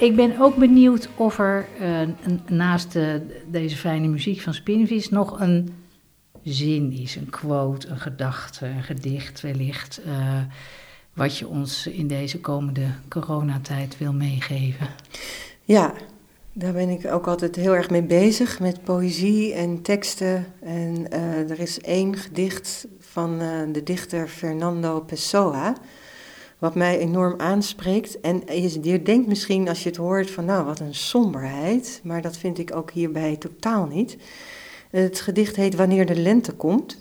Ik 0.00 0.16
ben 0.16 0.40
ook 0.40 0.56
benieuwd 0.56 1.08
of 1.14 1.38
er 1.38 1.66
uh, 1.80 2.00
naast 2.48 2.94
uh, 2.94 3.14
deze 3.46 3.76
fijne 3.76 4.06
muziek 4.06 4.40
van 4.40 4.54
Spinvis 4.54 5.08
nog 5.08 5.40
een 5.40 5.74
zin 6.42 6.92
is, 6.92 7.16
een 7.16 7.30
quote, 7.30 7.88
een 7.88 7.98
gedachte, 7.98 8.66
een 8.66 8.82
gedicht 8.82 9.40
wellicht, 9.40 10.00
uh, 10.06 10.38
wat 11.14 11.38
je 11.38 11.48
ons 11.48 11.86
in 11.86 12.06
deze 12.06 12.40
komende 12.40 12.86
coronatijd 13.08 13.98
wil 13.98 14.12
meegeven. 14.12 14.86
Ja, 15.64 15.92
daar 16.52 16.72
ben 16.72 16.88
ik 16.88 17.06
ook 17.06 17.26
altijd 17.26 17.56
heel 17.56 17.74
erg 17.74 17.90
mee 17.90 18.02
bezig 18.02 18.60
met 18.60 18.84
poëzie 18.84 19.52
en 19.52 19.82
teksten. 19.82 20.46
En 20.60 21.10
er 21.50 21.60
is 21.60 21.80
één 21.80 22.16
gedicht 22.16 22.86
van 23.00 23.38
de 23.72 23.82
dichter 23.82 24.28
Fernando 24.28 25.00
Pessoa 25.00 25.76
wat 26.58 26.74
mij 26.74 26.98
enorm 26.98 27.40
aanspreekt. 27.40 28.20
En 28.20 28.42
je, 28.82 29.02
denkt 29.02 29.28
misschien 29.28 29.68
als 29.68 29.82
je 29.82 29.88
het 29.88 29.98
hoort 29.98 30.30
van 30.30 30.44
nou 30.44 30.64
wat 30.64 30.80
een 30.80 30.94
somberheid, 30.94 32.00
maar 32.02 32.22
dat 32.22 32.36
vind 32.36 32.58
ik 32.58 32.76
ook 32.76 32.90
hierbij 32.90 33.36
totaal 33.36 33.86
niet. 33.86 34.16
Het 34.90 35.20
gedicht 35.20 35.56
heet 35.56 35.74
Wanneer 35.74 36.06
de 36.06 36.16
lente 36.16 36.52
komt. 36.52 36.98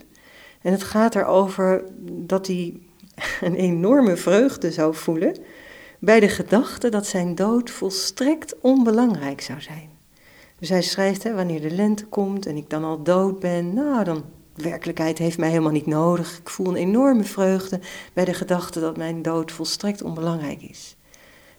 En 0.61 0.71
het 0.71 0.83
gaat 0.83 1.15
erover 1.15 1.83
dat 2.11 2.47
hij 2.47 2.79
een 3.41 3.55
enorme 3.55 4.15
vreugde 4.15 4.71
zou 4.71 4.95
voelen 4.95 5.35
bij 5.99 6.19
de 6.19 6.29
gedachte 6.29 6.89
dat 6.89 7.07
zijn 7.07 7.35
dood 7.35 7.69
volstrekt 7.69 8.59
onbelangrijk 8.59 9.41
zou 9.41 9.61
zijn. 9.61 9.89
Dus 10.59 10.69
hij 10.69 10.81
schrijft, 10.81 11.23
hè, 11.23 11.33
wanneer 11.33 11.61
de 11.61 11.71
lente 11.71 12.05
komt 12.05 12.45
en 12.45 12.57
ik 12.57 12.69
dan 12.69 12.83
al 12.83 13.03
dood 13.03 13.39
ben, 13.39 13.73
nou 13.73 14.03
dan 14.03 14.23
werkelijkheid 14.55 15.17
heeft 15.17 15.37
mij 15.37 15.49
helemaal 15.49 15.71
niet 15.71 15.85
nodig. 15.85 16.37
Ik 16.37 16.49
voel 16.49 16.67
een 16.67 16.75
enorme 16.75 17.23
vreugde 17.23 17.79
bij 18.13 18.25
de 18.25 18.33
gedachte 18.33 18.79
dat 18.79 18.97
mijn 18.97 19.21
dood 19.21 19.51
volstrekt 19.51 20.01
onbelangrijk 20.01 20.61
is. 20.61 20.95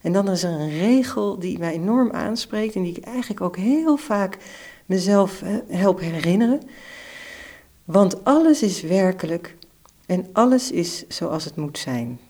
En 0.01 0.13
dan 0.13 0.29
is 0.29 0.43
er 0.43 0.51
een 0.51 0.79
regel 0.79 1.39
die 1.39 1.59
mij 1.59 1.73
enorm 1.73 2.11
aanspreekt 2.11 2.75
en 2.75 2.83
die 2.83 2.97
ik 2.97 3.05
eigenlijk 3.05 3.41
ook 3.41 3.57
heel 3.57 3.97
vaak 3.97 4.39
mezelf 4.87 5.43
help 5.69 6.01
herinneren. 6.01 6.61
Want 7.85 8.25
alles 8.25 8.63
is 8.63 8.81
werkelijk 8.83 9.57
en 10.07 10.27
alles 10.33 10.71
is 10.71 11.05
zoals 11.09 11.45
het 11.45 11.57
moet 11.57 11.79
zijn. 11.79 12.21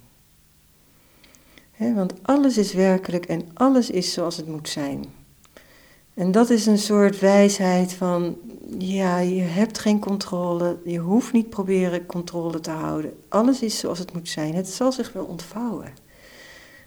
want 1.77 2.13
alles 2.23 2.59
is 2.59 2.73
werkelijk 2.73 3.27
en 3.27 3.49
alles 3.55 3.91
is 3.91 4.13
zoals 4.13 4.37
het 4.37 4.47
moet 4.47 4.69
zijn. 4.69 5.05
En 6.17 6.33
dat 6.33 6.51
is 6.51 6.67
een 6.67 6.79
soort 6.79 7.21
wijsheid 7.21 7.93
van, 7.93 8.37
ja, 8.79 9.19
je 9.19 9.43
hebt 9.43 9.79
geen 9.79 9.99
controle, 9.99 10.79
je 10.85 10.99
hoeft 10.99 11.33
niet 11.33 11.51
proberen 11.51 12.07
controle 12.07 12.61
te 12.61 12.71
houden. 12.71 13.13
Alles 13.29 13.63
is 13.63 13.79
zoals 13.79 13.99
het 13.99 14.13
moet 14.13 14.29
zijn, 14.29 14.55
het 14.55 14.69
zal 14.69 14.93
zich 14.93 15.13
wel 15.13 15.25
ontvouwen. 15.25 15.93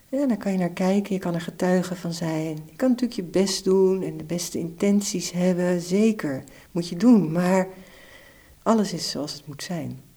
Ja, 0.08 0.26
dan 0.26 0.38
kan 0.38 0.52
je 0.52 0.58
naar 0.58 0.70
kijken, 0.70 1.14
je 1.14 1.20
kan 1.20 1.34
er 1.34 1.42
getuige 1.42 1.96
van 1.96 2.14
zijn. 2.14 2.60
Je 2.66 2.76
kan 2.76 2.90
natuurlijk 2.90 3.20
je 3.20 3.24
best 3.24 3.64
doen 3.64 4.04
en 4.04 4.18
de 4.18 4.24
beste 4.24 4.60
intenties 4.60 5.32
hebben, 5.32 5.82
zeker, 5.82 6.44
moet 6.72 6.88
je 6.88 6.96
doen. 6.98 7.32
Maar 7.32 7.68
alles 8.64 8.94
is 8.94 9.10
zoals 9.10 9.34
het 9.34 9.48
moet 9.48 9.64
zijn. 9.64 10.09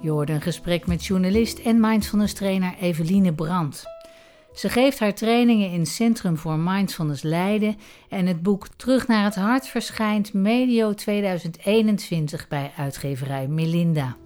Je 0.00 0.10
hoorde 0.10 0.32
een 0.32 0.40
gesprek 0.40 0.86
met 0.86 1.04
journalist 1.04 1.58
en 1.58 1.80
mindfulness 1.80 2.34
trainer 2.34 2.74
Eveline 2.80 3.32
Brandt. 3.32 3.84
Ze 4.54 4.68
geeft 4.68 4.98
haar 4.98 5.14
trainingen 5.14 5.70
in 5.70 5.86
Centrum 5.86 6.36
voor 6.36 6.58
Mindfulness 6.58 7.22
Leiden 7.22 7.76
en 8.08 8.26
het 8.26 8.42
boek 8.42 8.66
Terug 8.76 9.06
naar 9.06 9.24
het 9.24 9.34
Hart 9.34 9.66
verschijnt 9.66 10.32
medio 10.32 10.94
2021 10.94 12.48
bij 12.48 12.72
uitgeverij 12.76 13.46
Melinda. 13.46 14.16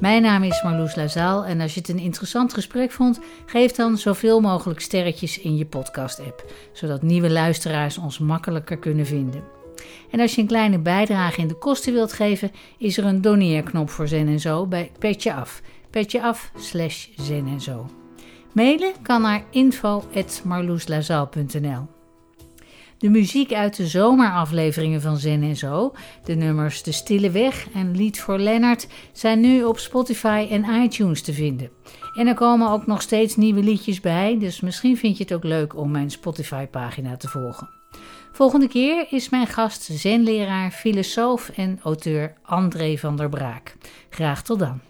Mijn 0.00 0.22
naam 0.22 0.42
is 0.42 0.62
Marloes 0.62 0.96
Lazaal 0.96 1.44
en 1.44 1.60
als 1.60 1.74
je 1.74 1.80
het 1.80 1.88
een 1.88 1.98
interessant 1.98 2.54
gesprek 2.54 2.90
vond, 2.90 3.20
geef 3.46 3.72
dan 3.72 3.96
zoveel 3.96 4.40
mogelijk 4.40 4.80
sterretjes 4.80 5.38
in 5.38 5.56
je 5.56 5.66
podcast-app, 5.66 6.52
zodat 6.72 7.02
nieuwe 7.02 7.30
luisteraars 7.30 7.98
ons 7.98 8.18
makkelijker 8.18 8.78
kunnen 8.78 9.06
vinden. 9.06 9.57
En 10.10 10.20
als 10.20 10.34
je 10.34 10.40
een 10.40 10.46
kleine 10.46 10.78
bijdrage 10.78 11.40
in 11.40 11.48
de 11.48 11.58
kosten 11.58 11.92
wilt 11.92 12.12
geven, 12.12 12.50
is 12.78 12.98
er 12.98 13.04
een 13.04 13.20
doneerknop 13.20 13.90
voor 13.90 14.08
Zen 14.08 14.28
en 14.28 14.40
Zo 14.40 14.66
bij 14.66 14.90
Petje 14.98 15.34
Af. 15.34 15.62
Petje 15.90 16.22
Af 16.22 16.50
slash 16.56 17.06
Zen 17.16 17.46
en 17.46 17.60
Zo. 17.60 17.86
Mailen 18.52 18.92
kan 19.02 19.22
naar 19.22 19.44
info.marloeslazaal.nl 19.50 21.86
De 22.98 23.08
muziek 23.08 23.52
uit 23.52 23.76
de 23.76 23.86
zomerafleveringen 23.86 25.00
van 25.00 25.16
Zen 25.16 25.42
en 25.42 25.56
Zo, 25.56 25.92
de 26.24 26.34
nummers 26.34 26.82
De 26.82 26.92
Stille 26.92 27.30
Weg 27.30 27.66
en 27.74 27.96
Lied 27.96 28.20
voor 28.20 28.38
Lennart, 28.38 28.88
zijn 29.12 29.40
nu 29.40 29.64
op 29.64 29.78
Spotify 29.78 30.46
en 30.50 30.82
iTunes 30.82 31.22
te 31.22 31.32
vinden. 31.32 31.70
En 32.14 32.26
er 32.26 32.34
komen 32.34 32.70
ook 32.70 32.86
nog 32.86 33.02
steeds 33.02 33.36
nieuwe 33.36 33.62
liedjes 33.62 34.00
bij, 34.00 34.38
dus 34.38 34.60
misschien 34.60 34.96
vind 34.96 35.16
je 35.16 35.22
het 35.22 35.32
ook 35.32 35.44
leuk 35.44 35.76
om 35.76 35.90
mijn 35.90 36.10
Spotify-pagina 36.10 37.16
te 37.16 37.28
volgen. 37.28 37.77
Volgende 38.38 38.68
keer 38.68 39.06
is 39.10 39.28
mijn 39.28 39.46
gast 39.46 39.82
zenleraar, 39.82 40.70
filosoof 40.70 41.48
en 41.48 41.80
auteur 41.82 42.34
André 42.42 42.96
van 42.96 43.16
der 43.16 43.28
Braak. 43.28 43.74
Graag 44.10 44.42
tot 44.42 44.58
dan. 44.58 44.80